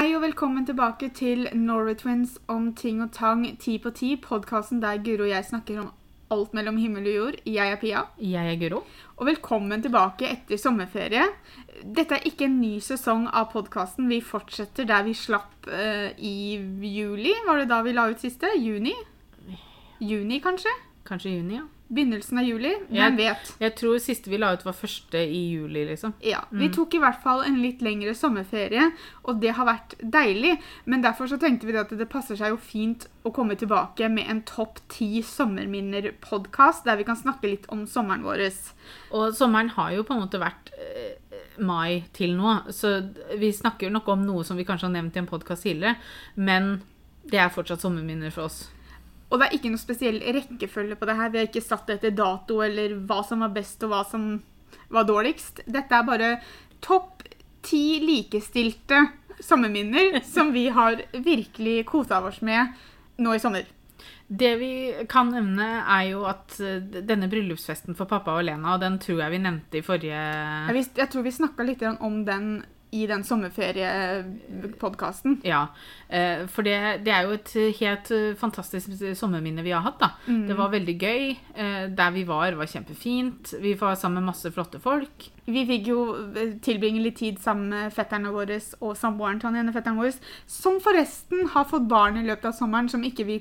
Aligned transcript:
Hei 0.00 0.14
og 0.16 0.22
velkommen 0.22 0.64
tilbake 0.64 1.10
til 1.12 1.42
Norway 1.52 1.92
Twins 1.92 2.38
om 2.48 2.70
ting 2.72 3.02
og 3.04 3.10
tang 3.12 3.42
ti 3.60 3.74
på 3.76 3.90
ti. 3.92 4.14
Podkasten 4.16 4.78
der 4.80 5.02
Guro 5.04 5.26
og 5.26 5.28
jeg 5.28 5.44
snakker 5.44 5.82
om 5.82 5.90
alt 6.32 6.54
mellom 6.56 6.78
himmel 6.80 7.04
og 7.10 7.16
jord. 7.18 7.36
Jeg 7.44 7.74
er 7.74 7.76
Pia. 7.82 8.00
Jeg 8.16 8.48
er 8.48 8.56
Guro. 8.62 8.78
Og 9.18 9.28
velkommen 9.28 9.84
tilbake 9.84 10.24
etter 10.24 10.56
sommerferie. 10.56 11.26
Dette 11.84 12.16
er 12.16 12.24
ikke 12.30 12.48
en 12.48 12.56
ny 12.62 12.78
sesong 12.80 13.26
av 13.28 13.50
podkasten. 13.52 14.08
Vi 14.08 14.22
fortsetter 14.24 14.88
der 14.88 15.04
vi 15.04 15.12
slapp 15.12 15.68
uh, 15.68 16.08
i 16.16 16.56
juli. 16.94 17.36
Var 17.44 17.60
det 17.60 17.68
da 17.68 17.82
vi 17.84 17.92
la 17.92 18.08
ut 18.08 18.24
siste? 18.24 18.54
Juni? 18.56 18.96
Juni, 20.00 20.40
kanskje? 20.40 20.72
Kanskje 21.04 21.36
juni, 21.36 21.60
ja. 21.60 21.68
Begynnelsen 21.90 22.38
av 22.38 22.46
juli? 22.46 22.70
Hvem 22.86 23.16
vet? 23.18 23.48
Jeg 23.58 23.74
tror 23.74 23.96
siste 23.98 24.30
vi 24.30 24.38
la 24.38 24.52
ut 24.54 24.62
var 24.62 24.76
første 24.78 25.18
i 25.18 25.40
juli, 25.56 25.82
liksom. 25.88 26.12
Ja, 26.22 26.44
Vi 26.54 26.68
tok 26.70 26.94
i 26.94 27.00
hvert 27.02 27.18
fall 27.24 27.42
en 27.42 27.56
litt 27.58 27.82
lengre 27.82 28.14
sommerferie, 28.14 28.92
og 29.26 29.40
det 29.42 29.56
har 29.56 29.66
vært 29.66 29.96
deilig. 29.98 30.52
Men 30.86 31.02
derfor 31.02 31.26
så 31.26 31.38
tenkte 31.42 31.66
vi 31.66 31.74
at 31.80 31.90
det 31.90 32.06
passer 32.12 32.38
seg 32.38 32.54
jo 32.54 32.60
fint 32.62 33.08
å 33.26 33.32
komme 33.34 33.58
tilbake 33.58 34.06
med 34.08 34.30
en 34.30 34.44
topp 34.46 34.78
ti 34.92 35.24
sommerminner-podkast, 35.26 36.86
der 36.86 37.00
vi 37.00 37.08
kan 37.10 37.18
snakke 37.18 37.50
litt 37.50 37.66
om 37.74 37.82
sommeren 37.90 38.22
vår. 38.22 38.46
Og 39.10 39.34
sommeren 39.34 39.74
har 39.74 39.90
jo 39.98 40.06
på 40.06 40.14
en 40.14 40.22
måte 40.22 40.40
vært 40.40 40.70
eh, 40.78 41.18
mai 41.58 42.04
til 42.16 42.38
nå, 42.38 42.60
så 42.70 43.00
vi 43.34 43.50
snakker 43.50 43.88
jo 43.88 43.96
nok 43.98 44.14
om 44.14 44.22
noe 44.30 44.46
som 44.46 44.56
vi 44.56 44.64
kanskje 44.68 44.86
har 44.88 44.94
nevnt 44.94 45.18
i 45.18 45.24
en 45.24 45.30
podkast 45.30 45.66
tidligere, 45.66 45.98
men 46.38 46.76
det 47.26 47.42
er 47.42 47.50
fortsatt 47.52 47.82
sommerminner 47.82 48.30
for 48.30 48.46
oss. 48.46 48.68
Og 49.30 49.38
det 49.38 49.46
er 49.46 49.56
ikke 49.56 49.70
noe 49.72 49.80
spesiell 49.80 50.18
rekkefølge 50.36 50.98
på 50.98 51.06
det 51.08 51.16
her. 51.18 51.30
Vi 51.30 51.40
har 51.40 51.48
ikke 51.48 51.62
satt 51.64 51.86
det 51.86 52.00
etter 52.00 52.14
dato 52.18 52.60
eller 52.66 52.96
hva 53.06 53.20
som 53.26 53.44
var 53.46 53.54
best 53.54 53.82
og 53.86 53.92
hva 53.94 54.02
som 54.08 54.30
var 54.90 55.06
dårligst. 55.06 55.62
Dette 55.70 55.96
er 55.96 56.06
bare 56.06 56.30
topp 56.82 57.22
ti 57.62 58.00
likestilte 58.02 59.04
sommerminner 59.40 60.20
som 60.34 60.52
vi 60.52 60.68
har 60.68 61.02
virkelig 61.12 61.84
kosa 61.88 62.22
oss 62.26 62.40
med 62.42 62.74
nå 63.20 63.36
i 63.36 63.42
sommer. 63.42 63.68
Det 64.30 64.50
vi 64.60 64.72
kan 65.10 65.32
nevne, 65.34 65.64
er 65.82 66.04
jo 66.12 66.22
at 66.30 66.54
eh, 66.62 66.78
denne 67.02 67.26
bryllupsfesten 67.30 67.96
for 67.98 68.08
pappa 68.10 68.36
og 68.38 68.44
Lena, 68.46 68.76
og 68.76 68.82
den 68.82 68.98
tror 69.02 69.24
jeg 69.24 69.34
vi 69.34 69.40
nevnte 69.42 69.80
i 69.80 69.82
forrige 69.84 70.20
Jeg, 70.70 71.08
tror 71.10 71.26
vi 71.26 71.32
snakka 71.34 71.66
litt 71.66 71.82
om 71.98 72.22
den 72.24 72.60
i 72.92 73.06
den 73.06 73.22
sommerferiepodkasten. 73.24 75.36
Ja, 75.46 75.66
eh, 76.08 76.46
for 76.50 76.62
det, 76.66 76.74
det 77.04 77.12
er 77.14 77.22
jo 77.28 77.32
et 77.36 77.52
helt 77.80 78.10
eh, 78.14 78.32
fantastisk 78.38 78.90
sommerminne 79.18 79.62
vi 79.66 79.70
har 79.74 79.82
hatt. 79.84 79.98
da. 80.00 80.08
Det 80.26 80.56
var 80.58 80.70
veldig 80.72 80.96
gøy. 80.98 81.30
Eh, 81.54 81.86
Der 81.94 82.10
vi 82.14 82.24
var, 82.28 82.52
var 82.58 82.66
kjempefint. 82.66 83.54
Vi 83.62 83.74
var 83.78 83.94
sammen 83.94 84.14
med 84.22 84.28
masse 84.32 84.50
flotte 84.54 84.80
folk. 84.82 85.28
Vi 85.50 85.66
fikk 85.68 85.86
jo 85.92 86.00
eh, 86.34 86.56
tilbringe 86.62 87.02
litt 87.04 87.18
tid 87.22 87.38
sammen 87.42 87.68
med 87.74 87.92
fetterne 87.94 88.32
våre 88.34 88.58
og 88.80 88.96
samboeren 88.98 89.38
til 89.40 89.48
han 89.50 89.60
ene 89.62 89.72
fetteren 89.76 90.00
vår, 90.00 90.12
som 90.50 90.80
forresten 90.82 91.46
har 91.54 91.64
fått 91.70 91.86
barn 91.90 92.18
i 92.20 92.26
løpet 92.26 92.46
av 92.52 92.56
sommeren, 92.58 92.88
som 92.90 93.04
ikke 93.06 93.26
vi 93.28 93.38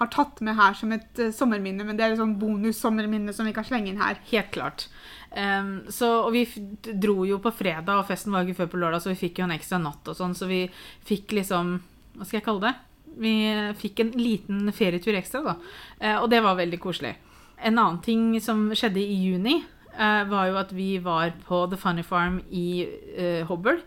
har 0.00 0.08
tatt 0.08 0.40
med 0.40 0.56
her 0.56 0.72
som 0.74 0.92
et 0.96 1.18
eh, 1.20 1.30
sommerminne, 1.34 1.84
men 1.84 1.96
det 1.98 2.04
er 2.06 2.10
et 2.14 2.18
sånn 2.20 2.38
bonus-sommerminne 2.40 3.32
som 3.36 3.44
vi 3.46 3.52
kan 3.52 3.64
slenge 3.68 3.88
inn 3.92 4.00
her. 4.00 4.16
Helt 4.30 4.50
klart. 4.54 4.86
Em, 5.30 5.84
så, 5.88 6.08
og 6.24 6.32
vi 6.34 6.44
dro 6.82 7.22
jo 7.28 7.38
på 7.42 7.52
fredag, 7.54 7.94
og 7.94 8.08
festen 8.08 8.34
var 8.34 8.46
ikke 8.46 8.64
før 8.64 8.70
på 8.72 8.82
lørdag, 8.82 9.02
så 9.02 9.12
vi 9.12 9.20
fikk 9.20 9.40
jo 9.40 9.46
en 9.46 9.54
ekstra 9.54 9.78
natt 9.82 10.10
og 10.10 10.18
sånn, 10.18 10.34
så 10.34 10.48
vi 10.50 10.64
fikk 11.06 11.36
liksom 11.38 11.76
Hva 12.16 12.26
skal 12.26 12.40
jeg 12.40 12.46
kalle 12.48 12.64
det? 12.66 12.72
Vi 13.20 13.34
eh, 13.46 13.74
fikk 13.78 14.02
en 14.02 14.14
liten 14.18 14.70
ferietur 14.74 15.14
ekstra, 15.18 15.42
da. 15.44 15.52
Uh, 16.00 16.16
og 16.22 16.30
det 16.32 16.40
var 16.42 16.58
veldig 16.58 16.78
koselig. 16.82 17.12
En 17.58 17.78
annen 17.78 18.00
ting 18.02 18.32
som 18.42 18.68
skjedde 18.74 19.02
i 19.02 19.18
juni, 19.22 19.60
uh, 19.94 20.22
var 20.30 20.48
jo 20.50 20.58
at 20.60 20.72
vi 20.74 20.92
var 21.02 21.32
på 21.46 21.62
The 21.70 21.78
Funny 21.78 22.04
Farm 22.06 22.40
i 22.50 22.86
uh, 22.86 23.42
Hobble. 23.48 23.78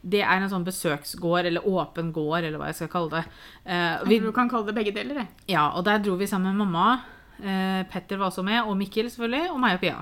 Det 0.00 0.20
er 0.24 0.40
en 0.40 0.52
sånn 0.52 0.66
besøksgård, 0.66 1.48
eller 1.48 1.68
åpen 1.68 2.12
gård, 2.16 2.42
eller 2.42 2.60
hva 2.60 2.70
jeg 2.70 2.80
skal 2.82 2.92
kalle 2.92 3.20
det. 3.20 3.24
Uh, 3.64 4.04
vi, 4.08 4.20
du 4.20 4.32
kan 4.36 4.52
kalle 4.52 4.68
det 4.68 4.76
begge 4.76 4.96
deler. 4.96 5.22
det. 5.22 5.48
ja, 5.54 5.70
og 5.72 5.86
der 5.88 6.04
dro 6.04 6.18
vi 6.20 6.28
sammen 6.28 6.52
med 6.52 6.66
mamma. 6.66 7.00
Eh, 7.40 7.86
Petter 7.88 8.16
var 8.20 8.28
også 8.28 8.42
med, 8.44 8.62
og 8.62 8.76
Mikkel 8.76 9.08
selvfølgelig, 9.10 9.50
og 9.50 9.60
meg 9.62 9.78
og 9.78 9.80
Pia. 9.80 10.00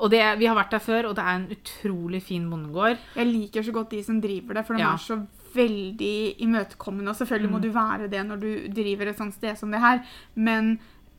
Og 0.00 0.10
det, 0.10 0.20
vi 0.40 0.46
har 0.48 0.56
vært 0.56 0.70
der 0.72 0.82
før, 0.84 1.10
og 1.10 1.16
det 1.18 1.24
er 1.24 1.34
en 1.36 1.48
utrolig 1.52 2.22
fin 2.24 2.46
bondegård. 2.50 2.98
Jeg 3.16 3.26
liker 3.28 3.62
så 3.66 3.72
godt 3.76 3.90
de 3.92 4.02
som 4.06 4.20
driver 4.22 4.54
det, 4.54 4.66
for 4.66 4.74
de 4.74 4.80
Ja. 4.82 4.94
er 4.94 4.96
så 5.04 5.18
veldig 5.54 6.40
imøtekommende. 6.40 7.10
Og 7.12 7.16
selvfølgelig 7.16 7.50
må 7.50 7.60
du 7.60 7.68
være 7.74 8.08
det 8.08 8.22
når 8.26 8.40
du 8.40 8.50
driver 8.82 9.08
et 9.10 9.18
sånt 9.18 9.34
sted 9.34 9.56
som 9.58 9.70
det 9.70 9.80
her, 9.80 10.00
men 10.36 10.78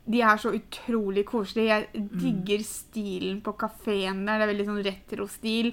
de 0.10 0.22
er 0.26 0.38
så 0.42 0.50
utrolig 0.56 1.26
koselige. 1.26 1.68
Jeg 1.94 2.10
digger 2.20 2.64
stilen 2.66 3.42
på 3.46 3.54
kafeen 3.58 4.26
der. 4.26 4.40
Det 4.40 4.48
er 4.48 4.54
veldig 4.54 4.66
sånn 4.72 4.84
retro-stil. 4.88 5.72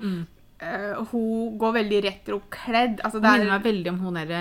Eh, 0.60 0.94
hun 1.12 1.56
går 1.58 1.72
veldig 1.78 2.02
retro-kledd. 2.04 3.00
Altså, 3.04 3.20
Det 3.20 3.22
det 3.22 3.32
minner 3.40 3.46
er 3.54 3.58
meg 3.58 3.64
veldig 3.64 3.88
om 3.94 3.98
hun 3.98 4.14
derre 4.14 4.40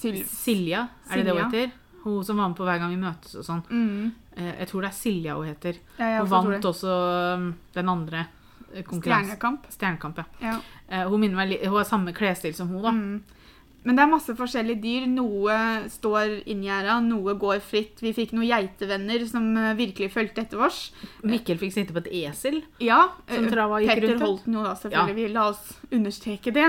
Syl... 0.00 0.22
Silja, 0.24 0.88
er 1.10 1.16
det 1.16 1.26
det 1.26 1.34
hun 1.34 1.50
heter? 1.50 1.70
Hun 2.04 2.24
som 2.24 2.36
var 2.36 2.48
med 2.48 2.56
på 2.56 2.64
Hver 2.64 2.78
gang 2.80 2.90
vi 2.94 3.00
møtes 3.02 3.34
og 3.36 3.44
sånn. 3.44 3.62
Mm. 3.68 4.12
Eh, 4.40 4.52
jeg 4.62 4.70
tror 4.70 4.84
det 4.84 4.90
er 4.90 4.96
Silja 4.96 5.34
hun 5.38 5.48
heter. 5.50 5.80
Ja, 5.98 6.20
Hun 6.22 6.30
vant 6.30 6.70
også 6.70 6.94
um, 7.36 7.50
den 7.76 7.92
andre 7.92 8.24
eh, 8.72 8.84
konkurransen. 8.86 9.34
Stjernekamp. 9.34 9.66
Stjernekamp. 9.74 10.22
ja. 10.22 10.30
Ja. 10.50 10.56
Eh, 10.88 11.04
hun 11.08 11.20
meg 11.36 11.58
Hun 11.64 11.76
har 11.76 11.84
samme 11.88 12.14
klesstil 12.16 12.54
som 12.56 12.72
hun, 12.72 12.82
da. 12.82 12.94
Mm. 12.96 13.36
Men 13.82 13.96
det 13.96 14.02
er 14.02 14.10
masse 14.12 14.34
forskjellige 14.36 14.82
dyr. 14.82 15.04
Noe 15.08 15.54
står 15.88 16.42
inngjerda, 16.52 16.98
noe 17.00 17.32
går 17.40 17.62
fritt. 17.64 18.02
Vi 18.04 18.12
fikk 18.12 18.34
noen 18.36 18.50
geitevenner 18.50 19.24
som 19.28 19.46
virkelig 19.78 20.10
fulgte 20.12 20.42
etter 20.44 20.60
oss. 20.66 20.90
Mikkel 21.24 21.56
fikk 21.56 21.72
sitte 21.72 21.96
på 21.96 22.02
et 22.02 22.10
esel. 22.26 22.60
Ja, 22.84 23.06
Som 23.30 23.48
trava 23.48 23.80
gikk 23.80 23.94
Petter 23.94 24.12
rundt, 24.12 24.26
holdt 24.26 24.50
noe, 24.52 24.66
da, 24.68 24.74
selvfølgelig. 24.82 25.16
Vi 25.16 25.30
la 25.32 25.46
oss 25.54 25.78
understreke 25.96 26.52
det. 26.52 26.66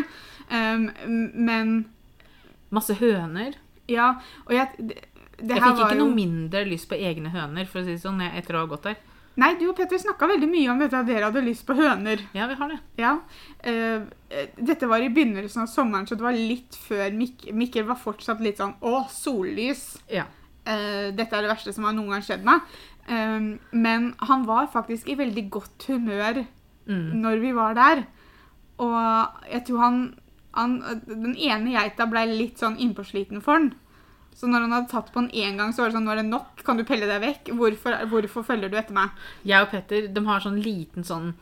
Um, 0.47 0.88
men 1.35 1.75
Masse 2.71 2.95
høner. 2.95 3.59
ja, 3.91 4.13
og 4.47 4.55
jeg 4.55 4.95
Jeg 5.41 5.62
fikk 5.63 5.79
ikke 5.79 5.96
jo... 5.97 6.03
noe 6.06 6.16
mindre 6.16 6.66
lyst 6.69 6.90
på 6.91 7.00
egne 7.00 7.31
høner, 7.34 7.66
for 7.69 7.81
å 7.81 7.88
si 7.88 7.96
det 7.96 8.03
sånn, 8.03 8.22
etter 8.28 8.57
å 8.57 8.63
ha 8.63 8.69
gått 8.72 8.90
der. 8.90 9.00
Nei, 9.41 9.53
du 9.56 9.63
og 9.69 9.78
Petter 9.78 10.00
snakka 10.02 10.28
veldig 10.28 10.47
mye 10.52 10.69
om 10.74 10.79
dette 10.81 10.97
at 11.00 11.07
dere 11.07 11.29
hadde 11.29 11.44
lyst 11.46 11.63
på 11.66 11.75
høner. 11.78 12.19
Ja, 12.35 12.50
vi 12.52 12.57
har 12.59 12.74
det. 12.74 12.79
Ja. 13.00 13.13
eh, 13.63 14.03
dette 14.59 14.90
var 14.91 15.01
i 15.01 15.09
begynnelsen 15.09 15.63
av 15.63 15.72
sommeren, 15.72 16.06
så 16.07 16.18
det 16.19 16.25
var 16.28 16.35
litt 16.35 16.75
før 16.75 17.16
Mik 17.16 17.47
Mikkel 17.56 17.88
var 17.88 18.00
fortsatt 18.01 18.44
litt 18.44 18.59
sånn 18.59 18.75
Å, 18.81 19.06
sollys. 19.09 19.85
Ja. 20.12 20.28
Uh, 20.68 21.09
dette 21.16 21.34
er 21.34 21.41
det 21.41 21.50
verste 21.50 21.72
som 21.74 21.88
har 21.88 21.96
noen 21.96 22.12
gang 22.13 22.25
skjedd 22.25 22.44
meg. 22.46 22.68
Um, 23.07 23.56
men 23.72 24.12
han 24.19 24.44
var 24.46 24.68
faktisk 24.69 25.07
i 25.09 25.16
veldig 25.18 25.47
godt 25.50 25.88
humør 25.90 26.44
Mm. 26.88 27.22
når 27.22 27.40
vi 27.40 27.51
var 27.53 27.74
der. 27.78 28.03
Og 28.81 29.46
jeg 29.51 29.66
tror 29.68 29.78
han, 29.84 30.00
han 30.57 30.80
Den 31.06 31.35
ene 31.35 31.75
geita 31.75 32.07
ble 32.09 32.25
litt 32.25 32.62
sånn 32.62 32.78
innpåsliten 32.81 33.41
for 33.41 33.59
han. 33.59 33.74
Så 34.41 34.50
når 34.50 34.63
han 34.66 34.74
hadde 34.74 34.90
tatt 34.90 35.12
på 35.13 35.22
den 35.22 35.29
én 35.38 35.59
gang, 35.59 35.69
så 35.69 35.84
var 35.84 35.91
det 35.91 36.00
sånn 36.00 36.07
Nå 36.09 36.16
er 36.16 36.24
det 36.24 36.31
nok. 36.31 36.63
Kan 36.66 36.79
du 36.79 36.85
pelle 36.88 37.06
deg 37.06 37.22
vekk? 37.22 37.53
Hvorfor, 37.59 38.00
hvorfor 38.09 38.46
følger 38.47 38.72
du 38.72 38.78
etter 38.79 38.96
meg? 38.97 39.13
Jeg 39.46 39.62
og 39.62 39.69
Petter 39.69 40.07
de 40.09 40.24
har 40.25 40.41
sånn 40.41 40.57
liten 40.66 41.06
sånn 41.06 41.34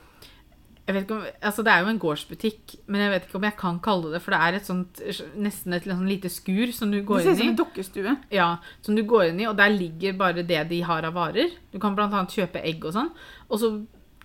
jeg 0.90 0.96
vet 0.96 1.04
ikke 1.06 1.18
om, 1.20 1.26
altså 1.46 1.62
Det 1.62 1.70
er 1.70 1.84
jo 1.84 1.90
en 1.92 2.00
gårdsbutikk, 2.02 2.72
men 2.90 3.04
jeg 3.04 3.12
vet 3.12 3.26
ikke 3.28 3.38
om 3.38 3.44
jeg 3.46 3.56
kan 3.60 3.76
kalle 3.86 4.10
det 4.10 4.22
For 4.26 4.34
det 4.34 4.40
er 4.42 4.56
et 4.58 4.66
sånt, 4.66 5.02
nesten 5.38 5.76
et 5.78 5.86
sånn 5.86 6.10
lite 6.10 6.32
skur 6.34 6.74
som 6.74 6.90
du 6.90 7.04
går 7.06 7.22
inn 7.22 7.28
i. 7.28 7.30
Det 7.30 7.36
ser 7.36 7.38
ut 7.38 7.44
som 7.44 7.52
en 7.52 7.60
dukkestue. 7.60 8.16
Ja, 8.34 8.48
som 8.82 8.98
du 8.98 9.04
går 9.06 9.28
inn 9.28 9.44
i, 9.44 9.46
og 9.46 9.54
der 9.60 9.70
ligger 9.70 10.18
bare 10.18 10.42
det 10.42 10.64
de 10.72 10.82
har 10.90 11.06
av 11.06 11.14
varer. 11.14 11.54
Du 11.70 11.78
kan 11.78 11.94
annet 11.94 12.34
kjøpe 12.34 12.64
egg 12.66 12.90
og 12.90 12.98
sånn. 12.98 13.14
Og 13.52 13.62
så 13.62 13.70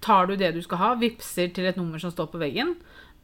tar 0.01 0.31
du 0.31 0.39
det 0.41 0.55
du 0.57 0.63
skal 0.65 0.81
ha, 0.81 0.91
vipser 1.01 1.53
til 1.53 1.69
et 1.69 1.77
nummer 1.77 2.01
som 2.01 2.15
står 2.15 2.33
på 2.33 2.41
veggen, 2.41 2.73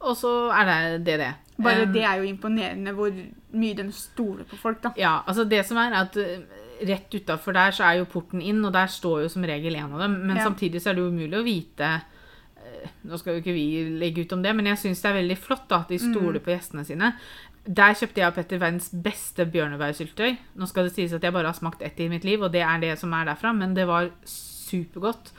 og 0.05 0.13
så 0.17 0.35
er 0.53 0.69
det 0.69 1.01
det. 1.09 1.17
det. 1.25 1.33
Bare 1.63 1.85
Um, 1.87 1.93
det 1.93 2.03
er 2.03 2.17
jo 2.21 2.27
imponerende 2.29 2.93
hvor 2.97 3.11
mye 3.53 3.73
de 3.77 3.85
stoler 3.91 4.43
på 4.49 4.57
folk, 4.59 4.81
da. 4.83 4.91
Ja, 4.97 5.19
altså 5.27 5.43
det 5.49 5.65
som 5.67 5.77
er, 5.77 5.91
er 5.91 6.07
at 6.07 6.17
eh, 6.17 6.39
rett 6.87 7.13
utafor 7.13 7.53
der 7.53 7.71
så 7.71 7.83
er 7.89 7.99
jo 7.99 8.05
porten 8.09 8.41
inn, 8.41 8.63
og 8.65 8.73
der 8.73 8.87
står 8.89 9.21
jo 9.23 9.29
som 9.29 9.43
regel 9.45 9.75
en 9.75 9.93
av 9.93 9.99
dem. 10.05 10.19
Men 10.27 10.37
Ja. 10.37 10.43
samtidig 10.49 10.81
så 10.81 10.89
er 10.89 10.93
det 10.97 11.03
jo 11.05 11.11
umulig 11.13 11.37
å 11.39 11.43
vite 11.45 11.91
eh, 12.01 12.89
Nå 13.05 13.17
skal 13.19 13.35
jo 13.35 13.41
ikke 13.43 13.53
vi 13.53 13.65
legge 14.01 14.21
ut 14.25 14.33
om 14.33 14.41
det, 14.41 14.55
men 14.55 14.65
jeg 14.65 14.77
syns 14.77 15.01
det 15.01 15.09
er 15.11 15.19
veldig 15.21 15.37
flott 15.37 15.67
da, 15.69 15.81
at 15.83 15.89
de 15.89 15.99
stoler 16.01 16.39
på 16.41 16.49
gjestene 16.53 16.85
sine. 16.85 17.13
Der 17.67 17.93
kjøpte 17.93 18.21
jeg 18.21 18.27
og 18.31 18.33
Petter 18.35 18.57
verdens 18.57 18.89
beste 18.89 19.45
bjørnebærsyltetøy. 19.45 20.37
Nå 20.57 20.65
skal 20.69 20.87
det 20.87 20.95
sies 20.95 21.13
at 21.13 21.21
jeg 21.21 21.33
bare 21.33 21.45
har 21.51 21.53
smakt 21.57 21.81
ett 21.85 21.99
i 21.99 22.07
mitt 22.09 22.23
liv, 22.25 22.41
og 22.41 22.51
det 22.51 22.61
er 22.65 22.79
det 22.81 22.95
som 22.97 23.13
er 23.13 23.25
derfra, 23.29 23.51
men 23.53 23.75
det 23.77 23.85
var 23.87 24.09
supergodt. 24.25 25.29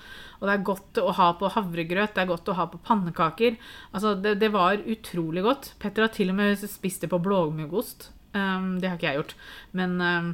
Og 0.42 0.48
det 0.48 0.54
er 0.56 0.64
godt 0.66 0.98
å 0.98 1.12
ha 1.14 1.28
på 1.38 1.52
havregrøt, 1.54 2.16
det 2.16 2.24
er 2.24 2.30
godt 2.32 2.50
å 2.50 2.56
ha 2.58 2.66
på 2.66 2.80
pannekaker. 2.82 3.60
Altså, 3.94 4.16
det, 4.18 4.34
det 4.42 4.50
var 4.50 4.82
utrolig 4.82 5.44
godt. 5.46 5.68
Petter 5.78 6.08
har 6.08 6.10
til 6.10 6.32
og 6.34 6.40
med 6.40 6.58
spist 6.66 7.06
det 7.06 7.12
på 7.12 7.20
blåmuggost. 7.22 8.08
Um, 8.34 8.80
det 8.82 8.90
har 8.90 8.98
ikke 8.98 9.12
jeg 9.12 9.20
gjort. 9.20 9.36
Men 9.78 9.94
um, 10.02 10.32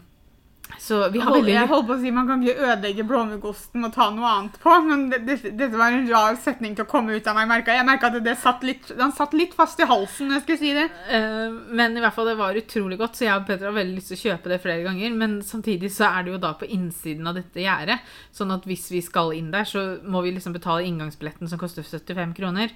Så 0.78 0.98
vi 1.08 1.18
har 1.18 1.30
Hold, 1.30 1.40
veldig 1.40 1.54
jeg 1.54 1.68
holdt 1.70 1.86
på 1.88 1.94
å 1.96 2.00
si 2.00 2.10
Man 2.14 2.28
kan 2.28 2.42
ikke 2.44 2.66
ødelegge 2.68 3.06
blåmuggosten 3.08 3.86
og 3.88 3.92
ta 3.94 4.08
noe 4.14 4.28
annet 4.30 4.58
på, 4.62 4.74
men 4.86 5.06
det, 5.10 5.20
det, 5.26 5.36
dette 5.58 5.78
var 5.80 5.94
en 5.94 6.06
rar 6.10 6.36
setning 6.40 6.76
til 6.76 6.86
å 6.86 6.90
komme 6.90 7.16
ut 7.16 7.30
av 7.30 7.38
meg. 7.38 7.48
merket 7.50 7.74
Jeg 7.74 7.82
Jeg 7.82 7.88
merka 7.88 8.10
at 8.12 8.18
det 8.24 8.36
satt 8.42 8.66
litt, 8.66 8.92
den 8.98 9.14
satt 9.16 9.34
litt 9.36 9.56
fast 9.56 9.80
i 9.80 9.88
halsen. 9.88 10.32
jeg 10.36 10.44
skulle 10.44 10.60
si 10.60 10.74
det. 10.76 10.86
Uh, 11.10 11.58
Men 11.80 11.96
i 11.96 12.04
hvert 12.04 12.16
fall 12.16 12.30
det 12.30 12.38
var 12.40 12.60
utrolig 12.60 13.00
godt, 13.00 13.18
så 13.18 13.26
jeg 13.26 13.40
og 13.40 13.48
Petter 13.48 13.70
har 13.70 13.76
veldig 13.78 13.98
lyst 13.98 14.12
til 14.12 14.20
å 14.20 14.24
kjøpe 14.26 14.52
det 14.52 14.60
flere 14.64 14.86
ganger. 14.86 15.18
Men 15.24 15.40
samtidig 15.46 15.92
så 15.94 16.12
er 16.12 16.24
det 16.24 16.36
jo 16.36 16.42
da 16.46 16.54
på 16.58 16.68
innsiden 16.68 17.28
av 17.28 17.40
dette 17.40 17.64
gjerdet. 17.64 17.98
Sånn 18.34 18.54
at 18.54 18.68
hvis 18.68 18.88
vi 18.94 19.02
skal 19.04 19.34
inn 19.36 19.50
der, 19.54 19.68
så 19.68 19.84
må 20.04 20.22
vi 20.24 20.36
liksom 20.36 20.56
betale 20.56 20.86
inngangsbilletten 20.88 21.50
som 21.50 21.60
koster 21.60 21.86
75 21.86 22.36
kroner. 22.38 22.72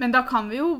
Men 0.00 0.14
da 0.14 0.24
kan 0.28 0.50
vi 0.50 0.62
jo 0.62 0.72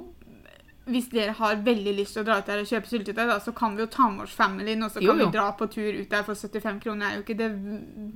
hvis 0.85 1.09
dere 1.13 1.35
har 1.39 1.61
veldig 1.63 1.93
lyst 1.95 2.17
til 2.17 2.25
å 2.25 2.27
dra 2.27 2.41
ut 2.41 2.49
der 2.49 2.63
og 2.65 2.67
kjøpe 2.67 2.91
syltetøy, 2.91 3.23
da, 3.29 3.37
så 3.43 3.53
kan 3.55 3.77
vi 3.77 3.85
jo 3.85 3.91
ta 3.93 4.09
med 4.11 4.25
oss 4.25 4.35
familien, 4.35 4.83
og 4.83 4.91
så 4.91 4.99
kan 4.99 5.21
jo. 5.21 5.29
vi 5.29 5.37
dra 5.37 5.47
på 5.59 5.69
tur 5.71 6.01
ut 6.01 6.11
der 6.11 6.25
for 6.27 6.35
75 6.35 6.81
kroner. 6.83 7.05
Det 7.05 7.13
er 7.13 7.19
jo 7.21 7.23
ikke 7.23 7.39
det 7.39 7.51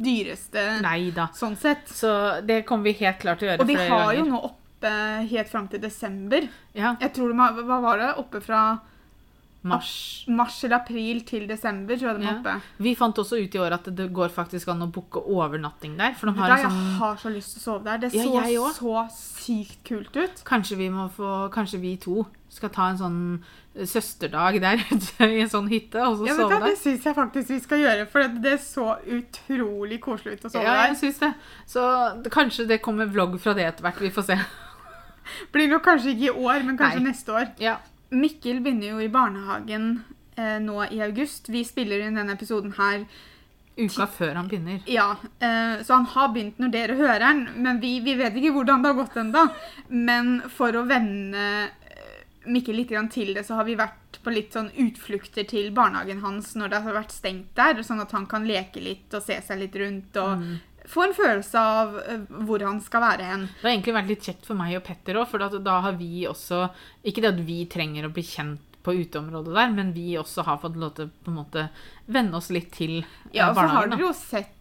dyreste 0.09 0.65
Neida. 0.83 1.29
sånn 1.37 1.57
sett. 1.61 1.87
Så 1.87 2.11
det 2.47 2.65
kommer 2.67 2.91
vi 2.91 2.97
helt 3.05 3.23
klart 3.23 3.39
til 3.43 3.49
å 3.49 3.53
gjøre 3.53 3.63
Og 3.63 3.71
de 3.71 3.79
har 3.79 3.95
har 3.95 4.19
jo 4.19 4.27
nå 4.27 4.43
oppe 4.51 4.93
helt 5.31 5.49
fram 5.53 5.71
til 5.71 5.81
desember. 5.83 6.49
Ja, 6.77 6.97
Jeg 7.01 7.15
tror 7.15 7.33
de 7.33 7.39
har, 7.39 7.63
Hva 7.71 7.81
var 7.85 8.03
det? 8.03 8.11
Oppe 8.21 8.43
fra 8.45 8.65
mars. 9.69 10.25
mars 10.29 10.59
eller 10.65 10.77
april 10.77 11.21
til 11.29 11.47
desember, 11.49 11.97
tror 11.99 12.13
jeg 12.13 12.21
de 12.21 12.27
Ja. 12.27 12.35
oppe. 12.39 12.55
Vi 12.79 12.95
fant 12.95 13.15
også 13.19 13.39
ut 13.43 13.55
i 13.55 13.59
år 13.59 13.73
at 13.73 13.85
det 13.97 14.13
går 14.13 14.29
faktisk 14.31 14.69
an 14.69 14.83
å 14.87 14.91
booke 14.93 15.21
overnatting 15.27 15.97
der. 15.99 16.15
For 16.15 16.27
de 16.31 16.39
har 16.39 16.49
hva, 16.51 16.57
en 16.57 16.63
jeg 16.63 16.71
sånn 16.71 16.99
har 16.99 17.17
så 17.17 17.33
lyst 17.35 17.53
til 17.55 17.61
å 17.61 17.65
sove 17.67 17.85
der. 17.85 17.99
Det 17.99 18.13
Ja, 18.15 18.23
så 18.23 18.43
jeg 18.43 18.75
så 18.81 18.97
sykt 19.11 19.85
kult 19.85 20.17
ut. 20.17 20.45
Kanskje 20.45 20.77
vi 20.77 20.89
få 20.91 21.51
Kanskje 21.53 21.81
vi 21.81 21.97
to 21.97 22.27
skal 22.49 22.71
ta 22.71 22.89
en 22.89 22.97
sånn 22.97 23.43
eh, 23.75 23.85
søsterdag 23.85 24.61
der 24.63 24.79
ute 24.79 25.27
i 25.37 25.41
en 25.43 25.49
sånn 25.51 25.69
hytte, 25.69 26.01
og 26.01 26.19
så 26.19 26.27
Ja, 26.27 26.37
sove 26.39 26.59
der. 26.61 26.67
det 26.71 26.79
syns 26.79 27.05
jeg 27.05 27.15
faktisk 27.15 27.49
vi 27.49 27.59
skal 27.61 27.79
gjøre, 27.79 28.07
for 28.09 28.23
det, 28.29 28.53
er 28.55 28.63
så 28.63 28.97
utrolig 29.05 30.01
koselig 30.01 30.39
ut 30.39 30.47
å 30.49 30.51
sove 30.55 30.63
Ja, 30.65 30.87
jeg 30.87 30.97
der. 30.97 30.97
det. 31.21 31.35
Så 31.67 31.83
kanskje 32.33 32.67
det 32.67 32.81
kommer 32.83 33.07
vlogg 33.07 33.39
fra 33.43 33.53
det 33.53 33.67
etter 33.67 33.83
hvert. 33.85 34.01
Vi 34.01 34.11
får 34.11 34.25
se. 34.31 34.39
Blir 35.53 35.69
nok 35.69 35.83
kanskje 35.85 36.15
ikke 36.15 36.31
i 36.31 36.45
år, 36.47 36.65
men 36.65 36.79
kanskje 36.79 37.03
Nei. 37.03 37.11
neste 37.11 37.35
år. 37.35 37.49
Ja. 37.61 37.77
Mikkel 38.11 38.61
begynner 38.63 38.95
jo 38.95 39.01
i 39.03 39.09
barnehagen 39.13 39.89
eh, 40.37 40.59
nå 40.63 40.85
i 40.91 41.01
august. 41.03 41.49
Vi 41.49 41.65
spiller 41.67 42.05
inn 42.07 42.19
denne 42.19 42.37
episoden 42.37 42.77
her 42.79 43.07
Uka 43.77 44.07
før 44.09 44.39
han 44.39 44.47
begynner. 44.49 44.79
Ja, 44.89 45.11
eh, 45.39 45.83
så 45.85 45.99
han 45.99 46.07
har 46.15 46.31
begynt 46.33 46.61
når 46.63 46.71
dere 46.73 46.95
hører 46.97 47.21
den, 47.27 47.43
men 47.61 47.81
vi, 47.83 47.99
vi 48.01 48.15
vet 48.17 48.39
ikke 48.39 48.55
hvordan 48.55 48.81
det 48.85 48.93
har 48.93 49.01
gått 49.03 49.19
ennå. 49.21 49.43
Men 49.93 50.39
for 50.49 50.79
å 50.79 50.87
venne 50.89 51.43
eh, 51.67 52.23
Mikkel 52.47 52.79
litt 52.79 52.93
grann 52.95 53.11
til 53.13 53.35
det, 53.35 53.43
så 53.45 53.59
har 53.59 53.67
vi 53.69 53.75
vært 53.77 54.21
på 54.23 54.33
litt 54.33 54.55
sånn 54.57 54.71
utflukter 54.81 55.45
til 55.51 55.69
barnehagen 55.77 56.23
hans 56.23 56.55
når 56.57 56.73
det 56.73 56.81
har 56.87 56.97
vært 56.97 57.13
stengt 57.13 57.53
der, 57.59 57.83
sånn 57.85 58.01
at 58.01 58.15
han 58.17 58.25
kan 58.31 58.47
leke 58.49 58.81
litt 58.81 59.13
og 59.19 59.25
se 59.27 59.37
seg 59.45 59.61
litt 59.61 59.77
rundt 59.83 60.17
og 60.23 60.41
Mm. 60.41 60.57
Få 60.89 61.03
en 61.07 61.15
følelse 61.17 61.59
av 61.59 61.97
eh, 62.03 62.21
hvor 62.47 62.63
han 62.67 62.81
skal 62.81 63.03
være 63.03 63.27
hen. 63.31 63.47
Det 63.49 63.63
har 63.67 63.73
egentlig 63.75 63.95
vært 63.97 64.11
litt 64.13 64.27
kjekt 64.29 64.47
for 64.47 64.55
meg 64.59 64.77
og 64.79 64.85
Petter 64.87 65.19
òg, 65.21 65.27
for 65.31 65.59
da 65.59 65.81
har 65.83 65.93
vi 65.99 66.27
også 66.31 66.69
Ikke 67.05 67.23
det 67.25 67.33
at 67.35 67.41
vi 67.47 67.65
trenger 67.67 68.07
å 68.09 68.13
bli 68.15 68.23
kjent 68.23 68.63
på 68.87 68.95
uteområdet 68.95 69.55
der, 69.57 69.73
men 69.75 69.89
vi 69.97 70.13
også 70.21 70.45
har 70.47 70.61
fått 70.63 70.77
lov 70.79 70.93
til 70.95 71.09
på 71.25 71.33
en 71.33 71.39
måte 71.41 71.65
venne 72.07 72.39
oss 72.39 72.51
litt 72.55 72.71
til 72.77 73.01
eh, 73.01 73.07
Ja, 73.35 73.49
og 73.51 73.57
så 73.59 73.67
har 73.73 73.89
dere 73.91 74.05
jo 74.07 74.13
sett 74.15 74.53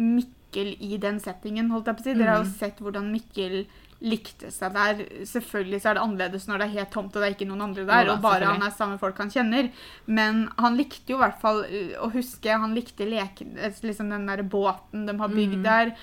Mikkel 0.00 0.74
i 0.80 0.96
den 1.02 1.18
settingen, 1.20 1.68
holdt 1.70 1.86
jeg 1.90 1.96
på 1.98 2.00
å 2.00 2.06
si. 2.08 2.14
Dere 2.16 2.30
har 2.30 2.40
jo 2.44 2.48
Mm. 2.48 2.54
sett 2.58 2.78
hvordan 2.80 3.10
Mikkel 3.12 3.66
likte 4.00 4.48
seg 4.54 4.72
der. 4.72 5.02
Selvfølgelig 5.28 5.80
så 5.82 5.90
er 5.90 5.98
det 5.98 6.02
annerledes 6.06 6.46
når 6.48 6.62
det 6.62 6.66
er 6.68 6.76
helt 6.78 6.92
tomt 6.94 7.12
og 7.14 7.20
det 7.20 7.26
er 7.28 7.34
ikke 7.36 7.48
noen 7.50 7.66
andre 7.66 7.84
der, 7.84 8.06
ja, 8.08 8.14
og 8.14 8.22
bare 8.24 8.48
han 8.48 8.62
er 8.64 8.72
sammen 8.72 8.96
med 8.96 9.02
folk 9.02 9.18
han 9.20 9.32
kjenner. 9.34 9.68
Men 10.06 10.46
han 10.58 10.78
likte 10.78 11.12
jo 11.12 11.18
i 11.18 11.22
hvert 11.24 11.40
fall 11.42 11.62
uh, 11.68 11.94
å 12.06 12.10
huske 12.14 12.56
Han 12.64 12.74
likte 12.74 13.04
leken, 13.08 13.58
eh, 13.58 13.72
liksom 13.84 14.08
den 14.10 14.26
der 14.30 14.42
båten 14.42 15.06
de 15.06 15.16
har 15.20 15.28
bygd 15.28 15.58
Mm. 15.60 15.62
der. 15.62 15.94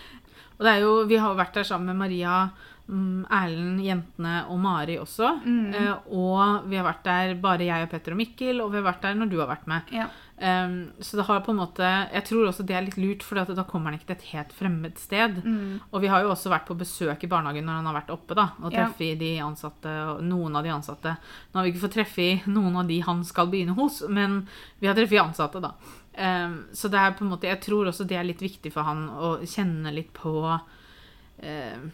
Og 0.58 0.66
det 0.66 0.72
er 0.74 0.80
jo, 0.82 0.94
vi 1.06 1.18
har 1.22 1.36
vært 1.38 1.54
der 1.54 1.64
sammen 1.70 1.86
med 1.92 1.98
Maria, 2.06 2.50
mm, 2.90 3.26
Erlend, 3.30 3.82
jentene 3.86 4.46
og 4.50 4.58
Mari 4.60 4.96
også. 4.98 5.34
Mm. 5.46 5.74
Eh, 5.74 6.14
og 6.18 6.70
vi 6.70 6.78
har 6.80 6.86
vært 6.88 7.04
der 7.06 7.36
bare 7.42 7.66
jeg 7.68 7.84
og 7.86 7.92
Petter 7.92 8.16
og 8.16 8.18
Mikkel, 8.18 8.62
og 8.62 8.72
vi 8.72 8.80
har 8.82 8.88
vært 8.88 9.02
der 9.06 9.14
når 9.20 9.30
du 9.30 9.38
har 9.40 9.48
vært 9.52 9.68
med. 9.68 9.82
Ja. 9.94 10.08
Um, 10.38 10.92
så 11.02 11.18
det 11.18 11.24
har 11.26 11.40
på 11.42 11.50
en 11.50 11.58
måte 11.58 11.82
Jeg 12.14 12.24
tror 12.28 12.44
også 12.46 12.62
det 12.62 12.76
er 12.78 12.84
litt 12.86 12.98
lurt, 13.02 13.24
for 13.26 13.40
da 13.42 13.64
kommer 13.66 13.90
han 13.90 13.96
ikke 13.98 14.12
til 14.12 14.18
et 14.20 14.26
helt 14.36 14.52
fremmed 14.54 15.00
sted. 15.02 15.40
Mm. 15.44 15.80
Og 15.90 16.02
vi 16.04 16.12
har 16.14 16.22
jo 16.22 16.30
også 16.30 16.52
vært 16.54 16.68
på 16.68 16.78
besøk 16.78 17.24
i 17.26 17.30
barnehagen 17.32 17.66
når 17.66 17.80
han 17.80 17.90
har 17.90 17.96
vært 17.98 18.12
oppe, 18.14 18.36
da, 18.38 18.52
og 18.62 18.72
Ja. 18.74 18.86
de 18.98 19.32
ansatte, 19.42 19.90
og 20.12 20.22
noen 20.22 20.56
av 20.56 20.64
de 20.64 20.70
ansatte. 20.70 21.18
Nå 21.18 21.58
har 21.58 21.64
vi 21.66 21.72
ikke 21.74 21.88
fått 21.88 21.98
treffe 21.98 22.28
noen 22.46 22.76
av 22.78 22.86
de 22.88 23.00
han 23.00 23.24
skal 23.24 23.48
begynne 23.48 23.74
hos, 23.76 24.04
men 24.08 24.48
vi 24.80 24.86
har 24.88 24.94
treffet 24.94 25.24
ansatte, 25.26 25.60
da. 25.60 25.74
Um, 26.18 26.66
så 26.74 26.90
det 26.90 26.98
er 27.00 27.12
på 27.14 27.22
en 27.26 27.30
måte 27.30 27.46
Jeg 27.46 27.62
tror 27.62 27.86
også 27.86 28.06
det 28.08 28.18
er 28.18 28.24
litt 28.26 28.40
viktig 28.42 28.72
for 28.74 28.82
han 28.82 29.04
å 29.10 29.36
kjenne 29.46 29.92
litt 29.94 30.14
på 30.18 30.32
uh, 30.50 31.90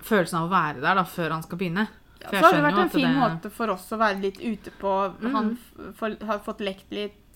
følelsen 0.00 0.38
av 0.38 0.46
å 0.46 0.52
være 0.52 0.80
der 0.80 0.94
da, 1.00 1.04
før 1.04 1.30
han 1.36 1.42
skal 1.42 1.58
begynne. 1.58 1.86
Ja, 2.20 2.28
så 2.32 2.40
har 2.48 2.52
det 2.56 2.62
vært 2.64 2.78
en 2.82 2.90
fin 2.90 3.06
det- 3.08 3.16
måte 3.20 3.50
for 3.50 3.70
oss 3.70 3.88
å 3.92 3.98
være 3.98 4.20
litt 4.20 4.40
ute 4.40 4.70
på. 4.80 4.92
Mm. 5.20 5.32
Han 5.32 5.58
har 6.26 6.38
fått 6.40 6.60
lekt 6.60 6.90
litt 6.90 7.27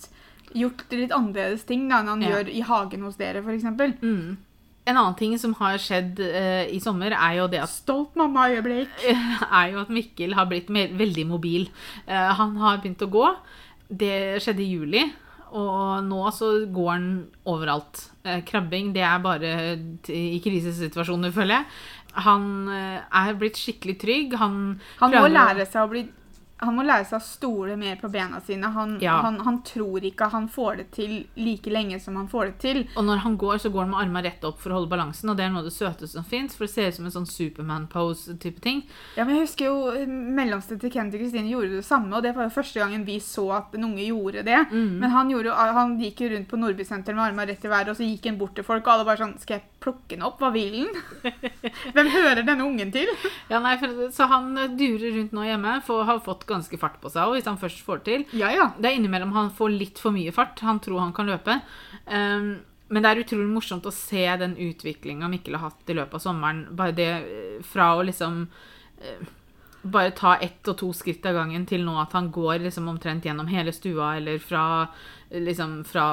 Gjort 0.54 0.90
litt 0.92 1.12
annerledes 1.14 1.64
ting 1.68 1.88
da, 1.88 2.00
enn 2.02 2.10
han 2.12 2.22
Ja. 2.22 2.36
gjør 2.36 2.50
i 2.52 2.60
hagen 2.68 3.02
hos 3.06 3.16
dere, 3.16 3.40
f.eks. 3.44 3.64
Mm. 4.02 4.36
En 4.84 4.96
annen 4.98 5.14
ting 5.14 5.36
som 5.38 5.54
har 5.60 5.78
skjedd 5.78 6.18
uh, 6.18 6.66
i 6.66 6.80
sommer, 6.82 7.14
er 7.14 7.36
jo 7.38 7.46
det 7.48 7.60
at 7.62 7.70
Stolt 7.70 8.16
mamma-øyeblikk. 8.18 8.90
er 9.60 9.72
jo 9.72 9.82
at 9.84 9.92
Mikkel 9.94 10.34
har 10.34 10.48
blitt 10.50 10.68
mer, 10.74 10.90
veldig 10.98 11.26
mobil. 11.30 11.68
Uh, 12.08 12.32
han 12.34 12.56
har 12.58 12.80
begynt 12.82 13.04
å 13.06 13.10
gå. 13.12 13.28
Det 13.88 14.42
skjedde 14.42 14.64
i 14.64 14.72
juli. 14.72 15.04
Og 15.52 16.02
nå 16.08 16.24
så 16.34 16.48
går 16.72 16.90
han 16.90 17.06
overalt. 17.46 18.08
Uh, 18.26 18.40
krabbing 18.48 18.90
det 18.96 19.04
er 19.06 19.22
bare 19.22 19.52
i 20.10 20.40
krisesituasjoner, 20.42 21.30
føler 21.30 21.60
jeg. 21.60 21.68
Han 22.26 22.68
er 22.68 23.38
blitt 23.40 23.56
skikkelig 23.56 23.94
trygg. 24.02 24.34
Han, 24.36 24.80
Han 24.98 25.14
må 25.14 25.30
lære 25.30 25.64
seg 25.64 25.86
å 25.86 25.88
bli 25.88 26.02
han 26.62 26.76
må 26.78 26.84
lære 26.86 27.04
seg 27.10 27.18
å 27.18 27.24
stole 27.26 27.76
mer 27.76 27.96
på 28.00 28.08
bena 28.12 28.40
sine. 28.40 28.70
Han, 28.72 28.98
Ja. 29.02 29.16
han, 29.24 29.40
han 29.44 29.60
tror 29.66 30.00
ikke 30.06 30.28
han 30.32 30.48
får 30.48 30.76
det 30.76 30.86
til 30.94 31.14
like 31.36 31.70
lenge 31.70 31.98
som 32.00 32.16
han 32.16 32.28
får 32.30 32.44
det 32.52 32.58
til. 32.62 32.82
Og 32.96 33.04
når 33.04 33.22
han 33.24 33.36
går, 33.36 33.58
så 33.58 33.70
går 33.74 33.84
han 33.86 33.90
med 33.90 34.00
armene 34.04 34.22
rett 34.28 34.44
opp 34.44 34.60
for 34.62 34.70
å 34.70 34.78
holde 34.80 34.90
balansen, 34.92 35.28
og 35.32 35.36
det 35.36 35.44
er 35.44 35.50
noe 35.50 35.64
av 35.64 35.68
det 35.68 35.74
søteste 35.74 36.14
som 36.14 36.24
fins, 36.24 36.54
for 36.56 36.64
det 36.66 36.72
ser 36.74 36.88
ut 36.92 36.94
som 37.00 37.08
en 37.10 37.16
sånn 37.18 37.26
Superman-pose-type 37.32 38.60
ting. 38.62 38.82
Ja, 39.16 39.24
men 39.24 39.36
jeg 39.36 39.46
husker 39.48 39.68
jo 39.68 39.92
eh, 39.96 40.06
mellomste 40.06 40.78
til 40.80 40.92
Kent 40.94 41.14
og 41.16 41.20
Kristine 41.22 41.50
gjorde 41.50 41.76
det 41.80 41.84
samme, 41.86 42.14
og 42.16 42.22
det 42.24 42.34
var 42.36 42.48
jo 42.48 42.54
første 42.54 42.80
gangen 42.82 43.04
vi 43.08 43.18
så 43.22 43.48
at 43.58 43.74
en 43.78 43.88
unge 43.90 44.06
gjorde 44.06 44.44
det. 44.46 44.60
Mm. 44.72 44.98
Men 45.02 45.10
han, 45.14 45.30
gjorde, 45.32 45.54
han 45.78 45.98
gikk 46.00 46.24
jo 46.24 46.32
rundt 46.34 46.48
på 46.50 46.60
Nordbysenteret 46.60 47.16
med 47.18 47.26
armene 47.30 47.48
rett 47.52 47.64
i 47.66 47.72
været, 47.72 47.92
og 47.92 47.98
så 47.98 48.06
gikk 48.06 48.30
han 48.30 48.38
bort 48.40 48.54
til 48.58 48.66
folk, 48.66 48.86
og 48.86 48.92
alle 48.96 49.08
bare 49.08 49.22
sånn 49.24 49.38
Skal 49.42 49.58
jeg 49.58 49.68
plukke 49.82 50.14
den 50.14 50.24
opp? 50.26 50.40
Hva 50.40 50.52
vil 50.54 50.72
den? 50.78 51.30
Hvem 51.96 52.10
hører 52.14 52.42
denne 52.46 52.66
ungen 52.66 52.92
til? 52.94 53.10
Ja, 53.52 53.58
nei, 53.60 53.74
for, 53.80 54.06
så 54.14 54.28
han 54.30 54.56
eh, 54.56 54.72
durer 54.78 55.16
rundt 55.18 55.34
nå 55.36 55.44
hjemme, 55.44 55.76
for 55.86 56.06
har 56.08 56.22
fått 56.24 56.46
ganske 56.48 56.78
fart 56.80 57.00
på 57.02 57.10
seg 57.12 57.26
òg, 57.26 57.36
hvis 57.36 57.48
han 57.50 57.60
først 57.60 57.82
får 57.84 58.04
til. 58.06 58.26
Ja, 58.38 58.52
ja. 58.54 58.70
Det 58.78 58.90
er 58.90 58.98
innimellom 58.98 59.34
han 59.36 59.52
får 59.54 59.74
litt 59.74 60.00
for 60.00 60.14
mye 60.14 60.32
fart. 60.34 60.62
Han 60.64 60.80
tror 60.82 61.02
han 61.02 61.16
kan 61.16 61.28
løpe. 61.28 61.58
Um, 62.06 62.54
men 62.92 63.04
det 63.04 63.10
er 63.10 63.22
utrolig 63.22 63.48
morsomt 63.48 63.86
å 63.88 63.94
se 63.94 64.24
den 64.40 64.54
utviklinga 64.60 65.28
Mikkel 65.32 65.56
har 65.56 65.70
hatt 65.70 65.88
i 65.88 65.96
løpet 65.96 66.18
av 66.18 66.24
sommeren. 66.26 66.66
Bare 66.76 66.96
det 66.96 67.08
eh, 67.12 67.60
fra 67.64 67.94
å 67.96 68.02
liksom 68.04 68.42
eh, 69.00 69.22
bare 69.84 70.10
ta 70.14 70.36
ett 70.40 70.68
og 70.68 70.76
to 70.78 70.92
skritt 70.94 71.24
av 71.26 71.34
gangen 71.34 71.66
til 71.66 71.82
nå 71.84 71.96
at 72.00 72.12
han 72.12 72.30
går 72.30 72.60
liksom 72.62 72.86
omtrent 72.88 73.24
gjennom 73.24 73.48
hele 73.50 73.72
stua, 73.74 74.16
eller 74.16 74.38
fra, 74.38 74.88
liksom, 75.32 75.84
fra 75.84 76.04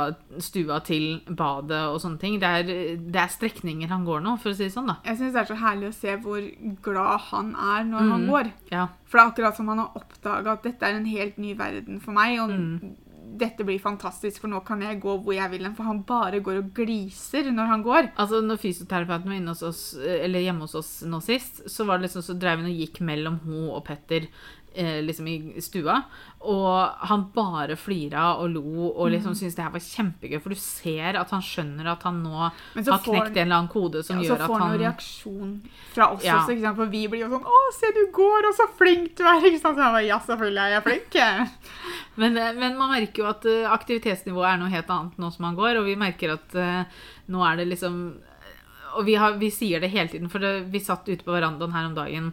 stua 0.42 0.80
til 0.86 1.20
badet 1.30 1.82
og 1.92 2.00
sånne 2.02 2.20
ting. 2.20 2.40
Det 2.42 2.50
er, 2.50 2.64
det 2.98 3.16
er 3.22 3.28
strekninger 3.34 3.88
han 3.92 4.06
går 4.08 4.22
nå, 4.26 4.38
for 4.42 4.50
å 4.52 4.56
si 4.58 4.64
det 4.66 4.74
sånn, 4.74 4.88
da. 4.88 4.98
Jeg 5.06 5.18
syns 5.20 5.34
det 5.36 5.42
er 5.44 5.52
så 5.52 5.60
herlig 5.62 5.90
å 5.92 5.98
se 6.00 6.16
hvor 6.24 6.42
glad 6.82 7.20
han 7.30 7.54
er 7.56 7.84
når 7.84 8.00
han 8.10 8.22
Mm. 8.26 8.30
går. 8.30 8.52
Ja. 8.72 8.88
For 9.06 9.18
det 9.20 9.26
er 9.26 9.32
akkurat 9.34 9.56
som 9.58 9.68
han 9.68 9.78
har 9.84 9.92
oppdaga 9.96 10.52
at 10.58 10.64
dette 10.64 10.84
er 10.84 10.96
en 10.98 11.06
helt 11.06 11.38
ny 11.38 11.54
verden 11.54 12.00
for 12.02 12.12
meg. 12.12 12.40
Og 12.40 12.50
Mm. 12.50 12.96
Dette 13.38 13.64
blir 13.64 13.80
fantastisk, 13.80 14.42
for 14.42 14.52
nå 14.52 14.60
kan 14.66 14.82
jeg 14.82 15.02
gå 15.02 15.18
hvor 15.24 15.36
jeg 15.36 15.52
vil. 15.52 15.64
hen, 15.68 15.76
For 15.76 15.84
han 15.84 16.04
bare 16.08 16.40
går 16.44 16.62
og 16.64 16.72
gliser 16.74 17.52
når 17.52 17.66
han 17.74 17.84
går. 17.84 18.12
Altså, 18.18 18.42
når 18.42 18.58
fysioterapeuten 18.62 19.30
var 19.30 19.52
hos 19.54 19.64
oss, 19.64 19.82
eller 20.00 20.40
hjemme 20.40 20.66
hos 20.66 20.76
oss 20.76 20.94
nå 21.06 21.22
sist, 21.22 21.64
så 21.70 21.86
var 21.86 21.98
det 22.00 22.10
liksom, 22.10 22.26
så 22.26 22.38
drev 22.40 22.64
hun 22.64 22.72
og 22.72 22.80
gikk 22.80 23.02
mellom 23.02 23.40
hun 23.46 23.70
og 23.70 23.84
Petter 23.86 24.28
eh, 24.74 25.00
liksom 25.04 25.28
i 25.28 25.62
stua. 25.62 26.02
Og 26.40 27.08
han 27.10 27.26
bare 27.36 27.76
flira 27.76 28.36
og 28.40 28.54
lo 28.54 28.90
og 28.90 29.10
liksom 29.12 29.34
syntes 29.36 29.58
det 29.58 29.66
her 29.66 29.74
var 29.74 29.84
kjempegøy. 29.84 30.38
For 30.40 30.54
du 30.56 30.60
ser 30.62 31.18
at 31.20 31.34
han 31.36 31.44
skjønner 31.44 31.90
at 31.92 32.06
han 32.08 32.22
nå 32.24 32.36
har 32.46 32.54
knekt 33.04 33.36
en 33.36 33.42
eller 33.44 33.58
annen 33.58 33.72
kode 33.72 34.04
som 34.08 34.22
ja, 34.22 34.30
gjør 34.30 34.44
så 34.44 34.48
får 34.48 34.62
han 34.64 34.72
noen 34.72 34.84
reaksjon 34.86 35.54
fra 35.96 36.12
oss 36.16 36.24
Ja. 36.24 36.40
også. 36.46 36.76
For 36.78 36.86
vi 36.86 37.08
blir 37.12 37.26
jo 37.26 37.32
sånn 37.34 37.44
'Å, 37.44 37.60
se 37.76 37.92
du 37.96 38.06
går, 38.16 38.50
og 38.50 38.56
så 38.56 38.70
flink 38.78 39.16
du 39.18 39.24
er!' 39.24 39.44
Ikke 39.50 39.60
sant? 39.60 39.76
Så 39.78 39.84
han 39.84 39.94
bare 39.94 40.08
'Ja, 40.08 40.20
selvfølgelig 40.20 40.64
er 40.64 40.72
jeg 40.78 40.84
flink'. 40.84 41.50
Men, 42.20 42.38
eh, 42.38 42.54
men 42.54 42.78
man 42.78 42.92
merker 42.92 43.24
jo 43.24 43.30
at 43.30 43.46
eh, 43.48 43.68
aktivitetsnivået 43.72 44.52
er 44.52 44.60
noe 44.60 44.74
helt 44.74 44.92
annet 44.92 45.20
nå 45.22 45.32
som 45.32 45.46
man 45.48 45.58
går, 45.58 45.80
og 45.80 45.88
vi 45.88 46.00
merker 46.00 46.36
at 46.36 46.56
eh, 46.60 47.04
nå 47.32 47.44
er 47.48 47.62
det 47.62 47.70
liksom 47.72 48.00
Og 48.98 49.06
vi, 49.06 49.14
har, 49.22 49.36
vi 49.38 49.52
sier 49.54 49.80
det 49.80 49.92
hele 49.94 50.10
tiden, 50.10 50.32
for 50.34 50.42
det, 50.42 50.66
vi 50.74 50.82
satt 50.82 51.08
ute 51.08 51.24
på 51.24 51.32
verandaen 51.36 51.76
her 51.76 51.92
om 51.92 51.94
dagen 51.98 52.32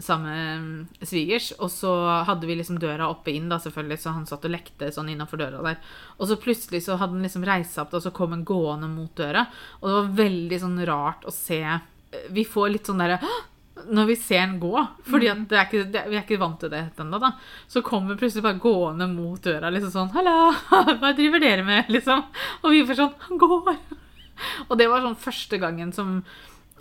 sammen 0.00 0.88
med 0.96 1.04
svigers, 1.04 1.50
og 1.60 1.68
så 1.68 1.90
hadde 2.24 2.48
vi 2.48 2.54
liksom 2.56 2.78
døra 2.80 3.10
oppe 3.12 3.34
inn, 3.36 3.50
da 3.52 3.58
selvfølgelig, 3.60 3.98
så 4.00 4.14
han 4.16 4.24
satt 4.24 4.46
og 4.48 4.54
lekte 4.54 4.88
sånn 4.90 5.10
innafor 5.12 5.42
døra 5.42 5.60
der. 5.66 5.76
Og 6.16 6.30
så 6.30 6.38
plutselig 6.40 6.80
så 6.86 6.96
hadde 6.96 7.18
han 7.18 7.26
liksom 7.28 7.44
reist 7.44 7.76
seg 7.76 7.84
opp, 7.84 7.98
og 7.98 8.02
så 8.02 8.14
kom 8.16 8.32
han 8.32 8.46
gående 8.48 8.88
mot 8.88 9.12
døra, 9.20 9.44
og 9.82 9.84
det 9.86 9.98
var 9.98 10.10
veldig 10.22 10.60
sånn 10.64 10.80
rart 10.88 11.28
å 11.28 11.36
se 11.36 11.60
Vi 12.32 12.46
får 12.48 12.72
litt 12.72 12.88
sånn 12.88 13.04
derre! 13.04 13.20
Når 13.88 14.06
vi 14.12 14.16
ser 14.20 14.44
den 14.44 14.58
gå, 14.62 14.74
fordi 15.08 15.32
det 15.48 15.58
er 15.58 15.66
ikke, 15.66 15.84
det, 15.94 16.04
vi 16.10 16.18
er 16.18 16.24
ikke 16.24 16.40
vant 16.42 16.60
til 16.62 16.72
det 16.72 16.84
ennå, 17.00 17.20
da, 17.22 17.32
så 17.70 17.82
kommer 17.86 18.18
plutselig 18.20 18.44
bare 18.44 18.60
gående 18.62 19.08
mot 19.10 19.42
døra, 19.42 19.72
liksom 19.72 19.92
sånn 19.94 20.12
'Hallo, 20.14 20.52
hva 21.00 21.12
driver 21.16 21.42
dere 21.42 21.66
med?' 21.66 21.90
liksom. 21.92 22.24
Og 22.62 22.70
vi 22.70 22.84
får 22.86 23.00
sånn 23.00 23.14
'Han 23.28 23.42
går!' 23.42 23.76
Og 24.68 24.78
det 24.78 24.88
var 24.90 25.04
sånn 25.04 25.18
første 25.18 25.58
gangen 25.62 25.92
som 25.92 26.22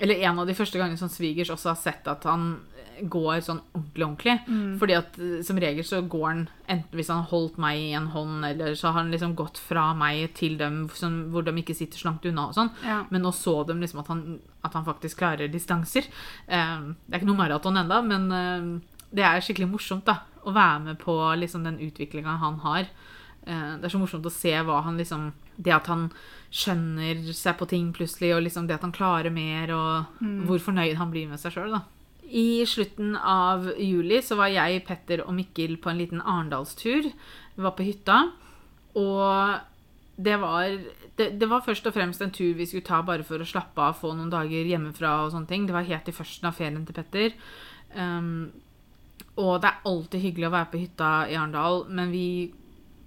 Eller 0.01 0.23
en 0.25 0.39
av 0.39 0.47
de 0.47 0.55
første 0.57 0.79
gangene 0.79 0.97
som 0.97 1.11
svigers 1.13 1.51
også 1.53 1.75
har 1.75 1.77
sett 1.77 2.07
at 2.09 2.23
han 2.25 2.55
går 3.01 3.41
sånn 3.45 3.59
ordentlig, 3.73 4.05
ordentlig. 4.05 4.33
Mm. 4.47 4.77
Fordi 4.81 4.95
at 4.97 5.19
eh, 5.21 5.41
som 5.45 5.59
regel 5.61 5.85
så 5.85 6.01
går 6.09 6.25
han 6.25 6.41
enten 6.71 6.97
hvis 6.97 7.11
han 7.13 7.21
har 7.21 7.29
holdt 7.31 7.59
meg 7.61 7.79
i 7.79 7.91
en 7.97 8.09
hånd, 8.13 8.45
eller 8.47 8.75
så 8.77 8.89
har 8.89 9.01
han 9.01 9.11
liksom 9.13 9.35
gått 9.37 9.61
fra 9.61 9.91
meg 9.97 10.33
til 10.37 10.57
dem 10.59 10.83
sånn, 10.97 11.19
hvor 11.33 11.45
de 11.45 11.53
ikke 11.61 11.77
sitter 11.77 12.01
så 12.01 12.09
langt 12.09 12.25
unna 12.29 12.47
og 12.49 12.57
sånn. 12.57 12.71
Ja. 12.85 13.03
Men 13.13 13.25
nå 13.25 13.33
så 13.35 13.59
de 13.67 13.77
liksom 13.77 14.01
at 14.03 14.09
han, 14.09 14.25
at 14.61 14.73
han 14.77 14.85
faktisk 14.85 15.21
klarer 15.21 15.51
distanser. 15.51 16.07
Eh, 16.47 16.89
det 17.05 17.13
er 17.13 17.21
ikke 17.21 17.29
noe 17.31 17.41
maraton 17.41 17.79
enda, 17.81 18.01
men 18.05 18.27
eh, 18.35 18.67
det 19.11 19.25
er 19.27 19.43
skikkelig 19.43 19.71
morsomt 19.71 20.05
da, 20.07 20.21
å 20.45 20.53
være 20.55 20.83
med 20.89 20.99
på 21.01 21.15
liksom 21.41 21.65
den 21.67 21.79
utviklinga 21.83 22.37
han 22.41 22.59
har. 22.65 22.91
Eh, 23.45 23.71
det 23.79 23.87
er 23.87 23.93
så 23.93 24.01
morsomt 24.01 24.27
å 24.27 24.33
se 24.33 24.53
hva 24.61 24.83
han 24.85 24.99
liksom 25.01 25.31
Det 25.61 25.73
at 25.73 25.87
han 25.91 26.07
skjønner 26.49 27.19
seg 27.37 27.57
på 27.59 27.67
ting 27.69 27.91
plutselig, 27.93 28.31
og 28.33 28.45
liksom 28.47 28.65
det 28.67 28.79
at 28.79 28.85
han 28.85 28.95
klarer 28.95 29.29
mer, 29.29 29.69
og 29.75 30.23
hvor 30.47 30.63
fornøyd 30.63 30.97
han 30.97 31.11
blir 31.13 31.27
med 31.29 31.39
seg 31.39 31.53
sjøl. 31.53 31.75
I 32.25 32.63
slutten 32.65 33.13
av 33.15 33.67
juli 33.77 34.21
så 34.25 34.39
var 34.39 34.49
jeg, 34.49 34.81
Petter 34.87 35.21
og 35.21 35.35
Mikkel 35.37 35.77
på 35.77 35.91
en 35.91 35.99
liten 36.01 36.23
Arendalstur. 36.23 37.11
Vi 37.11 37.61
var 37.61 37.75
på 37.77 37.85
hytta, 37.85 38.17
og 38.97 39.61
det 40.25 40.37
var, 40.41 40.71
det, 41.17 41.27
det 41.39 41.49
var 41.49 41.63
først 41.65 41.87
og 41.89 41.95
fremst 41.95 42.21
en 42.23 42.33
tur 42.33 42.53
vi 42.57 42.67
skulle 42.69 42.87
ta 42.87 43.01
bare 43.05 43.25
for 43.27 43.41
å 43.41 43.47
slappe 43.47 43.83
av, 43.83 43.97
få 43.99 44.13
noen 44.15 44.31
dager 44.31 44.67
hjemmefra 44.69 45.17
og 45.25 45.35
sånne 45.35 45.49
ting. 45.49 45.67
Det 45.67 45.75
var 45.75 45.87
helt 45.87 46.09
i 46.09 46.15
førsten 46.15 46.49
av 46.49 46.57
ferien 46.57 46.81
til 46.87 46.97
Petter. 46.97 47.37
Um, 47.95 48.49
og 49.39 49.61
det 49.63 49.69
er 49.71 49.85
alltid 49.87 50.25
hyggelig 50.25 50.49
å 50.49 50.55
være 50.55 50.71
på 50.71 50.81
hytta 50.81 51.11
i 51.31 51.37
Arendal, 51.37 51.85
men 51.91 52.11
vi, 52.11 52.25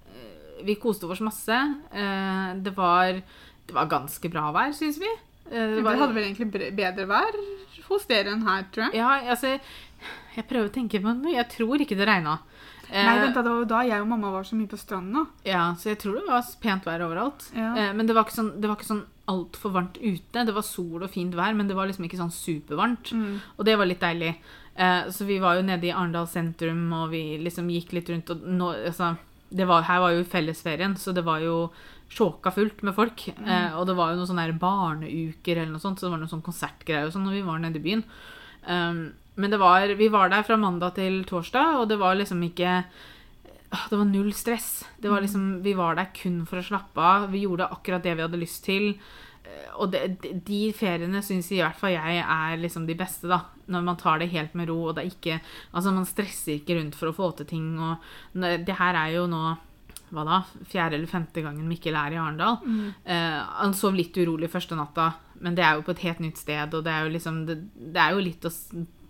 eh, 0.09 0.63
vi 0.65 0.77
koste 0.81 1.09
oss 1.09 1.23
masse. 1.25 1.59
Uh, 1.93 2.55
Det 2.65 2.73
var, 2.77 3.21
det 3.67 3.77
var 3.77 3.91
ganske 3.91 4.31
bra 4.33 4.49
vær, 4.55 4.73
syns 4.77 4.99
vi. 5.01 5.11
Uh, 5.51 5.77
det 5.77 5.83
Dere 5.83 5.99
hadde 6.01 6.15
vel 6.17 6.27
egentlig 6.29 6.73
bedre 6.75 7.07
vær 7.09 7.39
hos 7.89 8.07
dere 8.09 8.33
enn 8.33 8.45
her, 8.47 8.65
tror 8.73 8.87
jeg. 8.87 8.97
Ja, 8.97 9.11
altså 9.29 9.57
Jeg 10.35 10.47
prøver 10.49 10.67
å 10.67 10.73
tenke, 10.73 10.99
men 10.99 11.21
jeg 11.31 11.47
tror 11.53 11.81
ikke 11.81 11.97
det 11.97 12.07
regna. 12.09 12.39
Nei, 12.91 13.17
vent 13.21 13.37
det 13.37 13.43
var 13.49 13.61
jo 13.61 13.67
da 13.69 13.81
jeg 13.87 14.03
og 14.03 14.09
mamma 14.09 14.31
var 14.33 14.45
så 14.47 14.57
mye 14.57 14.69
på 14.69 14.79
stranda. 14.79 15.25
Ja, 15.47 15.67
så 15.79 15.91
jeg 15.91 15.99
tror 16.01 16.19
det 16.19 16.25
var 16.27 16.49
pent 16.61 16.87
vær 16.87 17.05
overalt. 17.07 17.47
Ja. 17.55 17.71
Eh, 17.79 17.91
men 17.97 18.07
det 18.07 18.15
var 18.15 18.27
ikke 18.27 18.37
sånn, 18.37 18.53
det 18.61 18.69
var 18.69 18.77
ikke 18.77 18.91
sånn 18.91 19.05
altfor 19.31 19.73
varmt 19.73 19.97
ute. 20.01 20.45
Det 20.45 20.53
var 20.55 20.65
sol 20.65 21.05
og 21.05 21.11
fint 21.13 21.33
vær, 21.37 21.55
men 21.57 21.69
det 21.69 21.77
var 21.77 21.89
liksom 21.89 22.05
ikke 22.07 22.19
sånn 22.19 22.33
supervarmt. 22.33 23.13
Mm. 23.15 23.41
Og 23.57 23.67
det 23.67 23.77
var 23.79 23.89
litt 23.89 24.03
deilig. 24.03 24.35
Eh, 24.75 25.09
så 25.15 25.27
vi 25.27 25.39
var 25.41 25.57
jo 25.57 25.65
nede 25.65 25.89
i 25.89 25.93
Arendal 25.95 26.29
sentrum, 26.29 26.85
og 26.93 27.09
vi 27.15 27.23
liksom 27.41 27.71
gikk 27.73 27.95
litt 27.97 28.11
rundt. 28.13 28.31
Og 28.35 28.45
nå, 28.45 28.71
altså, 28.91 29.15
det 29.49 29.67
var, 29.69 29.87
her 29.89 30.03
var 30.03 30.15
jo 30.15 30.29
fellesferien, 30.29 30.97
så 30.99 31.15
det 31.15 31.25
var 31.25 31.43
jo 31.43 31.67
sjåka 32.15 32.53
fullt 32.53 32.83
med 32.85 32.93
folk. 32.95 33.27
Mm. 33.33 33.79
og 33.79 33.87
det 33.89 33.95
var 33.97 34.11
jo 34.11 34.19
noen 34.19 34.29
sånne 34.29 34.59
barneuker 34.61 35.57
eller 35.57 35.73
noe 35.73 35.81
sånt, 35.81 35.97
så 35.97 36.05
det 36.05 36.13
var 36.13 36.21
noen 36.21 36.31
sånn 36.31 36.45
konsertgreier 36.45 37.09
og 37.09 37.15
sånn 37.15 37.25
når 37.25 37.39
vi 37.39 37.45
var 37.47 37.63
nede 37.63 37.81
i 37.81 37.85
byen. 37.87 38.03
Men 39.35 39.51
det 39.51 39.59
var, 39.59 39.87
vi 39.99 40.07
var 40.13 40.29
der 40.31 40.43
fra 40.47 40.55
mandag 40.57 40.95
til 40.95 41.23
torsdag, 41.27 41.81
og 41.81 41.89
det 41.91 41.97
var 41.99 42.15
liksom 42.15 42.39
ikke 42.47 42.71
ah, 43.71 43.85
Det 43.89 43.97
var 43.99 44.05
null 44.07 44.31
stress. 44.33 44.85
Det 45.01 45.09
var 45.11 45.21
liksom, 45.25 45.61
vi 45.65 45.73
var 45.75 45.95
der 45.99 46.11
kun 46.15 46.45
for 46.47 46.61
å 46.61 46.63
slappe 46.65 47.01
av. 47.03 47.29
Vi 47.33 47.41
gjorde 47.45 47.67
akkurat 47.71 48.03
det 48.03 48.15
vi 48.15 48.23
hadde 48.23 48.39
lyst 48.39 48.63
til. 48.65 48.93
Eh, 49.43 49.73
Og 49.77 49.91
det, 49.91 50.05
de- 50.45 50.71
feriene 50.73 51.21
syns 51.21 51.51
i 51.51 51.59
hvert 51.59 51.75
fall 51.77 51.91
jeg 51.97 52.23
er 52.23 52.57
liksom 52.57 52.87
de 52.87 52.95
beste, 52.95 53.27
da. 53.27 53.41
Når 53.67 53.83
man 53.83 53.97
tar 53.97 54.19
det 54.21 54.29
helt 54.31 54.53
med 54.55 54.69
ro, 54.69 54.79
og 54.89 54.95
det 54.95 55.03
er 55.03 55.11
ikke 55.11 55.39
Altså, 55.73 55.91
man 55.91 56.05
stresser 56.05 56.59
ikke 56.59 56.75
rundt 56.79 56.95
for 56.95 57.09
å 57.09 57.15
få 57.17 57.31
til 57.37 57.45
ting, 57.49 57.79
og 57.79 57.97
Det 58.33 58.75
her 58.77 58.95
er 58.95 59.15
jo 59.17 59.27
nå 59.27 59.57
hva 60.13 60.21
da, 60.23 60.35
fjerde 60.69 60.93
eller 60.95 61.09
femte 61.09 61.41
gangen 61.41 61.67
Mikkel 61.67 61.95
er 61.97 62.13
i 62.13 62.15
Arendal. 62.21 62.59
Mm. 62.63 62.93
Eh, 63.03 63.39
han 63.57 63.73
sov 63.73 63.95
litt 63.97 64.13
urolig 64.15 64.47
første 64.53 64.77
natta, 64.77 65.09
men 65.41 65.55
det 65.57 65.63
er 65.65 65.75
jo 65.75 65.81
på 65.81 65.91
et 65.95 66.03
helt 66.05 66.19
nytt 66.21 66.37
sted, 66.37 66.73
og 66.77 66.83
det 66.85 66.93
er 66.93 67.03
jo 67.07 67.11
liksom 67.17 67.39
Det, 67.47 67.55
det 67.91 67.97
er 68.03 68.11
jo 68.13 68.21
litt 68.23 68.45
å 68.45 68.51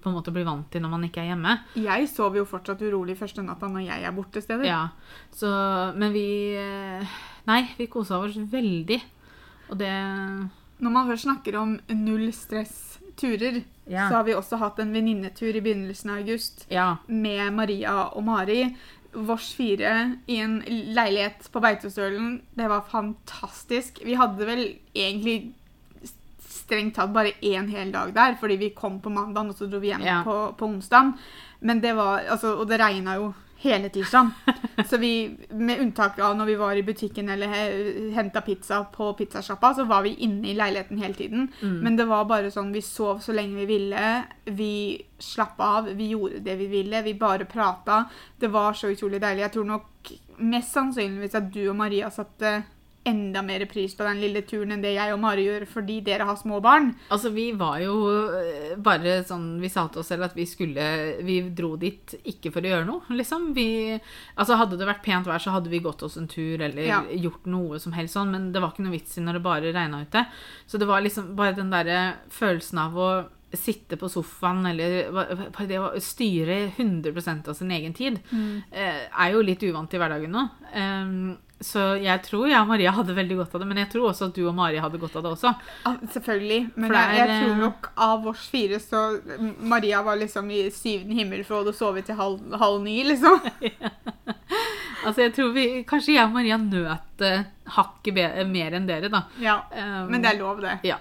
på 0.05 0.11
en 0.11 0.15
måte 0.19 0.31
bli 0.35 0.43
vant 0.45 0.67
til 0.71 0.83
når 0.85 0.91
man 0.93 1.03
ikke 1.07 1.23
er 1.23 1.31
hjemme. 1.33 1.55
Jeg 1.81 2.07
sov 2.13 2.37
jo 2.37 2.45
fortsatt 2.45 2.83
urolig 2.85 3.17
første 3.17 3.41
natta 3.43 3.67
når 3.71 3.87
jeg 3.87 4.05
er 4.05 4.13
borte 4.15 4.43
steder. 4.45 4.67
Ja, 4.69 4.83
så 5.33 5.49
Men 5.97 6.13
vi 6.13 6.27
eh, 6.61 7.17
Nei, 7.49 7.63
vi 7.79 7.87
kosa 7.91 8.19
oss 8.21 8.37
veldig. 8.37 9.01
Og 9.71 9.77
det 9.81 9.89
Når 10.79 10.91
man 10.91 11.07
først 11.09 11.25
snakker 11.25 11.55
om 11.57 11.79
null 11.89 12.29
stress-turer, 12.35 13.63
Ja. 13.87 14.07
så 14.09 14.15
har 14.17 14.23
vi 14.25 14.33
også 14.33 14.57
hatt 14.57 14.79
en 14.81 14.91
venninnetur 14.93 15.55
i 15.55 15.61
begynnelsen 15.61 16.09
av 16.11 16.17
august 16.23 16.65
Ja. 16.69 16.97
med 17.07 17.53
Maria 17.53 18.09
og 18.15 18.23
Mari. 18.25 18.75
Vårs 19.15 19.53
fire 19.55 20.17
i 20.27 20.39
en 20.43 20.59
leilighet 20.67 21.47
på 21.51 21.61
Beitostølen. 21.63 22.41
Det 22.57 22.67
var 22.67 22.81
fantastisk. 22.91 24.01
Vi 24.03 24.13
hadde 24.19 24.45
vel 24.45 24.63
egentlig 24.93 25.53
strengt 26.65 26.95
tatt 26.97 27.13
bare 27.13 27.31
én 27.45 27.69
hel 27.71 27.91
dag 27.93 28.11
der, 28.15 28.35
fordi 28.41 28.57
vi 28.57 28.69
kom 28.75 28.99
på 29.01 29.13
mandag, 29.13 29.49
og 29.53 29.55
så 29.57 29.69
dro 29.69 29.79
vi 29.79 29.93
hjem 29.93 30.01
Ja. 30.05 30.21
på, 30.25 30.37
på 30.57 30.65
onsdag. 30.65 31.13
Men 31.61 31.79
det 31.81 31.95
var 31.95 32.25
Altså, 32.29 32.55
og 32.59 32.67
det 32.67 32.79
regna 32.81 33.15
jo 33.15 33.33
hele 33.65 33.89
tirsdagen. 33.89 34.27
Så 34.89 34.97
vi, 35.01 35.37
med 35.55 35.79
unntak 35.81 36.19
av 36.21 36.35
når 36.37 36.45
vi 36.45 36.55
var 36.59 36.75
i 36.77 36.83
butikken 36.85 37.29
eller 37.33 37.47
henta 38.13 38.41
pizza 38.45 38.83
på 38.93 39.07
pizzasjappa, 39.17 39.71
så 39.73 39.85
var 39.89 40.03
vi 40.05 40.11
inne 40.27 40.51
i 40.51 40.53
leiligheten 40.53 40.99
hele 41.01 41.13
tiden. 41.17 41.47
Mm. 41.63 41.79
Men 41.81 41.95
det 41.97 42.05
var 42.05 42.27
bare 42.29 42.51
sånn, 42.53 42.69
vi 42.75 42.83
sov 42.85 43.23
så 43.25 43.33
lenge 43.33 43.55
vi 43.63 43.65
ville. 43.65 44.03
Vi 44.45 45.01
slappa 45.17 45.71
av, 45.79 45.89
vi 45.97 46.11
gjorde 46.11 46.43
det 46.45 46.57
vi 46.59 46.67
ville. 46.75 47.01
Vi 47.07 47.15
bare 47.17 47.47
prata. 47.49 48.03
Det 48.37 48.51
var 48.53 48.73
så 48.77 48.91
utrolig 48.93 49.21
deilig. 49.23 49.47
Jeg 49.47 49.55
tror 49.55 49.65
nok 49.71 50.13
mest 50.51 50.75
sannsynligvis 50.75 51.39
at 51.39 51.49
du 51.55 51.63
og 51.71 51.75
Maria 51.79 52.11
satte 52.13 52.57
enda 53.05 53.41
mer 53.45 53.65
pris 53.69 53.93
på 53.95 54.05
den 54.07 54.19
lille 54.23 54.41
turen 54.47 54.73
enn 54.73 54.81
det 54.83 54.95
jeg 54.95 55.13
og 55.13 55.19
Mari 55.21 55.45
gjør 55.45 55.65
fordi 55.69 55.99
dere 56.05 56.25
har 56.25 56.37
små 56.39 56.57
barn. 56.63 56.89
Altså, 57.13 57.29
vi 57.35 57.51
var 57.57 57.77
jo 57.83 57.95
eh, 58.33 58.73
bare 58.81 59.19
sånn 59.27 59.59
Vi 59.61 59.69
sa 59.69 59.85
til 59.87 60.01
oss 60.01 60.09
selv 60.09 60.25
at 60.27 60.35
vi 60.37 60.47
skulle 60.49 60.85
Vi 61.25 61.37
dro 61.55 61.75
dit 61.81 62.15
ikke 62.25 62.51
for 62.55 62.65
å 62.65 62.71
gjøre 62.73 62.87
noe, 62.89 63.05
liksom. 63.13 63.51
Vi 63.57 63.67
Altså, 63.93 64.57
hadde 64.57 64.79
det 64.79 64.89
vært 64.89 65.05
pent 65.05 65.29
vær, 65.29 65.41
så 65.41 65.53
hadde 65.53 65.69
vi 65.69 65.83
gått 65.85 66.03
oss 66.05 66.17
en 66.17 66.29
tur 66.31 66.61
eller 66.61 66.85
Ja. 66.85 67.03
gjort 67.09 67.45
noe 67.45 67.79
som 67.79 67.93
helst 67.93 68.17
sånn, 68.17 68.31
men 68.33 68.51
det 68.51 68.61
var 68.61 68.73
ikke 68.73 68.85
noe 68.85 68.97
vits 68.97 69.17
i 69.17 69.21
når 69.21 69.37
det 69.37 69.45
bare 69.45 69.73
regna 69.73 70.01
ute. 70.01 70.25
Så 70.67 70.79
det 70.81 70.87
var 70.89 71.01
liksom 71.01 71.35
bare 71.35 71.55
den 71.55 71.69
derre 71.73 72.15
følelsen 72.29 72.81
av 72.81 72.97
å 72.97 73.09
sitte 73.55 73.97
på 73.97 74.09
sofaen 74.11 74.65
eller 74.67 75.11
bare 75.13 75.67
det 75.69 75.79
å 75.79 75.93
styre 76.03 76.71
100% 76.75 77.47
av 77.47 77.55
sin 77.57 77.71
egen 77.71 77.93
tid, 77.95 78.19
mm. 78.31 78.63
er 78.73 79.31
jo 79.31 79.43
litt 79.45 79.63
uvant 79.63 79.93
i 79.93 80.01
hverdagen 80.01 80.33
nå. 80.35 80.45
Så 81.63 81.81
jeg 82.03 82.19
tror 82.25 82.49
jeg 82.49 82.59
og 82.59 82.67
Maria 82.67 82.91
hadde 82.91 83.13
veldig 83.15 83.37
godt 83.39 83.53
av 83.55 83.61
det, 83.63 83.67
men 83.69 83.79
jeg 83.79 83.87
tror 83.93 84.09
også 84.09 84.27
at 84.27 84.35
du 84.35 84.41
og 84.43 84.55
Mari 84.57 84.79
hadde 84.83 84.99
godt 84.99 85.15
av 85.15 85.23
det 85.23 85.31
også. 85.37 85.53
Ja, 85.85 85.93
selvfølgelig. 86.11 86.59
Men 86.75 86.89
For 86.89 86.97
jeg, 86.99 87.19
jeg 87.21 87.29
tror 87.31 87.53
eh, 87.53 87.61
nok 87.61 87.87
av 88.05 88.27
oss 88.33 88.49
fire 88.51 88.79
så 88.83 89.03
Maria 89.71 90.01
var 90.03 90.19
liksom 90.19 90.51
i 90.51 90.65
syvende 90.75 91.15
himmel 91.15 91.45
for 91.47 91.63
å 91.63 91.75
sove 91.75 92.03
til 92.05 92.19
halv, 92.19 92.43
halv 92.59 92.83
ni, 92.83 92.99
liksom. 93.07 93.39
Altså, 95.05 95.21
jeg 95.21 95.35
tror 95.35 95.51
vi, 95.53 95.63
Kanskje 95.85 96.15
jeg 96.15 96.25
og 96.25 96.31
Maria 96.33 96.55
nøt 96.57 97.21
uh, 97.21 97.43
hakket 97.75 98.15
mer 98.49 98.73
enn 98.73 98.87
dere, 98.89 99.11
da. 99.13 99.27
Ja. 99.37 99.59
Um, 99.69 100.07
Men 100.09 100.23
det 100.23 100.31
er 100.31 100.39
lov, 100.39 100.63
det. 100.63 100.79
Ja. 100.87 100.97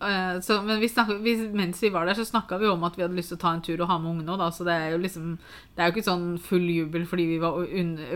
Eh, 0.00 0.40
så, 0.40 0.62
men 0.64 0.80
vi 0.80 0.88
snakket, 0.88 1.20
vi, 1.20 1.34
mens 1.52 1.82
vi 1.82 1.90
var 1.92 2.06
der, 2.08 2.14
så 2.16 2.24
snakka 2.24 2.58
vi 2.62 2.70
om 2.72 2.84
at 2.88 2.96
vi 2.96 3.02
hadde 3.04 3.18
lyst 3.18 3.34
til 3.34 3.36
å 3.36 3.42
ta 3.42 3.52
en 3.52 3.60
tur 3.66 3.82
og 3.82 3.90
ha 3.90 3.98
med 4.00 4.14
ungene 4.14 4.36
òg. 4.38 4.46
Så 4.56 4.64
det 4.64 4.72
er 4.78 4.94
jo 4.94 5.02
liksom 5.02 5.34
Det 5.76 5.82
er 5.84 5.90
jo 5.90 5.96
ikke 5.96 6.08
sånn 6.08 6.24
full 6.40 6.64
jubel 6.70 7.04
fordi 7.10 7.26
vi 7.34 7.38
var 7.42 7.60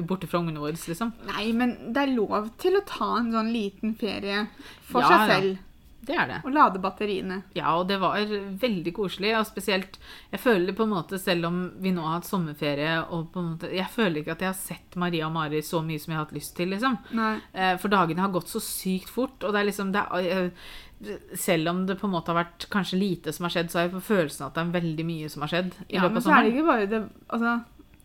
borte 0.09 0.27
fra 0.31 0.41
ungene 0.41 0.61
våre, 0.65 0.79
liksom. 0.81 1.13
Nei, 1.29 1.51
men 1.53 1.77
det 1.93 2.07
er 2.07 2.17
lov 2.17 2.51
til 2.61 2.77
å 2.81 2.85
ta 2.89 3.13
en 3.21 3.31
sånn 3.35 3.53
liten 3.53 3.95
ferie 4.01 4.47
for 4.89 5.01
Ja, 5.05 5.09
seg 5.13 5.21
ja. 5.21 5.29
selv. 5.37 5.63
Det 6.05 6.13
er 6.21 6.27
det. 6.29 6.39
Og 6.45 6.53
lade 6.53 6.81
batteriene. 6.85 7.39
Ja, 7.57 7.71
og 7.81 7.87
det 7.89 7.97
var 7.97 8.19
veldig 8.61 8.93
koselig. 8.93 9.31
Og 9.39 9.47
spesielt 9.49 9.95
Jeg 10.35 10.41
føler 10.43 10.77
på 10.77 10.85
en 10.85 10.91
måte, 10.93 11.17
selv 11.19 11.47
om 11.49 11.63
vi 11.81 11.95
nå 11.97 12.03
har 12.05 12.19
hatt 12.19 12.29
sommerferie 12.29 12.99
og 13.09 13.31
på 13.33 13.41
en 13.41 13.47
måte, 13.55 13.71
Jeg 13.73 13.89
føler 13.89 14.21
ikke 14.21 14.33
at 14.37 14.45
jeg 14.45 14.51
har 14.53 14.59
sett 14.59 14.97
Maria 15.01 15.25
og 15.31 15.33
Mari 15.33 15.63
så 15.65 15.81
mye 15.81 15.99
som 16.03 16.13
jeg 16.13 16.19
har 16.21 16.27
hatt 16.27 16.37
lyst 16.37 16.57
til, 16.59 16.69
liksom. 16.77 16.99
Nei. 17.17 17.39
Eh, 17.55 17.79
For 17.81 17.89
dagene 17.89 18.21
har 18.21 18.29
gått 18.37 18.53
så 18.53 18.61
sykt 18.61 19.09
fort, 19.09 19.41
og 19.45 19.55
det 19.57 19.63
er 19.63 19.71
liksom 19.71 19.93
det 19.97 20.05
er, 20.05 20.29
eh, 20.45 20.51
Selv 21.37 21.69
om 21.69 21.87
det 21.87 21.99
på 22.01 22.07
en 22.09 22.13
måte 22.15 22.33
har 22.33 22.45
vært 22.45 22.67
kanskje 22.71 22.99
lite 22.99 23.33
som 23.33 23.45
har 23.45 23.51
skjedd, 23.51 23.71
så 23.71 23.79
har 23.79 23.89
jeg 23.89 23.95
på 23.97 24.03
følelsen 24.15 24.47
at 24.47 24.55
det 24.55 24.63
er 24.65 24.81
veldig 24.81 25.05
mye 25.07 25.29
som 25.31 25.43
har 25.43 25.49
skjedd. 25.53 25.73
i 25.89 25.95
Ja, 25.97 26.03
løpet 26.03 26.13
men 26.13 26.17
av 26.17 26.23
så 26.23 26.35
er 26.39 26.43
det 26.43 26.53
ikke 26.55 26.67
bare 26.67 26.87
det 26.87 27.03
Altså, 27.31 27.65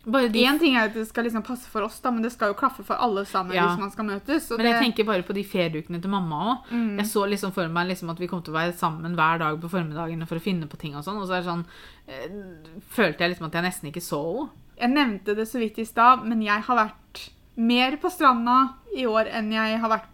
Bare 0.09 0.29
de, 0.31 0.45
En 0.47 0.57
ting 0.57 0.75
er 0.77 0.85
at 0.87 0.93
det 0.95 1.05
skal 1.09 1.25
liksom 1.25 1.43
passe 1.43 1.67
for 1.69 1.81
oss, 1.83 1.99
da, 1.99 2.09
men 2.09 2.23
det 2.23 2.31
skal 2.31 2.47
jo 2.53 2.57
klaffe 2.57 2.83
for 2.87 2.95
alle 2.95 3.25
sammen 3.25 3.53
Ja. 3.53 3.67
hvis 3.67 3.79
man 3.79 3.91
skal 3.91 4.05
møtes. 4.05 4.49
men 4.57 4.65
jeg 4.65 4.73
det- 4.73 4.81
tenker 4.81 5.05
bare 5.05 5.23
på 5.23 5.33
de 5.33 5.43
ferieukene 5.43 6.01
til 6.01 6.09
mamma 6.09 6.35
òg. 6.63 6.71
Mm. 6.71 6.97
Jeg 6.97 7.05
så 7.05 7.27
liksom 7.29 7.51
for 7.53 7.67
meg 7.67 7.87
liksom 7.89 8.09
at 8.09 8.17
vi 8.17 8.27
kom 8.27 8.41
til 8.41 8.53
å 8.53 8.57
være 8.57 8.73
sammen 8.77 9.13
hver 9.15 9.37
dag 9.39 9.59
på 9.61 9.69
formiddagene 9.69 10.25
for 10.27 10.35
å 10.37 10.41
finne 10.41 10.67
på 10.67 10.77
ting 10.79 10.95
og 10.95 11.03
sånn, 11.03 11.17
og 11.21 11.27
så 11.27 11.33
er 11.35 11.41
det 11.43 11.51
sånn 11.51 11.65
øh, 12.07 12.81
Følte 12.89 13.19
jeg 13.19 13.35
liksom 13.35 13.45
at 13.47 13.53
jeg 13.53 13.63
nesten 13.63 13.91
ikke 13.91 14.01
så 14.01 14.21
henne. 14.37 14.49
Jeg 14.79 14.89
nevnte 14.95 15.35
det 15.35 15.47
så 15.47 15.59
vidt 15.59 15.77
i 15.79 15.83
stad, 15.85 16.23
men 16.25 16.41
jeg 16.41 16.61
har 16.61 16.77
vært 16.87 17.29
mer 17.57 17.97
på 17.97 18.09
stranda 18.09 18.73
i 18.95 19.03
år 19.05 19.27
enn 19.35 19.51
jeg 19.51 19.77
har 19.79 19.89
vært 19.89 20.07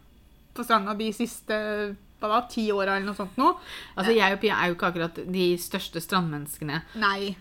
på 0.56 0.64
stranda 0.66 0.98
de 0.98 1.12
siste 1.14 1.96
hva 2.20 2.30
da, 2.32 2.42
ti 2.50 2.68
åra 2.72 2.96
eller 2.98 3.06
noe 3.10 3.16
sånt 3.18 3.36
nå. 3.38 3.50
Altså, 3.98 4.14
jeg 4.16 4.34
og 4.34 4.40
Pia 4.42 4.56
er 4.62 4.70
jo 4.72 4.76
ikke 4.78 4.88
akkurat 4.92 5.20
de 5.34 5.46
største 5.62 6.02
strandmenneskene. 6.02 6.82
Nei. 7.02 7.36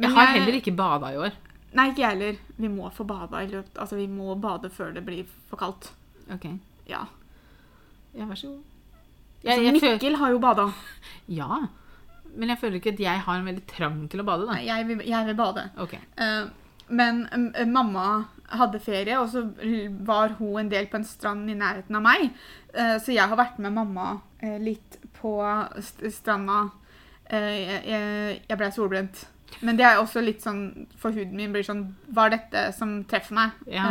Jeg 0.00 0.10
har 0.16 0.26
heller 0.34 0.56
ikke 0.60 0.74
bada 0.76 1.10
i 1.12 1.16
år. 1.20 1.32
Nei, 1.76 1.88
ikke 1.92 2.02
jeg 2.02 2.10
heller. 2.16 2.38
Vi 2.58 2.68
må 2.72 2.88
få 2.92 3.04
bada 3.06 3.42
i 3.44 3.46
løpet 3.50 3.76
Altså, 3.78 3.96
vi 3.96 4.06
må 4.10 4.34
bade 4.40 4.70
før 4.74 4.92
det 4.94 5.04
blir 5.06 5.24
for 5.50 5.56
kaldt. 5.60 5.90
Ok, 6.32 6.46
Ja. 6.88 7.04
ja, 8.14 8.24
vær 8.26 8.34
så 8.38 8.48
god. 8.48 8.62
Altså, 9.44 9.62
Jeg, 9.62 9.64
jeg 9.74 9.80
føl- 9.80 9.92
Mikkel 9.98 10.16
har 10.16 10.30
jo 10.30 10.38
bada. 10.38 10.72
ja, 11.28 11.60
Men 12.36 12.48
jeg 12.48 12.58
føler 12.60 12.76
ikke 12.80 12.92
at 12.94 13.00
jeg 13.00 13.20
har 13.20 13.38
en 13.38 13.44
veldig 13.46 13.66
trang 13.66 14.08
til 14.10 14.20
å 14.20 14.24
bade, 14.24 14.46
da. 14.46 14.52
Nei, 14.54 14.66
jeg 14.66 14.86
vil, 14.86 15.00
jeg 15.06 15.26
vil 15.26 15.34
bade. 15.34 15.64
Ok. 15.82 15.94
Eh, 16.16 16.44
men 16.90 17.24
mamma 17.70 18.24
hadde 18.58 18.80
ferie, 18.82 19.18
og 19.20 19.28
så 19.30 19.44
var 20.06 20.36
hun 20.38 20.64
en 20.64 20.70
del 20.72 20.88
på 20.90 20.98
en 21.00 21.06
strand 21.06 21.50
i 21.50 21.58
nærheten 21.58 21.98
av 21.98 22.04
meg. 22.04 22.30
Eh, 22.74 22.96
så 23.02 23.14
jeg 23.14 23.28
har 23.30 23.38
vært 23.38 23.60
med 23.62 23.74
mamma 23.76 24.12
eh, 24.42 24.58
litt 24.62 24.98
på 25.20 25.36
stranda. 26.10 26.64
Eh, 27.30 28.40
jeg 28.48 28.58
ble 28.58 28.72
solbrent. 28.74 29.26
Men 29.66 29.78
det 29.78 29.82
er 29.82 29.98
også 29.98 30.20
litt 30.22 30.44
sånn 30.44 30.86
For 31.02 31.10
huden 31.10 31.34
min 31.34 31.50
blir 31.50 31.64
sånn 31.66 31.80
Hva 32.14 32.28
er 32.28 32.36
dette 32.36 32.60
som 32.70 32.92
treffer 33.10 33.34
meg? 33.34 33.56
Ja. 33.66 33.88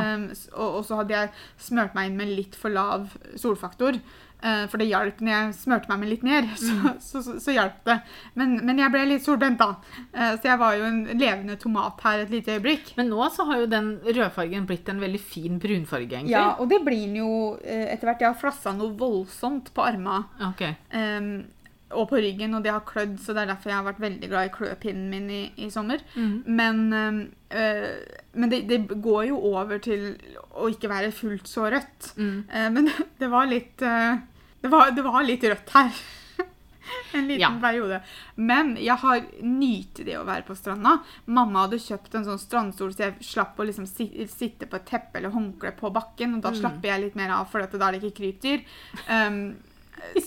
Og, 0.56 0.78
så 0.88 1.02
hadde 1.02 1.18
jeg 1.18 1.34
smørt 1.60 1.98
meg 1.98 2.08
inn 2.08 2.16
med 2.16 2.32
litt 2.32 2.56
for 2.56 2.72
lav 2.72 3.10
solfaktor. 3.36 4.00
Eh, 4.42 4.64
for 4.72 4.82
det 4.82 4.90
hjalp 4.90 5.20
når 5.24 5.34
jeg 5.34 5.58
smørte 5.60 5.92
meg 5.92 6.02
med 6.04 6.12
litt 6.14 6.26
mer. 6.28 6.48
Så, 6.60 6.76
så, 7.00 7.22
så, 7.26 7.36
så 7.44 7.56
hjalp 7.56 7.82
det. 7.88 7.98
Men, 8.40 8.58
men 8.68 8.82
jeg 8.82 8.94
ble 8.94 9.06
litt 9.10 9.26
solbrent, 9.26 9.60
da. 9.60 10.00
Eh, 10.14 10.34
så 10.40 10.52
jeg 10.52 10.62
var 10.62 10.78
jo 10.78 10.88
en 10.88 11.00
levende 11.12 11.58
tomat 11.62 12.02
her 12.06 12.24
et 12.24 12.34
lite 12.34 12.58
øyeblikk. 12.58 12.94
Men 13.00 13.12
nå 13.14 13.30
så 13.34 13.46
har 13.50 13.64
jo 13.64 13.70
den 13.72 13.94
rødfargen 14.08 14.68
blitt 14.70 14.90
en 14.92 15.04
veldig 15.04 15.22
fin 15.22 15.60
brunfarge, 15.62 16.10
egentlig. 16.10 16.36
Ja, 16.36 16.56
og 16.60 16.70
det 16.72 16.82
blir 16.86 17.06
den 17.08 17.22
jo 17.22 17.32
eh, 17.64 17.88
etter 17.94 18.12
hvert. 18.12 18.26
Jeg 18.26 18.34
har 18.34 18.42
flassa 18.42 18.76
noe 18.76 18.96
voldsomt 19.00 19.74
på 19.76 19.86
arma. 19.86 20.24
Okay. 20.52 20.76
Um, 20.94 21.48
og 21.98 22.06
på 22.12 22.20
ryggen, 22.22 22.54
og 22.54 22.64
det 22.64 22.72
har 22.72 22.84
klødd, 22.86 23.18
så 23.22 23.34
det 23.34 23.44
er 23.44 23.52
derfor 23.54 23.72
jeg 23.72 23.80
har 23.80 23.86
vært 23.88 24.02
veldig 24.04 24.28
glad 24.30 24.50
i 24.50 24.54
kløpinnen 24.54 25.08
min 25.10 25.30
i, 25.34 25.42
i 25.66 25.70
sommer. 25.74 26.04
Mm. 26.14 26.36
Men, 26.46 26.82
eh, 27.50 28.20
men 28.34 28.52
det, 28.52 28.62
det 28.70 29.02
går 29.02 29.30
jo 29.32 29.40
over 29.50 29.82
til 29.82 30.12
å 30.54 30.70
ikke 30.70 30.92
være 30.92 31.14
fullt 31.16 31.50
så 31.50 31.66
rødt. 31.74 32.12
Mm. 32.20 32.36
Men 32.76 32.92
det 33.22 33.32
var 33.32 33.50
litt 33.50 33.82
eh, 33.82 34.22
det, 34.62 34.68
var, 34.72 34.92
det 34.92 35.02
var 35.06 35.24
litt 35.24 35.44
rødt 35.44 35.70
her. 35.76 35.92
En 37.14 37.28
liten 37.28 37.42
Ja. 37.42 37.50
periode. 37.62 38.00
Men 38.36 38.72
jeg 38.82 38.96
har 38.98 39.22
nytt 39.46 40.00
det 40.06 40.16
å 40.18 40.24
være 40.26 40.42
på 40.48 40.56
stranda. 40.58 40.96
Mamma 41.30 41.68
hadde 41.68 41.78
kjøpt 41.82 42.16
en 42.18 42.26
sånn 42.26 42.42
strandstol, 42.42 42.94
så 42.96 43.04
jeg 43.06 43.20
slapp 43.26 43.58
å 43.62 43.66
liksom 43.68 43.86
si- 43.88 44.26
sitte 44.30 44.66
på 44.70 44.76
et 44.80 44.86
teppe 44.90 45.18
eller 45.20 45.30
håndkle 45.34 45.72
på 45.78 45.92
bakken. 45.94 46.36
Og 46.38 46.42
da 46.42 46.50
Mm. 46.50 46.60
slapper 46.62 46.90
jeg 46.90 47.02
litt 47.04 47.16
mer 47.16 47.30
av, 47.36 47.46
for 47.52 47.62
da 47.62 47.88
er 47.88 47.92
det 47.92 48.02
ikke 48.02 48.18
krypdyr. 48.22 48.64
Um, 49.08 49.58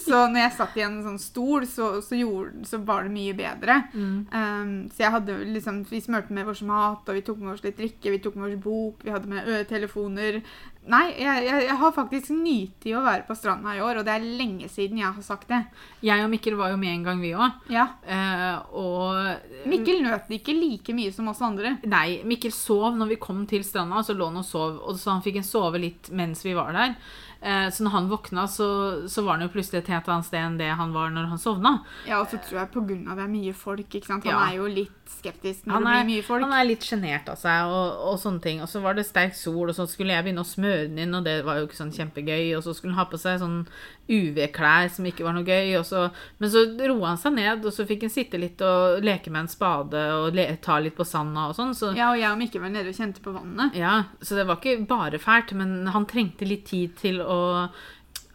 så 0.05 0.25
når 0.29 0.45
jeg 0.45 0.55
satt 0.57 0.77
i 0.79 0.85
en 0.87 0.99
sånn 1.05 1.21
stol, 1.21 1.67
så, 1.69 1.95
så, 2.05 2.17
gjorde, 2.19 2.65
så 2.69 2.81
var 2.85 3.07
det 3.07 3.15
mye 3.15 3.37
bedre. 3.37 3.79
Mm. 3.95 4.19
Um, 4.33 4.75
så 4.93 5.07
jeg 5.07 5.15
hadde 5.17 5.39
liksom, 5.55 5.83
Vi 5.91 6.03
smurte 6.05 6.35
med 6.35 6.49
vår 6.49 6.61
mat, 6.69 7.07
og 7.07 7.19
vi 7.19 7.25
tok 7.27 7.41
med 7.43 7.55
oss 7.55 7.65
litt 7.65 7.79
drikke, 7.81 8.13
vi 8.13 8.21
tok 8.23 8.39
med 8.39 8.51
oss 8.51 8.63
bok, 8.63 9.03
vi 9.07 9.15
hadde 9.15 9.31
med 9.31 9.51
telefoner. 9.71 10.43
Nei, 10.83 11.13
jeg, 11.15 11.45
jeg, 11.47 11.59
jeg 11.69 11.79
har 11.79 11.93
faktisk 11.95 12.33
nytt 12.35 12.87
i 12.91 12.95
å 12.99 13.05
være 13.05 13.23
på 13.29 13.37
stranda 13.39 13.77
i 13.77 13.83
år, 13.85 14.01
og 14.01 14.07
det 14.07 14.17
er 14.17 14.25
lenge 14.41 14.67
siden 14.73 14.99
jeg 14.99 15.15
har 15.15 15.23
sagt 15.23 15.47
det. 15.53 15.61
Jeg 16.03 16.25
og 16.25 16.31
Mikkel 16.33 16.57
var 16.59 16.73
jo 16.73 16.81
med 16.81 16.91
en 16.91 17.05
gang, 17.07 17.21
vi 17.23 17.31
òg. 17.39 17.61
Ja. 17.71 17.87
Uh, 18.03 18.57
og 18.83 19.69
Mikkel 19.71 20.03
nøt 20.03 20.27
det 20.27 20.41
ikke 20.41 20.57
like 20.59 20.97
mye 20.97 21.15
som 21.15 21.31
oss 21.31 21.43
andre. 21.47 21.77
Nei, 21.87 22.23
Mikkel 22.27 22.55
sov 22.55 22.99
når 22.99 23.15
vi 23.15 23.21
kom 23.23 23.45
til 23.51 23.63
stranda, 23.67 24.03
så 24.03 24.17
lå 24.19 24.33
han 24.33 24.43
og 24.43 24.49
sov. 24.49 24.81
Og 24.83 24.99
så 24.99 25.15
han 25.15 25.23
fikk 25.23 25.39
en 25.39 25.47
sove 25.47 25.79
litt 25.83 26.11
mens 26.11 26.43
vi 26.43 26.57
var 26.59 26.75
der. 26.75 26.97
Eh, 27.43 27.69
så 27.75 27.83
når 27.83 27.91
han 27.91 28.09
våkna, 28.09 28.45
så, 28.47 28.67
så 29.11 29.25
var 29.27 29.35
han 29.41 29.49
jo 29.49 29.53
plutselig 29.53 29.81
et 29.83 29.89
helt 29.91 30.07
annet 30.07 30.29
sted 30.29 30.39
enn 30.39 30.59
det 30.61 30.69
han 30.79 30.93
var 30.95 31.11
når 31.11 31.27
han 31.33 31.41
sovna. 31.43 31.73
Ja, 32.07 32.21
og 32.23 32.29
så 32.31 32.39
tror 32.39 32.61
jeg 32.61 32.69
av 33.11 33.17
det 33.19 33.25
er 33.25 33.33
mye 33.33 33.55
folk, 33.59 33.89
ikke 33.91 34.07
sant? 34.07 34.25
Han 34.25 34.33
Ja. 34.37 34.45
er 34.47 34.61
jo 34.61 34.69
litt 34.71 35.11
skeptisk 35.11 35.67
når 35.67 35.75
er, 35.75 35.83
det 35.83 36.07
blir 36.07 36.11
mye 36.15 36.23
folk. 36.29 36.43
han 36.47 36.53
er 36.61 36.69
litt 36.69 36.87
sjenert 36.87 37.29
av 37.29 37.37
seg 37.43 37.67
og, 37.67 37.99
og 38.13 38.21
sånne 38.23 38.41
ting. 38.47 38.63
Og 38.63 38.69
så 38.71 38.81
var 38.81 38.95
det 38.95 39.07
sterk 39.09 39.35
sol, 39.35 39.69
og 39.69 39.75
så 39.75 39.89
skulle 39.91 40.15
jeg 40.15 40.23
begynne 40.29 40.45
å 40.47 40.53
smøre 40.53 40.87
den 40.87 41.03
inn, 41.03 41.15
og 41.19 41.25
det 41.27 41.41
var 41.45 41.59
jo 41.59 41.67
ikke 41.67 41.81
sånn 41.83 41.93
kjempegøy. 41.93 42.55
Og 42.57 42.63
så 42.63 42.75
skulle 42.79 42.95
han 42.95 43.03
ha 43.03 43.11
på 43.11 43.19
seg 43.19 43.43
sånn 43.43 43.67
UV-klær 44.13 44.91
som 44.93 45.07
ikke 45.09 45.25
var 45.27 45.37
noe 45.37 45.47
gøy. 45.49 45.73
Så, 45.89 46.05
men 46.39 46.53
så 46.53 46.65
roa 46.91 47.15
han 47.15 47.21
seg 47.23 47.37
ned, 47.39 47.65
og 47.65 47.73
så 47.75 47.87
fikk 47.89 48.05
han 48.07 48.13
sitte 48.13 48.41
litt 48.43 48.61
og 48.67 49.01
leke 49.05 49.33
med 49.33 49.47
en 49.47 49.53
spade 49.53 50.03
og 50.19 50.37
le, 50.37 50.45
ta 50.63 50.77
litt 50.85 50.97
på 50.99 51.07
sanda 51.09 51.49
og 51.51 51.57
sånn. 51.59 51.73
Så 51.79 51.95
Ja, 51.97 52.11
og 52.13 52.21
jeg 52.21 52.29
og 52.31 52.39
Mikke 52.43 52.61
var 52.63 52.75
nede 52.75 52.93
og 52.93 52.99
kjente 53.01 53.25
på 53.25 53.35
vannet. 53.35 53.75
Ja, 53.79 53.97
så 54.21 54.37
det 54.39 54.47
var 54.51 54.61
ikke 54.61 54.85
bare 54.91 55.19
fælt, 55.23 55.57
men 55.59 55.89
han 55.95 56.07
trengte 56.11 56.49
litt 56.49 56.69
tid 56.71 56.95
til 57.01 57.21
å 57.25 57.41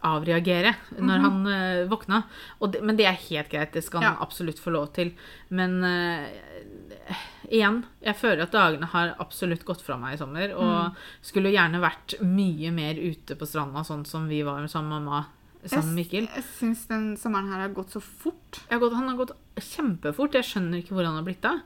avreagere 0.06 0.76
når 1.02 1.22
han 1.24 1.38
uh, 1.48 1.88
våkna. 1.90 2.20
Og 2.62 2.70
det, 2.74 2.82
men 2.86 2.98
det 2.98 3.08
er 3.10 3.16
helt 3.28 3.50
greit, 3.50 3.72
det 3.74 3.82
skal 3.82 4.04
han 4.04 4.12
Ja. 4.14 4.22
absolutt 4.22 4.60
få 4.62 4.70
lov 4.70 4.92
til. 4.94 5.10
Men 5.50 5.80
uh, 5.82 7.16
igjen, 7.50 7.80
jeg 8.04 8.14
føler 8.20 8.44
at 8.44 8.54
dagene 8.54 8.86
har 8.92 9.16
absolutt 9.18 9.64
gått 9.66 9.82
fra 9.82 9.96
meg 9.98 10.14
i 10.14 10.20
sommer, 10.20 10.54
og 10.54 10.94
skulle 11.24 11.50
gjerne 11.50 11.80
vært 11.82 12.14
mye 12.22 12.70
mer 12.74 12.94
ute 13.00 13.34
på 13.38 13.48
stranda, 13.48 13.82
sånn 13.86 14.06
som 14.06 14.28
vi 14.30 14.42
var 14.46 14.62
sammen 14.70 14.92
med 15.00 15.08
mamma. 15.08 15.24
Sammen 15.64 15.94
med 15.94 16.04
Mikkel. 16.04 16.28
Jeg, 16.30 16.44
syns 16.58 16.84
den 16.90 17.08
sommeren 17.18 17.50
her 17.50 17.64
har 17.64 17.72
gått 17.74 17.96
så 17.96 18.02
fort. 18.02 18.60
Har 18.70 18.82
gått, 18.82 18.94
han 18.94 19.08
har 19.10 19.18
gått 19.18 19.34
kjempefort. 19.58 20.36
Jeg 20.38 20.46
skjønner 20.46 20.82
ikke 20.82 20.94
hvor 20.94 21.08
han 21.08 21.18
har 21.18 21.26
blitt 21.26 21.48
av. 21.48 21.64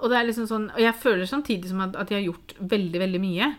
Og 0.00 0.14
liksom 0.26 0.48
sånn, 0.48 0.70
og 0.72 0.80
jeg 0.80 0.96
føler 0.96 1.28
samtidig 1.28 1.70
som 1.70 1.82
at, 1.84 1.98
at 2.00 2.10
jeg 2.10 2.22
har 2.22 2.30
gjort 2.32 2.54
veldig, 2.72 3.02
veldig 3.04 3.20
mye. 3.22 3.50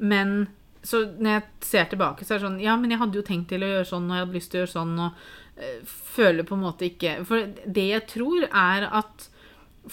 Men 0.00 0.34
så 0.82 1.02
når 1.12 1.34
jeg 1.34 1.68
ser 1.68 1.90
tilbake, 1.90 2.24
så 2.24 2.34
er 2.34 2.40
det 2.40 2.46
sånn 2.46 2.62
Ja, 2.62 2.76
men 2.80 2.92
jeg 2.92 3.00
hadde 3.02 3.20
jo 3.20 3.26
tenkt 3.26 3.50
til 3.52 3.64
å 3.64 3.68
gjøre 3.68 3.88
sånn, 3.90 4.08
og 4.08 4.16
jeg 4.16 4.24
hadde 4.24 4.38
lyst 4.38 4.50
til 4.52 4.60
å 4.60 4.62
gjøre 4.62 4.72
sånn, 4.72 4.94
og 5.04 5.60
øh, 5.60 5.92
føler 6.14 6.48
på 6.48 6.56
en 6.56 6.64
måte 6.64 6.88
ikke 6.88 7.18
For 7.28 7.52
det 7.66 7.86
jeg 7.90 8.06
tror, 8.08 8.46
er 8.48 8.88
at 8.88 9.28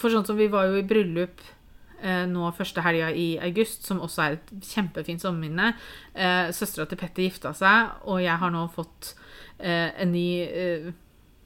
For 0.00 0.14
sånn 0.14 0.24
som 0.28 0.40
vi 0.40 0.48
var 0.52 0.70
jo 0.70 0.80
i 0.80 0.86
bryllup 0.88 1.44
eh, 2.00 2.24
nå 2.30 2.48
første 2.56 2.84
helga 2.84 3.10
i 3.12 3.28
august, 3.44 3.84
som 3.88 4.00
også 4.04 4.24
er 4.24 4.36
et 4.38 4.50
kjempefint 4.68 5.24
sommerminne. 5.24 5.72
Eh, 6.14 6.50
Søstera 6.56 6.88
til 6.88 7.00
Petter 7.00 7.26
gifta 7.26 7.52
seg, 7.56 7.96
og 8.08 8.22
jeg 8.22 8.36
har 8.40 8.52
nå 8.54 8.64
fått 8.72 9.14
en 9.60 10.12
ny 10.12 10.26
eh, 10.42 10.92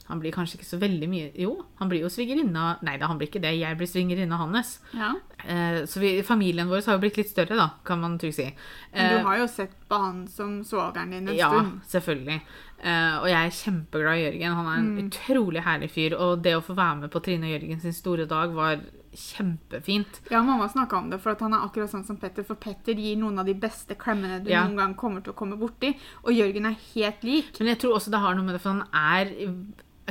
han 0.08 0.18
blir 0.20 0.32
kanskje 0.34 0.58
ikke 0.58 0.66
så 0.66 0.78
veldig 0.82 1.06
mye 1.08 1.28
Jo, 1.38 1.52
han 1.78 1.88
blir 1.88 2.02
jo 2.02 2.08
svigerinna 2.10 2.76
Nei 2.84 2.96
da, 2.98 3.06
han 3.08 3.16
blir 3.20 3.28
ikke 3.30 3.40
det. 3.40 3.52
Jeg 3.56 3.76
blir 3.78 3.86
svigerinna 3.88 4.36
hans. 4.36 4.80
Ja. 4.92 5.12
Eh, 5.46 5.84
så 5.88 6.00
vi, 6.02 6.10
familien 6.26 6.68
vår 6.68 6.82
har 6.84 6.98
jo 6.98 7.02
blitt 7.04 7.16
litt 7.16 7.30
større, 7.30 7.56
da, 7.56 7.68
kan 7.86 8.00
man 8.02 8.18
trygt 8.18 8.34
si. 8.36 8.48
Men 8.92 9.06
Eh, 9.06 9.14
du 9.20 9.24
har 9.24 9.38
jo 9.38 9.46
sett 9.48 9.72
på 9.88 9.96
han 10.02 10.26
som 10.28 10.58
svogeren 10.64 11.10
din 11.14 11.28
en 11.28 11.34
ja, 11.38 11.48
stund. 11.48 11.80
selvfølgelig. 11.88 12.40
Eh, 12.82 13.14
og 13.22 13.28
jeg 13.30 13.46
er 13.46 13.56
kjempeglad 13.62 14.18
i 14.18 14.24
Jørgen. 14.26 14.54
Han 14.58 14.66
er 14.66 14.78
en 14.82 14.90
Mm. 14.96 15.06
utrolig 15.06 15.62
herlig 15.62 15.90
fyr. 15.94 16.18
Og 16.18 16.42
det 16.42 16.56
å 16.58 16.62
få 16.66 16.74
være 16.76 17.00
med 17.00 17.10
på 17.10 17.22
Trine 17.22 17.46
og 17.46 17.54
Jørgen 17.60 17.80
sin 17.80 17.92
store 17.94 18.26
dag 18.26 18.50
var 18.52 18.80
kjempefint. 19.14 20.20
Ja, 20.30 20.42
mamma 20.42 20.68
snakka 20.68 20.96
om 20.96 21.10
det, 21.10 21.20
for 21.22 21.36
han 21.40 21.54
er 21.54 21.66
akkurat 21.66 21.90
sånn 21.92 22.04
som 22.06 22.16
Petter. 22.20 22.44
For 22.48 22.54
Petter 22.60 22.94
gir 22.94 23.16
noen 23.20 23.38
av 23.38 23.46
de 23.46 23.54
beste 23.54 23.94
klemmene 23.94 24.42
du 24.44 24.50
Ja. 24.50 24.64
noen 24.66 24.76
gang 24.76 24.94
kommer 24.94 25.22
til 25.22 25.32
å 25.32 25.36
komme 25.36 25.58
borti. 25.58 25.94
Og 26.24 26.32
Jørgen 26.32 26.66
er 26.66 26.76
helt 26.94 27.22
lik. 27.22 27.58
Men 27.60 27.68
jeg 27.68 27.78
tror 27.80 27.94
også 27.98 28.10
det 28.10 28.20
har 28.20 28.34
noe 28.34 28.44
med 28.44 28.54
det, 28.54 28.60
for 28.62 28.70
han 28.70 28.86
er 28.92 29.54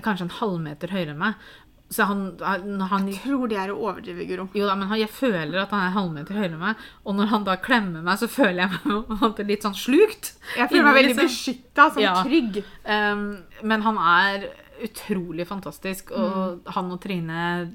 kanskje 0.02 0.22
en 0.30 0.38
halvmeter 0.40 0.88
høyere 0.90 1.12
enn 1.12 1.18
meg. 1.20 1.36
Så 1.92 2.06
han, 2.08 2.38
han, 2.40 2.80
han 2.88 3.08
Jeg 3.10 3.20
tror 3.26 3.50
det 3.52 3.58
er 3.60 3.68
å 3.74 3.76
overdrive, 3.84 4.24
Guro. 4.26 4.46
Jo 4.56 4.66
da, 4.66 4.76
men 4.80 4.88
han, 4.88 4.98
jeg 5.02 5.10
føler 5.10 5.58
at 5.60 5.72
han 5.72 5.90
er 5.90 5.92
halvmeter 5.98 6.34
høyere 6.40 6.54
enn 6.54 6.60
meg. 6.62 6.76
Og 7.06 7.16
når 7.18 7.26
han 7.34 7.44
da 7.44 7.58
klemmer 7.58 8.02
meg, 8.02 8.18
så 8.18 8.30
føler 8.32 8.64
jeg 8.64 8.70
meg 8.86 9.42
litt 9.52 9.62
sånn 9.68 9.76
slukt. 9.76 10.34
Jeg 10.56 10.70
føler 10.72 10.84
meg 10.88 10.96
veldig 11.02 11.16
Liksom. 11.18 11.28
beskytta, 11.28 11.90
sånn 11.92 12.02
Ja. 12.06 12.24
trygg. 12.24 12.64
Um, 12.86 13.44
men 13.64 13.82
han 13.82 13.98
er 13.98 14.48
utrolig 14.82 15.46
fantastisk, 15.48 16.12
og 16.16 16.32
Mm. 16.64 16.72
han 16.74 16.92
og 16.92 17.02
Trine 17.02 17.72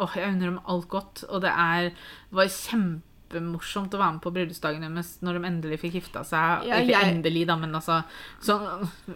Åh, 0.00 0.14
jeg 0.16 0.32
unner 0.32 0.50
dem 0.50 0.60
alt 0.66 0.88
godt. 0.88 1.24
Og 1.28 1.42
det 1.44 1.50
er, 1.52 1.90
var 2.32 2.48
kjempemorsomt 2.48 3.92
å 3.94 4.00
være 4.00 4.14
med 4.16 4.22
på 4.24 4.32
bryllupsdagen 4.34 4.86
deres 4.86 5.10
når 5.24 5.38
de 5.38 5.44
endelig 5.50 5.78
fikk 5.82 5.98
gifta 6.00 6.22
seg. 6.26 6.64
Ja, 6.68 6.80
ikke 6.80 6.94
jeg- 6.96 7.10
endelig, 7.14 7.46
da, 7.46 7.56
men 7.56 7.72
altså 7.78 8.00
så, 8.42 8.56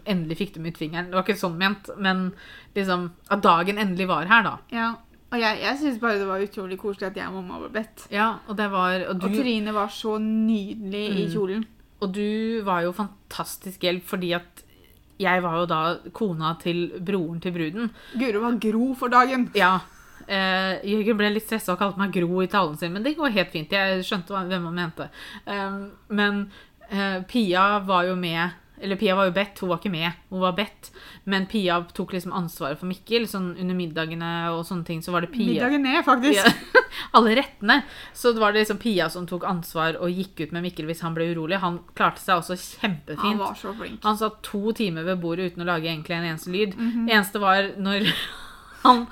Endelig 0.07 0.37
fikk 0.39 0.53
de 0.55 0.69
ut 0.69 0.79
fingeren. 0.79 1.11
Det 1.11 1.15
var 1.19 1.25
ikke 1.25 1.39
sånn 1.41 1.57
ment, 1.59 1.91
men 1.99 2.33
liksom 2.77 3.11
At 3.31 3.43
dagen 3.43 3.79
endelig 3.79 4.07
var 4.09 4.27
her, 4.27 4.43
da. 4.43 4.59
Ja. 4.71 4.95
Og 5.33 5.41
jeg, 5.41 5.59
jeg 5.65 5.79
syns 5.81 5.99
bare 5.99 6.19
det 6.21 6.27
var 6.29 6.39
utrolig 6.45 6.77
koselig 6.79 7.09
at 7.09 7.17
jeg 7.17 7.27
og 7.27 7.35
mamma 7.43 7.59
var 7.65 7.71
bedt. 7.75 8.05
Ja, 8.13 8.39
og 8.47 8.57
det 8.57 8.69
var 8.71 9.01
Og 9.09 9.19
du, 9.19 9.27
Og 9.27 9.33
Trine 9.35 9.73
var 9.75 9.89
så 9.89 10.19
nydelig 10.21 11.09
i 11.11 11.25
Mm. 11.27 11.33
kjolen. 11.33 11.65
og 12.03 12.13
du 12.13 12.63
var 12.63 12.83
jo 12.83 12.93
fantastisk 12.93 13.81
hjelp 13.81 14.05
fordi 14.05 14.35
at 14.37 14.63
jeg 15.19 15.41
var 15.43 15.57
jo 15.61 15.67
da 15.67 15.97
kona 16.13 16.55
til 16.61 16.91
broren 17.01 17.41
til 17.41 17.53
bruden. 17.53 17.91
Guro 18.19 18.41
var 18.43 18.59
gro 18.59 18.95
for 18.95 19.09
dagen. 19.09 19.51
Ja. 19.55 19.79
Eh, 20.27 20.81
Jørgen 20.89 21.19
ble 21.21 21.33
litt 21.35 21.47
stressa 21.47 21.75
og 21.75 21.81
kalte 21.81 22.01
meg 22.01 22.15
Gro 22.15 22.43
i 22.45 22.51
talen 22.51 22.77
sin, 22.81 22.95
men 22.95 23.05
det 23.05 23.17
går 23.19 23.35
helt 23.37 23.55
fint. 23.55 23.73
Jeg 23.73 24.05
skjønte 24.07 24.45
hvem 24.49 24.69
han 24.71 24.77
mente. 24.79 25.09
Um, 25.47 25.81
men 26.09 26.45
uh, 26.91 27.21
Pia 27.29 27.81
var 27.85 28.09
jo 28.09 28.15
med 28.19 28.61
Eller 28.85 28.99
Pia 29.01 29.15
var 29.17 29.29
jo 29.29 29.35
bedt, 29.37 29.61
hun 29.63 29.71
var 29.71 29.79
ikke 29.81 29.93
med. 29.93 30.17
Hun 30.33 30.43
var 30.43 30.57
bedt. 30.57 30.91
Men 31.31 31.47
Pia 31.49 31.79
tok 31.95 32.13
liksom 32.13 32.35
ansvaret 32.37 32.81
for 32.81 32.91
Mikkel. 32.91 33.25
Sånn 33.31 33.53
under 33.55 33.77
middagene 33.79 34.33
og 34.53 34.65
sånne 34.69 34.85
ting, 34.85 35.01
så 35.01 35.15
var 35.15 35.25
det 35.25 35.31
Pia. 35.33 35.47
Middagen 35.53 35.87
ned, 35.87 36.01
faktisk. 36.05 36.51
Pia, 36.51 36.83
alle 37.17 37.37
rettene. 37.39 37.79
Så 38.13 38.35
det 38.35 38.43
var 38.43 38.53
det 38.53 38.65
liksom 38.65 38.81
Pia 38.83 39.07
som 39.13 39.29
tok 39.31 39.47
ansvar 39.49 39.97
og 40.03 40.13
gikk 40.13 40.43
ut 40.43 40.57
med 40.57 40.67
Mikkel 40.67 40.91
hvis 40.91 41.05
han 41.07 41.17
ble 41.17 41.31
urolig. 41.31 41.63
Han 41.63 41.79
klarte 41.97 42.21
seg 42.25 42.43
også 42.43 42.59
kjempefint. 42.59 43.25
Han 43.25 43.41
var 43.41 43.57
så 43.63 43.73
flink. 43.79 44.03
Han 44.05 44.21
satt 44.21 44.43
to 44.45 44.75
timer 44.77 45.07
ved 45.07 45.23
bordet 45.23 45.55
uten 45.55 45.65
å 45.65 45.71
lage 45.71 45.89
egentlig 45.89 46.19
en 46.19 46.29
eneste 46.35 46.53
lyd. 46.53 46.77
Mm 46.77 46.91
-hmm. 46.91 47.09
eneste 47.15 47.41
var 47.41 47.71
når 47.79 48.11
han 48.85 49.07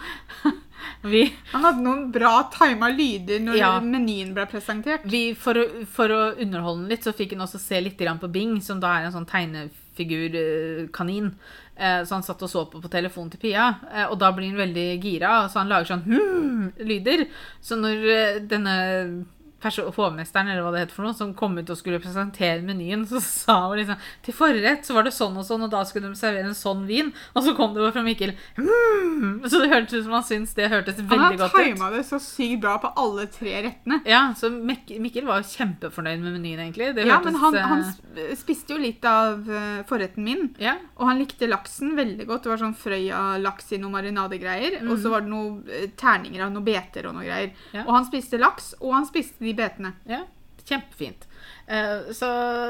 Vi, 1.02 1.32
Han 1.52 1.62
hadde 1.64 1.82
noen 1.82 2.12
bra 2.12 2.42
tima 2.54 2.88
lyder 2.92 3.40
når 3.40 3.56
Ja. 3.58 3.80
menyen 3.80 4.32
ble 4.34 4.46
presentert. 4.46 5.00
vi, 5.04 5.34
for, 5.34 5.54
å, 5.54 5.84
for 5.86 6.08
å 6.08 6.34
underholde 6.38 6.82
den 6.82 6.88
litt, 6.90 7.02
så 7.04 7.12
fikk 7.12 7.32
han 7.36 7.42
også 7.46 7.58
se 7.60 7.80
litt 7.80 7.98
på 7.98 8.28
Bing, 8.32 8.60
som 8.62 8.80
da 8.80 8.98
er 8.98 9.04
en 9.06 9.12
sånn 9.12 9.26
tegnefigurkanin. 9.28 11.34
Eh, 11.76 12.04
Så 12.04 12.14
han 12.14 12.22
satt 12.22 12.42
og 12.42 12.50
så 12.50 12.64
på 12.70 12.80
på 12.82 12.88
telefonen 12.90 13.30
til 13.32 13.40
Pia, 13.40 13.74
eh, 13.94 14.06
og 14.10 14.18
da 14.18 14.30
blir 14.32 14.48
han 14.50 14.56
veldig 14.60 15.00
gira, 15.02 15.48
så 15.48 15.58
han 15.62 15.68
lager 15.68 15.86
sånn 15.86 16.04
hmm-lyder. 16.06 17.26
Så 17.60 17.76
når 17.80 18.04
eh, 18.10 18.38
denne 18.40 19.24
hovmesteren, 19.62 20.48
eller 20.48 20.62
hva 20.64 20.72
det 20.74 20.80
heter 20.84 20.96
for 20.96 21.06
noe, 21.06 21.14
som 21.14 21.32
kom 21.38 21.56
ut 21.58 21.70
og 21.70 21.78
skulle 21.78 22.00
presentere 22.02 22.62
menyen, 22.66 23.04
så 23.06 23.20
sa 23.22 23.56
hun 23.68 23.78
liksom 23.78 23.96
Til 24.26 24.34
forrett 24.34 24.86
så 24.86 24.94
var 24.96 25.06
det 25.06 25.12
sånn 25.14 25.36
og 25.38 25.46
sånn, 25.46 25.62
og 25.66 25.70
da 25.70 25.84
skulle 25.88 26.08
de 26.10 26.18
servere 26.18 26.50
en 26.50 26.54
sånn 26.58 26.84
vin. 26.88 27.12
Og 27.34 27.44
så 27.46 27.54
kom 27.56 27.74
det 27.74 27.82
bare 27.84 27.94
fra 27.94 28.02
Mikkel 28.06 28.34
mm! 28.58 29.42
Så 29.48 29.60
det 29.62 29.70
hørtes 29.72 29.94
ut 30.00 30.04
som 30.06 30.14
han 30.16 30.24
syntes 30.26 30.54
det 30.58 30.68
hørtes 30.72 30.98
veldig 30.98 31.38
godt 31.38 31.52
ut. 31.52 31.56
Han 31.56 31.64
har 31.64 31.72
tima 31.74 31.90
det 31.94 32.02
så 32.08 32.18
sykt 32.22 32.60
bra 32.64 32.76
på 32.82 32.90
alle 32.98 33.26
tre 33.32 33.54
rettene. 33.66 34.00
Ja, 34.08 34.22
så 34.38 34.50
Mikkel 34.52 35.26
var 35.28 35.44
kjempefornøyd 35.46 36.22
med 36.22 36.36
menyen, 36.38 36.62
egentlig. 36.66 36.92
Det 36.96 37.06
Ja, 37.06 37.18
hørtes, 37.18 37.32
men 37.32 37.40
han, 37.42 37.56
eh, 37.56 37.68
han 37.72 38.36
spiste 38.38 38.74
jo 38.74 38.80
litt 38.82 39.04
av 39.08 39.48
eh, 39.50 39.82
forretten 39.88 40.24
min. 40.24 40.54
ja, 40.62 40.76
Og 40.98 41.06
han 41.08 41.18
likte 41.20 41.48
laksen 41.50 41.94
veldig 41.98 42.26
godt. 42.28 42.44
Det 42.44 42.52
var 42.52 42.62
sånn 42.62 42.76
Frøya-laks 42.78 43.72
i 43.76 43.80
noe 43.82 43.92
marinadegreier. 43.94 44.80
Og 44.88 44.98
så 45.02 45.12
var 45.12 45.24
det 45.24 45.32
noe 45.32 45.62
eh, 45.70 45.88
terninger 45.98 46.44
av 46.46 46.52
noe 46.54 46.64
beter 46.66 47.08
og 47.08 47.16
noe 47.18 47.26
greier. 47.26 47.52
Ja. 47.72 47.84
Og 47.86 47.94
han 47.96 48.06
spiste 48.08 48.40
laks, 48.40 48.72
og 48.80 48.94
han 48.96 49.06
spiste 49.08 49.44
de 49.44 49.51
betene. 49.54 49.94
ja, 50.06 50.24
kjempefint. 50.64 51.24
Eh, 51.66 52.12
så 52.14 52.26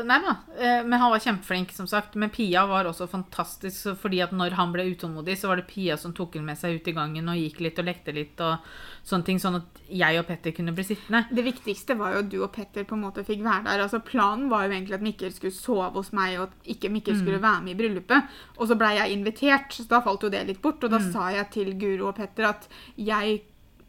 nei 0.08 0.16
da. 0.24 0.32
eh, 0.58 0.82
men 0.82 0.98
han 0.98 1.10
var 1.12 1.18
kjempeflink, 1.20 1.72
som 1.76 1.86
sagt. 1.86 2.14
Men 2.16 2.30
Pia 2.30 2.64
var 2.66 2.84
også 2.88 3.04
fantastisk, 3.06 3.90
fordi 4.00 4.22
at 4.24 4.30
når 4.32 4.52
han 4.56 4.72
ble 4.72 4.86
utålmodig, 4.94 5.34
så 5.36 5.48
var 5.50 5.56
det 5.60 5.66
Pia 5.68 5.98
som 6.00 6.14
tok 6.16 6.38
ham 6.38 6.46
med 6.48 6.56
seg 6.56 6.78
ut 6.80 6.88
i 6.88 6.92
gangen 6.96 7.28
og 7.28 7.36
gikk 7.36 7.60
litt 7.60 7.78
og 7.78 7.84
lekte 7.84 8.14
litt 8.16 8.40
og 8.40 8.64
sånne 9.04 9.24
ting, 9.28 9.38
sånn 9.42 9.58
at 9.60 9.82
jeg 9.92 10.18
og 10.22 10.26
Petter 10.26 10.52
kunne 10.56 10.72
bli 10.72 10.84
sittende. 10.88 11.26
Det 11.30 11.44
viktigste 11.44 11.98
var 11.98 12.14
jo 12.14 12.22
at 12.24 12.30
du 12.32 12.38
og 12.46 12.52
Petter 12.56 12.84
på 12.88 12.96
en 12.96 13.02
måte 13.04 13.26
fikk 13.28 13.42
være 13.44 13.64
der. 13.68 13.82
Altså 13.84 14.00
Planen 14.00 14.48
var 14.48 14.64
jo 14.64 14.72
egentlig 14.72 14.94
at 14.96 15.02
Mikkel 15.04 15.32
skulle 15.36 15.52
sove 15.52 15.90
hos 15.92 16.12
meg, 16.16 16.38
og 16.40 16.48
at 16.48 16.72
ikke 16.76 16.88
Mikkel 16.96 17.18
skulle 17.20 17.42
Mm. 17.42 17.44
være 17.44 17.62
med 17.62 17.74
i 17.74 17.80
bryllupet. 17.82 18.28
Og 18.56 18.68
så 18.68 18.78
blei 18.78 18.94
jeg 18.96 19.12
invitert, 19.18 19.68
så 19.70 19.84
da 19.88 20.00
falt 20.00 20.22
jo 20.22 20.30
det 20.30 20.46
litt 20.46 20.62
bort. 20.62 20.82
Og 20.82 20.90
da 20.90 20.98
Mm. 20.98 21.12
sa 21.12 21.28
jeg 21.28 21.50
til 21.50 21.74
Guro 21.74 22.08
og 22.08 22.16
Petter 22.16 22.44
at 22.48 22.68
jeg 22.96 23.42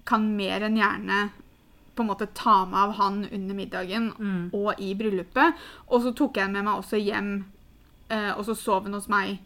kan 0.06 0.36
mer 0.36 0.60
enn 0.67 0.75
gjerne 0.75 1.32
på 1.95 2.03
en 2.03 2.10
måte 2.10 2.27
ta 2.34 2.65
meg 2.65 2.79
av 2.88 2.93
han 2.99 3.23
under 3.32 3.56
middagen 3.56 4.12
Mm. 4.19 4.49
og 4.53 4.79
i 4.82 4.93
bryllupet. 4.95 5.53
Og 5.89 6.01
så 6.01 6.13
tok 6.15 6.38
jeg 6.38 6.51
med 6.51 6.63
meg 6.65 6.79
også 6.82 6.97
hjem, 7.01 7.45
eh, 8.10 8.32
og 8.38 8.45
så 8.45 8.56
sov 8.56 8.84
han 8.84 8.93
hos 8.93 9.08
meg 9.10 9.38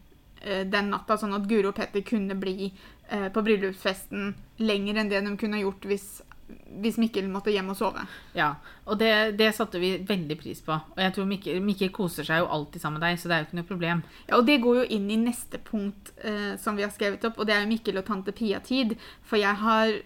eh, 0.41 0.63
den 0.63 0.89
natta, 0.93 1.17
sånn 1.17 1.33
at 1.35 1.47
Guro 1.49 1.69
og 1.69 1.75
Petter 1.75 2.01
kunne 2.05 2.35
bli 2.39 2.71
eh, 3.09 3.27
på 3.29 3.41
bryllupsfesten 3.43 4.33
lenger 4.59 4.97
enn 5.01 5.09
det 5.09 5.23
de 5.25 5.35
kunne 5.37 5.59
gjort 5.63 5.85
hvis, 5.89 6.21
hvis 6.79 6.97
Mikkel 7.01 7.27
måtte 7.27 7.51
hjem 7.51 7.69
og 7.73 7.77
sove. 7.79 8.03
Ja, 8.37 8.53
og 8.85 8.99
det, 8.99 9.37
det 9.37 9.49
satte 9.55 9.79
vi 9.81 9.97
veldig 10.07 10.37
pris 10.39 10.61
på. 10.63 10.71
Og 10.77 11.01
jeg 11.03 11.13
tror 11.15 11.25
Mikkel, 11.27 11.59
Mikkel 11.61 11.89
koser 11.91 12.23
seg 12.27 12.39
jo 12.43 12.47
alltid 12.53 12.81
sammen 12.81 13.01
med 13.01 13.09
deg, 13.09 13.19
så 13.19 13.27
det 13.27 13.35
er 13.35 13.41
jo 13.41 13.47
ikke 13.49 13.59
noe 13.59 13.71
problem. 13.71 14.03
Ja, 14.29 14.37
og 14.37 14.45
Det 14.47 14.59
går 14.63 14.75
jo 14.83 14.85
inn 14.99 15.09
i 15.11 15.17
neste 15.17 15.57
punkt 15.59 16.13
eh, 16.23 16.55
som 16.61 16.77
vi 16.77 16.83
har 16.85 16.93
skrevet 16.95 17.25
opp, 17.27 17.39
og 17.39 17.47
det 17.49 17.55
er 17.57 17.65
jo 17.65 17.71
Mikkel 17.73 17.97
og 17.99 18.05
tante 18.07 18.31
Pia-tid. 18.31 18.95
For 19.27 19.37
jeg 19.41 19.55
har 19.65 19.97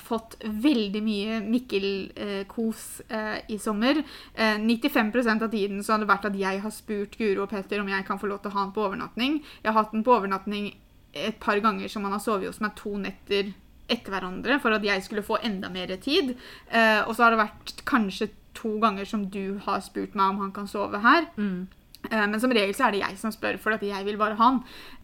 fått 0.00 0.38
veldig 0.40 1.02
mye 1.04 1.40
Mikkel-kos 1.44 2.84
eh, 3.08 3.40
i 3.52 3.58
sommer. 3.60 4.00
Eh, 4.34 4.56
95% 4.62 5.44
av 5.44 5.50
tiden 5.52 5.82
så 5.84 5.94
har 5.94 6.02
det 6.02 6.10
vært 6.10 6.28
at 6.30 6.38
jeg 6.38 6.62
har 6.62 6.74
spurt 6.74 7.18
Guro 7.20 7.44
og 7.44 7.52
Petter 7.52 7.82
om 7.82 7.90
jeg 7.92 8.06
kan 8.08 8.20
få 8.20 8.30
lov 8.30 8.40
til 8.42 8.52
å 8.52 8.56
ha 8.56 8.64
den 8.64 8.74
på 8.76 8.86
overnatting. 8.86 9.40
Jeg 9.62 9.70
har 9.72 9.80
hatt 9.82 9.92
den 9.92 10.06
på 10.06 10.14
overnatting 10.16 10.70
et 11.12 11.40
par 11.40 11.60
ganger 11.60 11.92
som 11.92 12.06
han 12.06 12.16
har 12.16 12.24
sovet 12.24 12.48
hos 12.48 12.62
meg 12.64 12.72
to 12.78 12.94
netter 13.00 13.52
etter 13.92 14.14
hverandre 14.14 14.56
for 14.62 14.72
at 14.72 14.84
jeg 14.86 15.04
skulle 15.04 15.26
få 15.26 15.40
enda 15.44 15.68
mer 15.72 15.92
tid. 16.00 16.34
Eh, 16.70 17.02
og 17.04 17.14
så 17.16 17.26
har 17.26 17.34
det 17.34 17.42
vært 17.42 17.84
kanskje 17.88 18.30
to 18.56 18.76
ganger 18.82 19.08
som 19.08 19.26
du 19.32 19.58
har 19.64 19.82
spurt 19.84 20.16
meg 20.18 20.32
om 20.32 20.42
han 20.44 20.52
kan 20.56 20.68
sove 20.70 21.02
her. 21.04 21.28
Eh, 21.36 21.81
Men 22.10 22.40
som 22.42 22.50
regel 22.50 22.74
så 22.74 22.88
er 22.88 22.92
det 22.96 23.02
jeg 23.04 23.18
som 23.20 23.32
spør, 23.32 23.56
for 23.62 23.76
at 23.76 23.82
jeg 23.86 24.04
vil 24.04 24.18
bare 24.18 24.34
ha 24.34 24.48
han. 24.50 24.58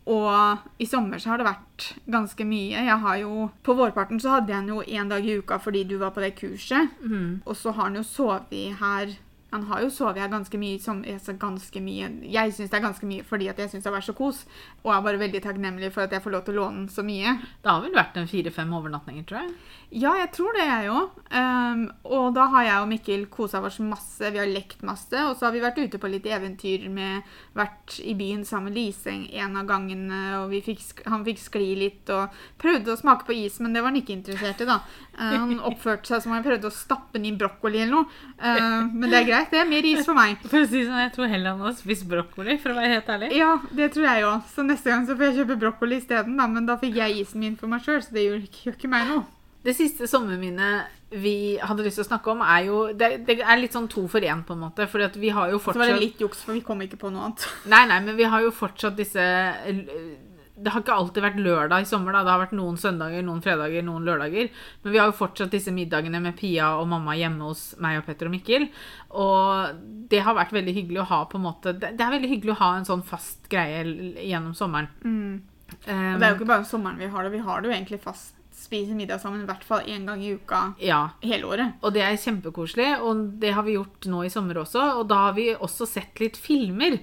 Og 0.09 0.59
i 0.83 0.87
sommer 0.89 1.21
så 1.21 1.31
har 1.31 1.39
det 1.39 1.47
vært 1.47 1.87
ganske 2.11 2.45
mye. 2.49 2.83
Jeg 2.89 2.99
har 3.05 3.17
jo, 3.21 3.51
På 3.63 3.75
vårparten 3.79 4.21
så 4.21 4.35
hadde 4.35 4.51
jeg 4.53 4.57
han 4.63 4.69
jo 4.69 4.83
én 4.83 5.09
dag 5.09 5.25
i 5.25 5.39
uka 5.39 5.59
fordi 5.63 5.85
du 5.85 5.97
var 5.99 6.11
på 6.17 6.21
det 6.25 6.35
kurset. 6.41 6.91
Og 7.47 7.57
så 7.57 7.71
har 7.73 7.85
han 7.91 7.97
jo 8.01 8.03
sovet 8.03 8.75
her 8.81 9.15
Han 9.51 9.65
har 9.71 9.81
jo 9.81 9.89
sovet 9.93 10.21
her 10.21 10.29
ganske 10.29 10.61
mye. 10.61 10.79
Som, 10.83 11.03
ganske 11.41 11.81
mye. 11.81 12.11
Jeg 12.29 12.55
syns 12.57 12.71
det 12.71 12.79
er 12.79 12.85
ganske 12.85 13.09
mye 13.09 13.25
fordi 13.27 13.49
at 13.49 13.61
jeg 13.63 13.73
syns 13.73 13.87
det 13.87 13.91
har 13.91 13.97
vært 13.97 14.09
så 14.11 14.17
kos. 14.19 14.45
Og 14.85 14.93
er 14.93 15.05
bare 15.07 15.23
veldig 15.23 15.43
takknemlig 15.45 15.93
for 15.95 16.05
at 16.05 16.13
jeg 16.13 16.25
får 16.25 16.35
lov 16.37 16.45
til 16.47 16.59
å 16.59 16.65
låne 16.65 16.87
så 16.93 17.05
mye. 17.07 17.39
Det 17.65 17.73
har 17.73 17.85
vel 17.85 17.97
vært 17.97 18.19
en 18.21 18.29
fire-fem 18.31 18.75
overnatninger, 18.81 19.29
tror 19.29 19.45
jeg. 19.45 19.55
Ja, 19.89 20.11
jeg 20.21 20.29
tror 20.37 20.53
det, 20.53 20.67
jeg 20.69 20.91
òg. 20.93 21.15
Um, 21.33 21.87
og 22.05 22.35
da 22.37 22.45
har 22.53 22.65
jeg 22.67 22.83
og 22.83 22.91
Mikkel 22.91 23.23
kosa 23.33 23.63
oss 23.65 23.79
masse. 23.81 24.21
Vi 24.21 24.41
har 24.41 24.51
lekt 24.51 24.83
masse. 24.85 25.17
Og 25.25 25.33
så 25.39 25.47
har 25.47 25.55
vi 25.55 25.63
vært 25.65 25.81
ute 25.81 26.01
på 26.01 26.11
litt 26.13 26.29
eventyr 26.29 26.85
med 26.93 27.25
Vært 27.57 27.97
i 28.05 28.13
byen 28.15 28.45
sammen 28.47 28.69
med 28.69 28.77
Lise 28.77 29.15
en 29.41 29.57
av 29.57 29.65
gangene. 29.69 30.21
Og 30.43 30.53
vi 30.53 30.61
fikk, 30.67 31.01
han 31.09 31.25
fikk 31.25 31.41
skli 31.41 31.71
litt 31.81 32.13
og 32.13 32.37
prøvde 32.61 32.93
å 32.93 33.01
smake 33.01 33.25
på 33.25 33.39
is, 33.41 33.57
men 33.65 33.73
det 33.73 33.81
var 33.81 33.95
han 33.95 34.01
ikke 34.03 34.13
interessert 34.19 34.61
i, 34.61 34.69
da. 34.69 34.83
Uh, 35.17 35.39
han 35.39 35.57
oppførte 35.71 36.13
seg 36.13 36.21
som 36.21 36.35
om 36.35 36.37
han 36.37 36.45
prøvde 36.45 36.69
å 36.69 36.75
stappe 36.75 37.17
den 37.17 37.31
i 37.31 37.35
brokkoli 37.41 37.81
eller 37.81 37.97
noe. 37.97 38.21
Uh, 38.37 38.85
men 38.93 39.09
det 39.09 39.23
er 39.23 39.29
greit, 39.31 39.38
det. 39.51 39.61
er 39.61 39.71
Mer 39.71 39.83
ris 39.87 40.05
for 40.07 40.19
meg. 40.19 40.37
For 40.51 40.61
å 40.61 40.69
si 40.69 40.85
sånn, 40.85 41.01
Jeg 41.05 41.15
tror 41.15 41.31
heller 41.33 41.55
han 41.55 41.65
hadde 41.67 41.81
spist 41.81 42.07
brokkoli, 42.11 42.59
for 42.63 42.75
å 42.75 42.79
være 42.79 42.93
helt 42.97 43.11
ærlig. 43.15 43.31
Ja, 43.39 43.55
det 43.81 43.91
tror 43.95 44.07
jeg 44.09 44.27
òg. 44.29 44.45
Så 44.53 44.67
neste 44.67 44.93
gang 44.93 45.07
så 45.09 45.17
får 45.17 45.31
jeg 45.31 45.39
kjøpe 45.41 45.59
brokkoli 45.65 45.99
isteden, 46.03 46.37
da. 46.41 46.47
Men 46.51 46.69
da 46.69 46.79
fikk 46.81 46.99
jeg 47.01 47.23
isen 47.23 47.43
min 47.45 47.57
for 47.61 47.71
meg 47.71 47.85
sjøl, 47.87 48.03
så 48.05 48.15
det 48.17 48.27
gjør 48.27 48.47
ikke, 48.75 48.93
meg 48.93 49.11
noe. 49.11 49.27
Det 49.65 49.75
siste 49.75 50.07
sommerminnet 50.09 50.95
vi 51.09 51.57
hadde 51.57 51.87
lyst 51.87 51.97
til 51.99 52.05
å 52.05 52.09
snakke 52.11 52.31
om, 52.35 52.43
er 52.45 52.67
jo 52.67 52.81
Det, 52.93 53.09
det 53.27 53.39
er 53.41 53.59
litt 53.59 53.73
sånn 53.75 53.89
to 53.91 54.05
for 54.13 54.21
én, 54.21 54.45
på 54.45 54.55
en 54.55 54.65
måte. 54.67 54.87
For 54.91 55.19
vi 55.19 55.33
har 55.35 55.51
jo 55.55 55.59
fortsatt 55.59 55.81
Så 55.81 55.85
var 55.87 55.95
det 55.95 56.05
litt 56.05 56.23
juks, 56.23 56.45
for 56.45 56.59
vi 56.59 56.65
kom 56.65 56.83
ikke 56.85 57.01
på 57.01 57.11
noe 57.15 57.31
annet. 57.31 57.47
Nei, 57.71 57.85
nei, 57.91 58.01
men 58.05 58.19
vi 58.19 58.29
har 58.29 58.45
jo 58.45 58.53
fortsatt 58.55 58.97
disse 58.99 59.25
Det 60.63 60.73
har 60.75 60.83
ikke 60.83 60.97
alltid 60.97 61.23
vært 61.23 61.41
lørdag 61.43 61.85
i 61.85 61.89
sommer. 61.89 62.13
da, 62.13 62.23
Det 62.25 62.33
har 62.35 62.41
vært 62.43 62.57
noen 62.59 62.77
søndager, 62.81 63.23
noen 63.23 63.43
fredager, 63.45 63.85
noen 63.87 64.07
lørdager. 64.07 64.49
Men 64.83 64.93
vi 64.93 64.99
har 64.99 65.11
jo 65.11 65.19
fortsatt 65.19 65.51
disse 65.55 65.75
middagene 65.75 66.21
med 66.21 66.37
Pia 66.39 66.73
og 66.81 66.89
mamma 66.91 67.15
hjemme 67.19 67.51
hos 67.51 67.75
meg 67.79 68.01
og 68.01 68.07
Petter 68.07 68.31
og 68.31 68.35
Mikkel. 68.35 68.69
Og 69.11 69.83
det 70.11 70.25
har 70.25 70.39
vært 70.39 70.57
veldig 70.57 70.75
hyggelig 70.75 71.05
å 71.05 71.11
ha 71.13 71.21
på 71.29 71.39
en 71.39 71.47
måte 71.47 71.75
Det 71.79 71.95
er 71.95 72.17
veldig 72.17 72.33
hyggelig 72.33 72.57
å 72.57 72.63
ha 72.63 72.73
en 72.79 72.89
sånn 72.89 73.05
fast 73.07 73.49
greie 73.53 73.85
gjennom 74.25 74.55
sommeren. 74.55 74.91
Mm. 75.05 75.43
Um, 75.87 76.15
Og 76.15 76.21
det 76.21 76.27
er 76.27 76.33
jo 76.33 76.39
ikke 76.39 76.53
bare 76.55 76.65
sommeren 76.65 76.99
vi 76.99 77.11
har 77.13 77.25
det, 77.25 77.33
vi 77.35 77.45
har 77.45 77.61
det 77.61 77.69
jo 77.69 77.77
egentlig 77.77 78.01
fast. 78.01 78.38
Spiser 78.59 78.97
middag 78.99 79.21
sammen 79.23 79.45
i 79.45 79.49
hvert 79.49 79.63
fall 79.65 79.87
én 79.87 80.07
gang 80.09 80.23
i 80.25 80.33
uka 80.35 80.73
ja, 80.83 81.13
hele 81.23 81.47
året. 81.47 81.77
Og 81.87 81.95
det 81.95 82.03
er 82.03 82.19
kjempekoselig, 82.19 82.89
og 83.07 83.21
det 83.39 83.53
har 83.55 83.63
vi 83.65 83.77
gjort 83.77 84.09
nå 84.11 84.25
i 84.27 84.33
sommer 84.33 84.59
også. 84.65 84.83
Og 84.99 85.05
da 85.11 85.21
har 85.29 85.37
vi 85.37 85.53
også 85.55 85.87
sett 85.87 86.19
litt 86.19 86.37
filmer. 86.41 86.99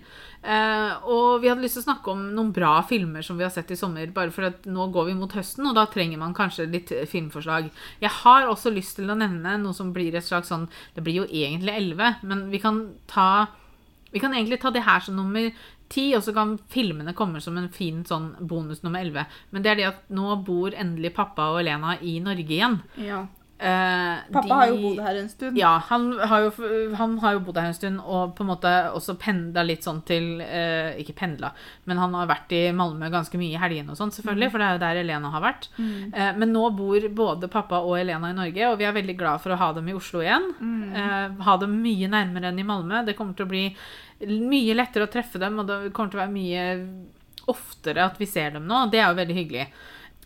Eh, 0.46 1.08
og 1.10 1.42
vi 1.42 1.50
hadde 1.50 1.64
lyst 1.64 1.80
til 1.80 1.86
å 1.86 1.88
snakke 1.88 2.12
om 2.12 2.22
noen 2.36 2.52
bra 2.54 2.76
filmer 2.86 3.26
som 3.26 3.40
vi 3.40 3.46
har 3.48 3.54
sett 3.54 3.72
i 3.74 3.80
sommer, 3.80 4.12
bare 4.14 4.34
for 4.36 4.46
at 4.52 4.68
nå 4.70 4.90
går 4.94 5.10
vi 5.10 5.18
mot 5.18 5.34
høsten, 5.34 5.66
og 5.66 5.78
da 5.78 5.88
trenger 5.90 6.22
man 6.22 6.36
kanskje 6.38 6.68
litt 6.70 6.94
filmforslag. 7.10 7.72
Jeg 8.04 8.14
har 8.20 8.50
også 8.52 8.74
lyst 8.76 9.00
til 9.00 9.10
å 9.10 9.18
nevne 9.18 9.56
noe 9.64 9.74
som 9.74 9.90
blir 9.96 10.14
et 10.14 10.26
slags 10.26 10.52
sånn 10.52 10.68
Det 10.94 11.02
blir 11.06 11.24
jo 11.24 11.30
egentlig 11.30 11.74
elleve, 11.74 12.16
men 12.28 12.50
vi 12.52 12.62
kan 12.62 12.84
ta 13.10 13.48
Vi 14.14 14.22
kan 14.22 14.34
egentlig 14.34 14.62
ta 14.62 14.70
det 14.72 14.86
her 14.86 15.02
som 15.04 15.18
nummer 15.18 15.50
ti, 15.92 16.10
og 16.18 16.24
så 16.26 16.34
kan 16.36 16.56
filmene 16.72 17.14
komme 17.18 17.42
som 17.44 17.58
en 17.60 17.70
fin 17.74 18.04
sånn 18.08 18.32
bonus 18.40 18.84
nummer 18.84 19.04
elleve. 19.06 19.26
Men 19.52 19.66
det 19.66 19.72
er 19.72 19.80
det 19.80 19.90
at 19.92 20.06
nå 20.16 20.36
bor 20.46 20.76
endelig 20.76 21.14
pappa 21.18 21.52
og 21.54 21.62
Elena 21.64 21.98
i 22.02 22.18
Norge 22.24 22.58
igjen. 22.58 22.80
Ja. 23.02 23.26
Eh, 23.58 24.16
Pappa 24.34 24.48
de- 24.50 24.52
har 24.54 24.68
jo 24.68 24.78
bodd 24.84 24.98
her 25.00 25.16
en 25.16 25.30
stund. 25.32 25.58
ja, 25.58 25.70
han 25.88 26.10
har, 26.20 26.42
jo, 26.44 26.50
han 27.00 27.14
har 27.20 27.38
jo 27.38 27.40
bodd 27.40 27.56
her 27.62 27.70
en 27.70 27.78
stund 27.78 28.02
og 28.04 28.34
på 28.36 28.44
en 28.44 28.50
måte 28.50 28.72
også 28.92 29.16
pendla 29.18 29.64
litt 29.64 29.86
sånn 29.88 30.02
til 30.04 30.42
uh, 30.44 30.92
Ikke 31.00 31.16
pendla, 31.16 31.54
men 31.88 31.98
han 31.98 32.14
har 32.20 32.28
vært 32.28 32.52
i 32.52 32.60
Malmö 32.76 33.08
ganske 33.14 33.40
mye 33.40 33.56
i 33.56 33.62
helgene 33.62 33.96
og 33.96 33.98
sånn, 34.02 34.12
selvfølgelig, 34.12 34.52
for 34.52 34.60
det 34.60 34.68
er 34.68 34.76
jo 34.76 34.84
der 34.84 35.00
Elena 35.06 35.32
har 35.32 35.42
vært. 35.46 35.70
Eh, 35.80 36.34
men 36.36 36.52
nå 36.52 36.66
bor 36.76 37.08
både 37.16 37.48
pappa 37.48 37.80
og 37.80 37.96
Elena 38.02 38.34
i 38.34 38.36
Norge, 38.42 38.68
og 38.74 38.78
vi 38.78 38.90
er 38.90 38.98
veldig 39.00 39.18
glad 39.24 39.40
for 39.40 39.56
å 39.56 39.60
ha 39.64 39.72
dem 39.80 39.88
i 39.88 39.96
Oslo 39.96 40.20
igjen. 40.20 40.52
Eh, 40.92 41.44
ha 41.48 41.58
dem 41.64 41.80
mye 41.82 42.12
nærmere 42.12 42.52
enn 42.52 42.60
i 42.60 42.68
Malmö. 42.68 43.06
Det 43.08 43.16
kommer 43.16 43.40
til 43.40 43.48
å 43.48 43.54
bli 43.56 43.66
mye 44.28 44.76
lettere 44.76 45.08
å 45.08 45.12
treffe 45.12 45.40
dem, 45.40 45.60
og 45.64 45.68
det 45.72 45.94
kommer 45.96 46.12
til 46.12 46.20
å 46.20 46.26
være 46.26 46.36
mye 46.36 46.68
oftere 47.48 48.04
at 48.04 48.18
vi 48.20 48.26
ser 48.28 48.52
dem 48.58 48.68
nå. 48.68 48.86
Det 48.92 49.00
er 49.00 49.08
jo 49.12 49.20
veldig 49.20 49.36
hyggelig. 49.38 49.68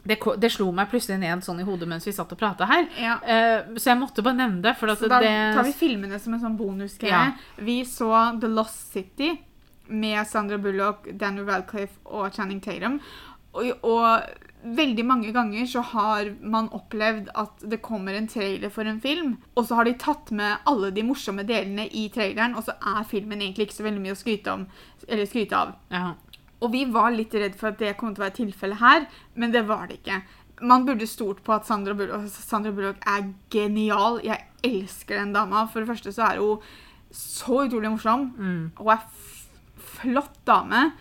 Det, 0.03 0.15
det 0.39 0.49
slo 0.53 0.69
meg 0.71 0.89
plutselig 0.91 1.19
ned 1.19 1.43
sånn 1.43 1.59
i 1.59 1.65
hodet 1.67 1.89
mens 1.91 2.07
vi 2.07 2.13
satt 2.15 2.31
og 2.31 2.39
prata 2.39 2.67
her. 2.69 2.87
Ja. 2.99 3.17
Uh, 3.19 3.75
så 3.75 3.91
jeg 3.91 3.99
måtte 3.99 4.23
bare 4.25 4.39
nevne 4.39 4.63
det. 4.63 4.75
For 4.79 4.93
at 4.93 5.01
Så 5.01 5.09
da 5.11 5.19
det 5.23 5.35
tar 5.57 5.67
vi 5.67 5.75
filmene 5.75 6.19
som 6.23 6.35
en 6.35 6.43
sånn 6.43 6.57
bonusgreie. 6.59 7.11
Ja. 7.11 7.63
Vi 7.65 7.81
så 7.87 8.13
The 8.39 8.51
Lost 8.51 8.93
City 8.95 9.33
med 9.89 10.21
Sandra 10.29 10.59
Bullock, 10.61 11.09
Daniel 11.17 11.49
Radcliffe 11.49 11.99
og 12.05 12.29
Channing 12.35 12.61
Tatum. 12.63 12.99
Og, 13.57 13.71
og 13.83 14.21
veldig 14.63 15.05
mange 15.05 15.31
ganger 15.33 15.65
så 15.65 15.81
har 15.93 16.29
man 16.41 16.69
opplevd 16.75 17.31
at 17.39 17.63
det 17.71 17.81
kommer 17.81 18.13
en 18.13 18.27
trailer 18.29 18.71
for 18.73 18.87
en 18.89 18.99
film, 19.01 19.37
og 19.55 19.65
så 19.67 19.79
har 19.79 19.87
de 19.87 19.95
tatt 19.99 20.31
med 20.35 20.65
alle 20.69 20.91
de 20.95 21.03
morsomme 21.07 21.45
delene 21.47 21.87
i 21.87 22.09
traileren, 22.13 22.57
og 22.59 22.67
så 22.67 22.75
er 22.77 23.07
filmen 23.09 23.41
egentlig 23.41 23.69
ikke 23.69 23.79
så 23.79 23.87
veldig 23.87 24.03
mye 24.03 24.17
å 24.17 24.19
skryte, 24.19 24.55
om, 24.55 24.67
eller 25.07 25.29
skryte 25.29 25.63
av. 25.63 25.77
ja. 25.93 26.09
Og 26.59 26.73
vi 26.73 26.83
var 26.91 27.13
litt 27.15 27.33
redd 27.33 27.55
for 27.59 27.71
at 27.71 27.79
det 27.79 27.95
kom 27.99 28.13
til 28.13 28.23
å 28.23 28.27
være 28.27 28.39
tilfellet 28.41 28.81
her, 28.81 29.07
men 29.39 29.53
det 29.55 29.63
var 29.69 29.87
det 29.87 30.01
ikke. 30.01 30.21
man 30.61 30.85
burde 30.85 31.07
stolt 31.07 31.39
på 31.43 31.53
at 31.55 31.67
Sandra 31.67 31.93
Bullock, 31.95 32.27
Sandra 32.27 32.71
Bullock 32.75 32.97
er 33.07 33.29
genial. 33.49 34.19
Jeg 34.23 34.43
elsker 34.63 35.15
den 35.21 35.33
dama. 35.33 35.65
For 35.71 35.79
det 35.79 35.87
første 35.87 36.11
så 36.11 36.25
er 36.27 36.41
hun 36.41 36.59
så 37.15 37.63
utrolig 37.63 37.91
morsom. 37.93 38.33
Mm. 38.35 38.71
Hun 38.75 38.91
er 38.91 39.05
flott 39.79 40.35
dame. 40.47 40.91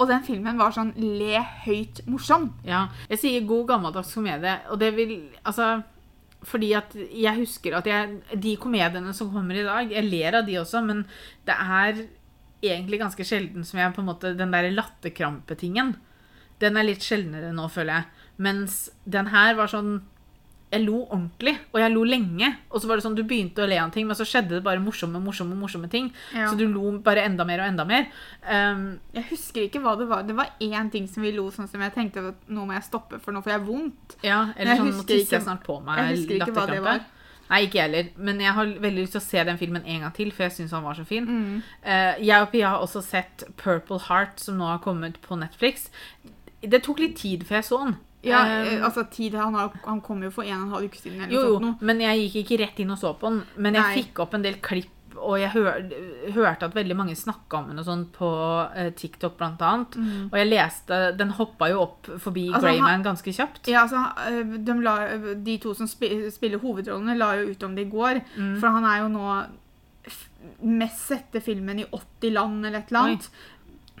Og 0.00 0.08
den 0.08 0.22
filmen 0.24 0.60
var 0.60 0.72
sånn 0.72 0.94
le 0.96 1.42
høyt 1.66 2.04
morsom. 2.08 2.52
Ja. 2.64 2.86
Jeg 3.10 3.20
sier 3.20 3.48
god 3.48 3.66
gammeldags 3.74 4.14
komedie, 4.16 4.60
og 4.70 4.78
det 4.80 4.94
vil 4.96 5.16
Altså 5.44 5.80
fordi 6.40 6.70
at 6.72 6.94
jeg 6.96 7.36
husker 7.36 7.74
at 7.76 7.84
jeg 7.84 8.38
De 8.40 8.54
komediene 8.56 9.12
som 9.12 9.28
kommer 9.32 9.58
i 9.60 9.66
dag, 9.66 9.90
jeg 9.92 10.06
ler 10.08 10.38
av 10.38 10.46
de 10.46 10.56
også, 10.56 10.80
men 10.86 11.02
det 11.44 11.52
er 11.52 12.06
egentlig 12.62 13.00
ganske 13.00 13.24
sjelden 13.24 13.64
som 13.64 13.78
jeg 13.80 13.94
på 13.94 14.00
en 14.02 14.06
måte 14.10 14.36
Den 14.36 14.50
der 14.52 14.70
latterkrampetingen, 14.70 15.96
den 16.60 16.76
er 16.76 16.84
litt 16.84 17.02
sjeldnere 17.04 17.52
nå, 17.56 17.68
føler 17.72 17.94
jeg. 17.94 18.04
Mens 18.38 18.90
den 19.08 19.26
her 19.32 19.54
var 19.56 19.66
sånn 19.72 20.00
Jeg 20.72 20.84
lo 20.86 21.00
ordentlig, 21.10 21.56
og 21.72 21.80
jeg 21.80 21.90
lo 21.90 22.04
lenge. 22.06 22.46
Og 22.70 22.78
så 22.78 22.86
var 22.86 22.96
det 22.96 23.02
sånn, 23.02 23.16
du 23.18 23.24
begynte 23.26 23.64
å 23.64 23.66
le 23.66 23.74
av 23.80 23.88
en 23.88 23.90
ting, 23.90 24.06
men 24.06 24.14
så 24.14 24.22
skjedde 24.22 24.50
det 24.54 24.62
bare 24.62 24.78
morsomme, 24.78 25.18
morsomme, 25.18 25.56
morsomme 25.58 25.88
ting. 25.90 26.12
Ja. 26.32 26.46
Så 26.46 26.54
du 26.56 26.68
lo 26.70 26.92
bare 27.02 27.24
enda 27.26 27.42
mer 27.44 27.58
og 27.64 27.72
enda 27.72 27.82
mer. 27.84 28.06
Um, 28.46 29.00
Jeg 29.12 29.24
husker 29.32 29.64
ikke 29.66 29.80
hva 29.82 29.96
det 29.98 30.06
var. 30.06 30.22
Det 30.22 30.36
var 30.38 30.52
én 30.62 30.88
ting 30.92 31.08
som 31.10 31.24
vi 31.26 31.32
lo 31.34 31.48
sånn 31.50 31.66
som 31.68 31.82
jeg 31.82 31.90
tenkte 31.96 32.22
at 32.28 32.46
nå 32.48 32.68
må 32.68 32.76
jeg 32.78 32.86
stoppe, 32.86 33.18
for 33.18 33.32
nå 33.34 33.42
får 33.42 33.56
jeg 33.56 33.66
vondt. 33.66 34.14
ja, 34.22 34.44
Jeg 34.54 34.62
eller 34.62 34.76
sånn, 34.76 34.92
nå 34.94 35.02
tisser 35.08 35.24
ikke- 35.26 35.32
jeg 35.40 35.42
snart 35.42 35.64
på 35.66 35.80
meg. 35.82 35.98
Jeg 35.98 36.16
husker 36.18 36.34
ikke 36.38 36.54
hva 36.54 36.66
det 36.70 36.78
latterkrampe. 36.84 37.04
Nei, 37.50 37.64
ikke 37.66 37.80
jeg 37.80 37.88
heller. 37.88 38.10
Men 38.16 38.42
jeg 38.42 38.54
har 38.54 38.74
veldig 38.84 39.04
lyst 39.04 39.16
til 39.16 39.22
å 39.22 39.26
se 39.26 39.44
den 39.48 39.58
filmen 39.58 39.86
en 39.86 40.04
gang 40.06 40.12
til, 40.14 40.30
for 40.34 40.46
jeg 40.46 40.56
syns 40.58 40.74
han 40.76 40.84
var 40.86 40.98
så 40.98 41.06
fin. 41.08 41.26
Mm. 41.26 41.56
Uh, 41.82 42.14
jeg 42.22 42.36
og 42.44 42.52
Pia 42.52 42.74
har 42.74 42.84
også 42.84 43.02
sett 43.02 43.44
Purple 43.58 43.98
Heart, 44.06 44.38
som 44.44 44.60
nå 44.60 44.68
har 44.70 44.78
kommet 44.84 45.18
på 45.24 45.38
Netflix. 45.40 45.88
Det 46.62 46.82
tok 46.86 47.02
litt 47.02 47.18
tid 47.18 47.42
før 47.48 47.60
jeg 47.60 47.68
så 47.70 47.82
den. 47.82 47.98
Ja, 48.22 48.40
eh, 48.44 48.84
altså 48.84 49.06
tid, 49.08 49.34
han, 49.34 49.54
har, 49.56 49.72
han 49.84 50.00
kom 50.04 50.20
jo 50.22 50.28
for 50.34 50.44
en 50.44 50.58
og 50.58 50.66
en 50.66 50.72
halv 50.74 50.90
uke 50.90 50.98
siden. 51.00 51.22
eller 51.24 51.32
jo, 51.32 51.54
jo, 51.56 51.70
men 51.80 52.02
jeg 52.04 52.26
gikk 52.26 52.34
ikke 52.42 52.58
rett 52.66 52.82
inn 52.82 52.92
og 52.92 53.00
så 53.00 53.14
på 53.16 53.30
den. 53.30 53.38
Men 53.56 53.78
jeg 53.78 53.86
Nei. 53.86 54.02
fikk 54.02 54.20
opp 54.26 54.36
en 54.36 54.44
del 54.44 54.58
klipp, 54.60 54.92
og 55.20 55.36
jeg 55.40 55.50
hør, 55.52 55.78
hørte 56.34 56.66
at 56.70 56.74
veldig 56.74 56.96
mange 56.96 57.14
snakka 57.18 57.58
om 57.60 57.68
henne 57.70 57.82
og 57.84 57.86
sånn 57.88 58.04
på 58.14 58.30
eh, 58.74 58.90
TikTok, 58.96 59.36
blant 59.38 59.60
annet. 59.62 59.96
Og 60.32 60.36
jeg 60.40 60.48
leste 60.48 60.98
Den 61.18 61.30
hoppa 61.38 61.68
jo 61.70 61.82
opp 61.84 62.08
forbi 62.18 62.46
Mm. 62.48 62.54
Altså, 62.54 62.66
Greyman 62.68 63.02
ganske 63.04 63.32
kjapt. 63.36 63.68
Ja, 63.68 63.82
altså, 63.86 64.04
eh, 64.26 64.42
de, 64.66 64.76
la, 64.82 64.96
de 65.36 65.58
to 65.62 65.74
som 65.74 65.86
spi- 65.86 66.30
spiller 66.32 66.58
hovedrollene, 66.62 67.18
la 67.20 67.34
jo 67.40 67.50
ut 67.52 67.62
om 67.68 67.74
det 67.76 67.86
i 67.86 67.90
går. 67.90 68.22
Mm. 68.36 68.54
For 68.60 68.68
han 68.78 68.84
er 68.88 69.02
jo 69.04 69.08
nå 69.14 69.26
mest 70.64 71.06
sette 71.10 71.40
filmen 71.44 71.78
i 71.82 71.86
80 71.92 72.32
land 72.34 72.66
eller 72.66 72.78
et 72.80 72.90
eller 72.92 73.00
annet. 73.00 73.30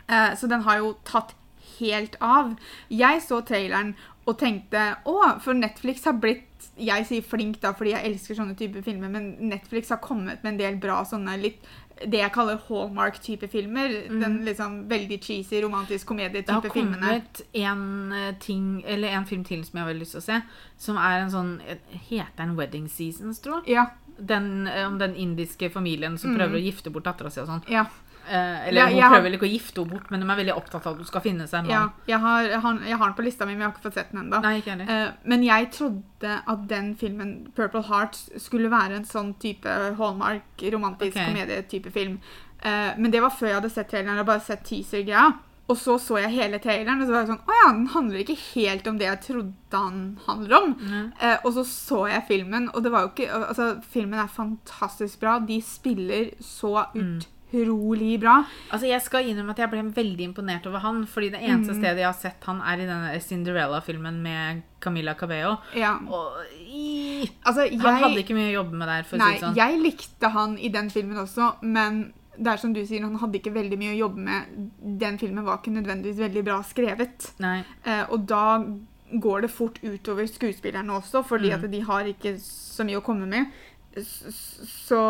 Eh, 0.08 0.32
så 0.40 0.48
den 0.50 0.62
har 0.66 0.78
jo 0.80 0.94
tatt 1.04 1.34
helt 1.78 2.16
av. 2.20 2.54
Jeg 2.92 3.22
så 3.24 3.40
traileren 3.46 3.94
og 4.28 4.38
tenkte 4.40 4.82
å, 5.08 5.16
for 5.40 5.56
Netflix 5.56 6.04
har 6.08 6.16
blitt 6.20 6.46
Jeg 6.80 7.06
sier 7.08 7.22
flink 7.26 7.60
da 7.62 7.74
fordi 7.76 7.92
jeg 7.94 8.12
elsker 8.12 8.38
sånne 8.38 8.56
typer 8.58 8.82
filmer, 8.86 9.12
men 9.12 9.36
Netflix 9.50 9.92
har 9.92 10.00
kommet 10.04 10.42
med 10.42 10.54
en 10.54 10.60
del 10.60 10.80
bra 10.82 11.02
sånne 11.04 11.36
litt 11.40 11.60
det 12.00 12.20
jeg 12.22 12.32
kaller 12.32 12.56
Hallmark-type 12.68 13.48
filmer. 13.52 13.92
Den 14.08 14.38
liksom 14.46 14.88
veldig 14.88 15.18
cheesy, 15.20 15.60
romantisk 15.60 16.08
Det 16.08 16.24
har 16.24 16.30
komedie-type 16.30 16.72
filmene. 16.72 17.00
kommet 17.06 17.42
en 17.60 18.12
eh, 18.16 18.34
ting, 18.40 18.82
eller 18.86 19.08
en 19.18 19.26
film 19.28 19.44
til 19.44 19.64
som 19.66 19.76
jeg 19.76 19.84
har 19.84 19.90
veldig 19.92 20.06
lyst 20.06 20.16
til 20.16 20.22
å 20.22 20.24
se, 20.24 20.38
som 20.80 20.96
er 20.96 21.18
en 21.20 21.32
sånn 21.34 21.50
Heter 22.08 22.38
den 22.40 22.56
Wedding 22.56 22.88
Seasons, 22.88 23.42
tror 23.44 23.60
jeg? 23.60 23.76
Ja, 23.76 23.86
Den, 24.16 24.66
eh, 24.66 24.86
om 24.86 24.98
den 24.98 25.14
indiske 25.16 25.70
familien 25.70 26.16
som 26.18 26.34
prøver 26.36 26.56
å 26.56 26.64
gifte 26.64 26.90
bort 26.92 27.04
dattera 27.04 27.30
si 27.30 27.40
og 27.40 27.48
sånn. 27.52 27.62
ja. 27.68 27.86
Eh, 28.30 28.68
eller 28.68 28.80
Ja, 28.80 28.86
hun 28.86 29.02
har- 29.02 29.10
prøver 29.10 29.22
vel 29.26 29.32
ikke 29.38 29.48
å 29.48 29.52
gifte 29.58 29.80
henne 29.82 29.90
bort, 29.90 30.10
men 30.10 30.20
de 30.20 30.30
er 30.30 30.36
veldig 30.44 30.54
opptatt 30.56 30.86
av 30.86 30.92
at 30.92 30.98
hun 30.98 31.06
skal 31.06 31.20
finne 31.20 31.48
seg 31.50 31.64
en 31.64 31.70
Ja, 31.70 31.80
mann. 31.80 31.92
jeg 32.06 32.20
har, 32.20 32.42
jeg, 32.46 32.60
har, 32.60 32.78
jeg 32.86 32.96
har 32.98 33.06
den 33.10 33.14
på 33.18 33.24
lista 33.24 33.44
mi, 33.46 33.52
men 33.56 33.60
jeg 33.60 33.70
har 33.70 33.74
ikke 33.74 33.86
fått 33.90 33.94
sett 33.94 34.12
den 34.12 34.20
ennå. 34.30 34.42
Heller. 34.44 34.86
Eh, 34.88 35.12
men 35.24 35.42
jeg 35.42 35.70
trodde 35.72 36.42
at 36.46 36.68
den 36.68 36.94
filmen, 36.94 37.48
'Purple 37.56 37.82
Heart', 37.82 38.38
skulle 38.40 38.70
være 38.70 38.94
en 38.96 39.04
sånn 39.04 39.34
type 39.40 39.66
Hallmark, 39.98 40.42
romantisk 40.72 41.16
okay. 41.16 41.26
komedie-type 41.26 41.90
film. 41.92 42.20
Eh, 42.62 42.92
men 42.98 43.10
det 43.10 43.20
var 43.20 43.30
før 43.30 43.46
jeg 43.48 43.54
hadde 43.62 43.70
sett 43.72 43.88
traileren 43.90 44.18
og 44.20 44.26
bare 44.26 44.40
sett 44.40 44.62
teaser-greia. 44.64 45.34
Og 45.70 45.76
så 45.76 45.98
så 46.00 46.18
jeg 46.20 46.30
hele 46.30 46.58
traileren, 46.58 47.00
og 47.00 47.06
så 47.06 47.12
var 47.12 47.20
jeg 47.26 47.28
sånn 47.28 47.46
Å 47.46 47.52
ja, 47.64 47.72
den 47.72 47.86
handler 47.86 48.18
ikke 48.18 48.38
helt 48.54 48.86
om 48.88 48.98
det 48.98 49.06
jeg 49.06 49.20
trodde 49.22 49.54
han 49.72 50.18
handler 50.26 50.56
om. 50.62 50.74
Mm. 50.74 51.12
Eh, 51.20 51.36
og 51.44 51.52
så 51.54 51.64
så 51.64 52.08
jeg 52.10 52.24
filmen, 52.28 52.68
og 52.74 52.82
det 52.82 52.90
var 52.92 53.02
jo 53.02 53.08
ikke 53.14 53.30
Altså, 53.48 53.80
filmen 53.82 54.18
er 54.18 54.26
fantastisk 54.26 55.20
bra. 55.20 55.38
De 55.38 55.60
spiller 55.60 56.30
så 56.40 56.86
Mm. 56.94 57.20
Utrolig 57.52 58.20
bra. 58.20 58.44
Altså, 58.72 58.86
Jeg 58.86 59.02
skal 59.02 59.24
innrømme 59.28 59.50
at 59.50 59.58
jeg 59.58 59.70
ble 59.70 59.82
veldig 59.94 60.24
imponert 60.28 60.66
over 60.66 60.78
han. 60.78 61.06
fordi 61.06 61.30
det 61.30 61.40
eneste 61.42 61.74
stedet 61.74 61.98
jeg 61.98 62.06
har 62.06 62.12
sett 62.18 62.44
han, 62.44 62.60
er 62.60 62.80
i 62.82 62.86
denne 62.86 63.20
Cinderella-filmen 63.20 64.22
med 64.22 64.62
Camilla 64.80 65.14
Cabello. 65.14 65.56
Ja. 65.76 65.96
Og 66.08 66.32
i, 66.66 67.28
Altså, 67.44 67.62
jeg 67.70 67.80
Han 67.80 68.02
hadde 68.02 68.22
ikke 68.22 68.34
mye 68.34 68.50
å 68.52 68.62
jobbe 68.64 68.72
med 68.76 68.88
der. 68.88 69.02
for 69.02 69.16
å 69.16 69.20
si 69.26 69.32
det 69.32 69.40
sånn. 69.42 69.56
jeg 69.56 69.80
likte 69.80 70.28
han 70.30 70.58
i 70.58 70.68
den 70.68 70.90
filmen 70.90 71.16
også, 71.18 71.54
men 71.62 72.12
det 72.38 72.46
er 72.46 72.56
som 72.56 72.72
du 72.72 72.80
sier, 72.86 73.02
han 73.02 73.16
hadde 73.18 73.38
ikke 73.40 73.52
veldig 73.52 73.78
mye 73.78 73.94
å 73.94 73.98
jobbe 74.08 74.16
med. 74.16 74.70
Den 74.98 75.18
filmen 75.18 75.44
var 75.44 75.58
ikke 75.58 75.74
nødvendigvis 75.74 76.16
veldig 76.22 76.44
bra 76.44 76.62
skrevet. 76.62 77.32
Nei. 77.38 77.64
Eh, 77.84 78.04
og 78.08 78.26
da 78.26 78.64
går 79.12 79.40
det 79.42 79.50
fort 79.50 79.78
utover 79.82 80.24
skuespillerne 80.30 80.88
også, 80.94 81.24
fordi 81.26 81.50
Mm. 81.50 81.64
at 81.64 81.70
de 81.70 81.80
har 81.80 82.04
ikke 82.04 82.38
så 82.38 82.84
mye 82.86 82.96
å 83.00 83.02
komme 83.02 83.26
med. 83.26 83.46
Så, 83.96 84.30
så, 84.70 85.00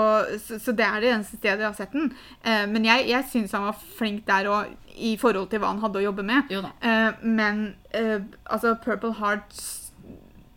så 0.58 0.72
det 0.72 0.84
er 0.86 1.02
det 1.02 1.10
eneste 1.12 1.36
stedet 1.36 1.60
jeg 1.60 1.68
har 1.68 1.76
sett 1.76 1.92
den. 1.92 2.12
Eh, 2.42 2.64
men 2.70 2.86
jeg, 2.88 3.08
jeg 3.10 3.26
syns 3.32 3.52
han 3.52 3.66
var 3.68 3.82
flink 3.98 4.22
der 4.28 4.48
òg, 4.48 4.70
i 4.96 5.16
forhold 5.20 5.50
til 5.52 5.60
hva 5.60 5.74
han 5.74 5.82
hadde 5.82 6.00
å 6.00 6.06
jobbe 6.06 6.24
med. 6.26 6.48
Eh, 6.80 7.10
men 7.22 7.74
eh, 7.96 8.22
altså, 8.46 8.74
Purple 8.80 9.12
Hearts 9.20 9.92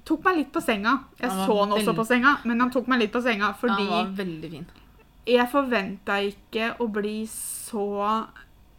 tok 0.07 0.23
meg 0.27 0.39
litt 0.39 0.53
på 0.55 0.63
senga. 0.63 0.97
Jeg 1.19 1.31
Han 1.31 1.43
så 1.47 1.59
han 1.59 1.75
også 1.75 1.97
på 1.99 2.07
senga, 2.07 2.37
men 2.47 2.63
han 2.63 2.71
tok 2.71 2.87
meg 2.91 3.03
litt 3.05 3.13
på 3.13 3.21
senga 3.23 3.53
fordi 3.59 3.85
Han 3.87 3.91
var 3.91 4.15
veldig 4.23 4.49
fin. 4.55 4.65
jeg 5.27 5.47
forventa 5.51 6.17
ikke 6.27 6.73
å 6.83 6.89
bli 6.91 7.21
så 7.31 7.85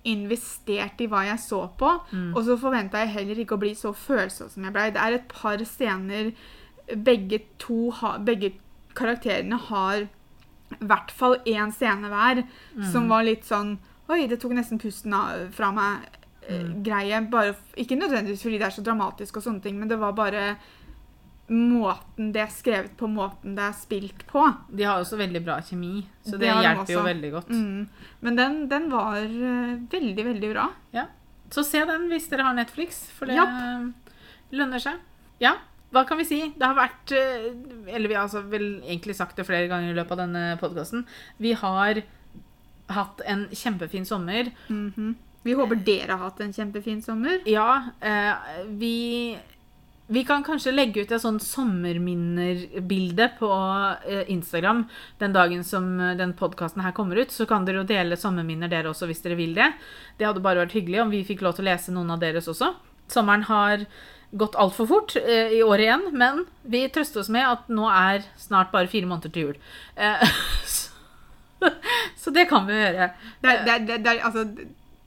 investert 0.04 1.00
i 1.00 1.09
hva 1.09 1.22
jeg 1.24 1.40
så 1.40 1.62
på. 1.80 1.94
Mm. 2.12 2.35
Og 2.35 2.42
så 2.44 2.59
forventa 2.61 3.00
jeg 3.00 3.14
heller 3.14 3.40
ikke 3.40 3.57
å 3.57 3.62
bli 3.62 3.72
så 3.78 3.94
følsom 3.96 4.50
som 4.52 4.66
jeg 4.66 4.74
blei. 4.74 4.90
Det 4.92 5.00
er 5.00 5.16
et 5.16 5.33
par 5.33 5.64
scener 5.64 6.35
begge 6.92 7.40
to 7.59 7.88
ha, 8.00 8.18
Begge 8.20 8.52
karakterene 8.94 9.59
har 9.68 10.04
i 10.04 10.85
hvert 10.85 11.11
fall 11.14 11.37
én 11.46 11.72
scene 11.72 12.09
hver 12.11 12.44
Mm. 12.76 12.92
som 12.92 13.09
var 13.09 13.22
litt 13.24 13.44
sånn 13.44 13.78
Oi, 14.09 14.26
det 14.28 14.37
tok 14.40 14.52
nesten 14.52 14.78
pusten 14.78 15.14
av, 15.14 15.50
fra 15.52 15.70
meg. 15.72 15.98
eh, 16.46 16.59
Mm. 16.61 16.83
Greie. 16.85 17.20
Bare, 17.30 17.54
ikke 17.76 17.96
nødvendigvis 17.96 18.42
fordi 18.42 18.59
det 18.59 18.66
er 18.66 18.74
så 18.74 18.83
dramatisk, 18.85 19.37
og 19.38 19.42
sånne 19.42 19.62
ting, 19.62 19.78
men 19.78 19.88
det 19.88 19.96
var 19.98 20.12
bare 20.12 20.57
måten 21.50 22.33
det 22.33 22.40
er 22.42 22.52
skrevet 22.52 22.94
på, 22.96 23.07
måten 23.11 23.54
det 23.57 23.64
er 23.66 23.72
spilt 23.76 24.22
på. 24.30 24.42
De 24.74 24.85
har 24.88 25.00
også 25.02 25.16
veldig 25.20 25.42
bra 25.44 25.59
kjemi, 25.61 26.04
så 26.24 26.33
det, 26.38 26.40
Det 26.48 26.54
hjelper 26.64 26.87
de 26.87 26.92
jo 26.92 27.02
veldig 27.04 27.30
godt. 27.33 27.48
Mm. 27.50 27.88
Men 28.24 28.37
den, 28.37 28.68
den 28.68 28.87
var 28.92 29.16
eh, 29.20 29.74
veldig, 29.92 30.24
veldig 30.24 30.52
bra. 30.54 30.68
Så 31.52 31.62
se 31.64 31.85
den 31.87 32.09
hvis 32.11 32.28
dere 32.30 32.42
har 32.48 32.54
Netflix, 32.57 33.04
for 33.12 33.26
det 33.26 33.37
Japp. 33.37 33.92
lønner 34.52 34.80
seg. 34.80 34.96
Ja, 35.40 35.54
hva 35.94 36.04
kan 36.09 36.18
vi 36.20 36.26
si? 36.28 36.40
Det 36.59 36.66
har 36.66 36.76
vært 36.76 37.14
eh, 37.16 37.48
Eller 37.94 38.11
vi 38.11 38.16
har 38.16 38.26
altså 38.26 38.44
vel 38.50 38.68
egentlig 38.83 39.16
sagt 39.18 39.38
det 39.38 39.46
flere 39.48 39.70
ganger 39.70 39.92
i 39.92 39.96
løpet 39.96 40.16
av 40.16 40.22
denne 40.26 40.44
podkasten. 40.61 41.07
Vi 41.42 41.54
har 41.61 42.02
hatt 42.92 43.22
en 43.24 43.46
kjempefin 43.54 44.04
sommer. 44.09 44.50
Mhm. 44.68 45.14
Vi 45.44 45.52
håper 45.52 45.76
dere 45.85 46.16
har 46.16 46.30
hatt 46.30 46.40
en 46.40 46.54
kjempefin 46.57 47.02
sommer. 47.04 47.42
Ja, 47.48 47.90
eh, 48.00 48.64
vi 48.80 49.37
vi 50.07 50.24
kan 50.24 50.44
kanskje 50.44 50.72
legge 50.74 51.00
ut 51.00 51.12
et 51.16 51.22
sånn 51.22 51.38
sommerminnerbilde 51.40 53.30
på 53.38 53.48
eh, 54.04 54.26
Instagram 54.33 54.83
den 55.20 55.33
dagen 55.33 55.62
som 55.64 55.87
eh, 55.96 56.12
den 56.18 56.35
podkasten 56.37 56.85
her 56.85 56.92
kommer 56.92 57.16
ut. 57.16 57.33
Så 57.33 57.46
kan 57.48 57.64
dere 57.64 57.80
jo 57.80 57.88
dele 57.88 58.18
sommerminner 58.20 58.68
dere 58.68 58.92
også, 58.92 59.09
hvis 59.09 59.24
dere 59.24 59.38
vil 59.38 59.54
det. 59.57 59.70
Det 60.18 60.28
hadde 60.28 60.44
bare 60.44 60.66
vært 60.66 60.76
hyggelig 60.76 61.00
om 61.07 61.14
vi 61.14 61.22
fikk 61.24 61.44
lov 61.44 61.57
til 61.57 61.64
å 61.64 61.70
lese 61.70 61.94
noen 61.94 62.12
av 62.12 62.20
deres 62.20 62.50
også. 62.52 62.74
Sommeren 63.09 63.46
har 63.48 63.87
gått 64.35 64.57
altfor 64.59 64.88
fort 64.90 65.16
eh, 65.20 65.55
i 65.59 65.62
år 65.62 65.83
igjen, 65.85 66.07
men 66.12 66.44
vi 66.62 66.85
trøster 66.92 67.23
oss 67.23 67.31
med 67.33 67.47
at 67.47 67.68
nå 67.73 67.87
er 67.90 68.25
snart 68.40 68.73
bare 68.75 68.90
fire 68.90 69.07
måneder 69.11 69.33
til 69.35 69.49
jul. 69.49 69.61
Eh, 69.97 70.25
så, 70.75 71.70
så 72.20 72.35
det 72.35 72.49
kan 72.51 72.66
vi 72.68 72.81
gjøre. 72.81 73.12
Det 73.44 73.55
det, 73.68 74.01
det, 74.05 74.16
altså, 74.20 74.44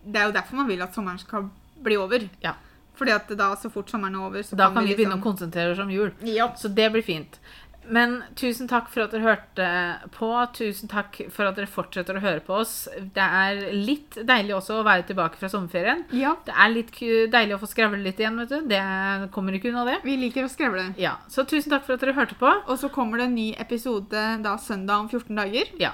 det 0.07 0.21
er 0.21 0.29
jo 0.29 0.37
derfor 0.37 0.61
man 0.61 0.71
vil 0.71 0.85
at 0.85 0.95
sommeren 0.95 1.19
skal 1.19 1.49
bli 1.83 1.99
over. 1.99 2.23
Ja. 2.43 2.55
Fordi 2.97 3.13
at 3.13 3.29
da, 3.37 3.51
så 3.59 3.69
fort 3.69 3.91
sommeren 3.93 4.15
er 4.17 4.25
over, 4.25 4.41
så 4.43 4.57
Da 4.57 4.71
kan 4.71 4.81
vi 4.83 4.89
liksom- 4.89 4.97
begynne 5.03 5.19
å 5.19 5.23
konsentrere 5.23 5.71
oss 5.75 5.79
om 5.83 5.91
jul. 5.91 6.11
Ja. 6.25 6.49
Så 6.57 6.71
det 6.73 6.91
blir 6.91 7.05
fint. 7.05 7.39
Men 7.89 8.17
tusen 8.35 8.67
takk 8.67 8.89
for 8.91 9.05
at 9.05 9.13
dere 9.15 9.23
hørte 9.23 9.67
på. 10.15 10.29
Tusen 10.57 10.89
takk 10.91 11.19
for 11.31 11.47
at 11.47 11.55
dere 11.55 11.69
fortsetter 11.71 12.17
å 12.19 12.23
høre 12.23 12.41
på 12.43 12.57
oss. 12.61 12.87
Det 13.15 13.23
er 13.23 13.61
litt 13.73 14.17
deilig 14.27 14.55
også 14.57 14.79
å 14.81 14.85
være 14.87 15.05
tilbake 15.09 15.39
fra 15.39 15.49
sommerferien. 15.51 16.05
ja. 16.11 16.35
Det 16.47 16.53
er 16.55 16.73
litt 16.73 16.91
deilig 17.31 17.55
å 17.55 17.61
få 17.61 17.69
skravle 17.71 18.01
litt 18.03 18.19
igjen, 18.19 18.37
vet 18.43 18.49
du. 18.49 18.67
Det 18.67 19.31
kommer 19.31 19.55
ikke 19.57 19.71
unna 19.71 19.85
det. 19.87 19.99
Vi 20.03 20.17
liker 20.19 20.45
å 20.47 20.51
skravle. 20.51 20.89
Ja, 20.97 21.15
Så 21.29 21.45
tusen 21.47 21.71
takk 21.71 21.85
for 21.85 21.93
at 21.95 22.01
dere 22.03 22.13
hørte 22.17 22.35
på. 22.39 22.51
Og 22.67 22.77
så 22.79 22.89
kommer 22.93 23.17
det 23.21 23.29
en 23.29 23.35
ny 23.35 23.53
episode 23.59 24.25
da 24.43 24.57
søndag 24.57 24.99
om 25.05 25.09
14 25.09 25.35
dager. 25.35 25.71
Ja. 25.79 25.93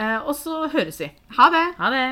Eh, 0.00 0.18
og 0.24 0.34
så 0.34 0.66
høres 0.72 0.98
vi. 1.00 1.10
Ha 1.36 1.50
det! 1.52 1.66
Ha 1.78 1.90
det. 1.94 2.06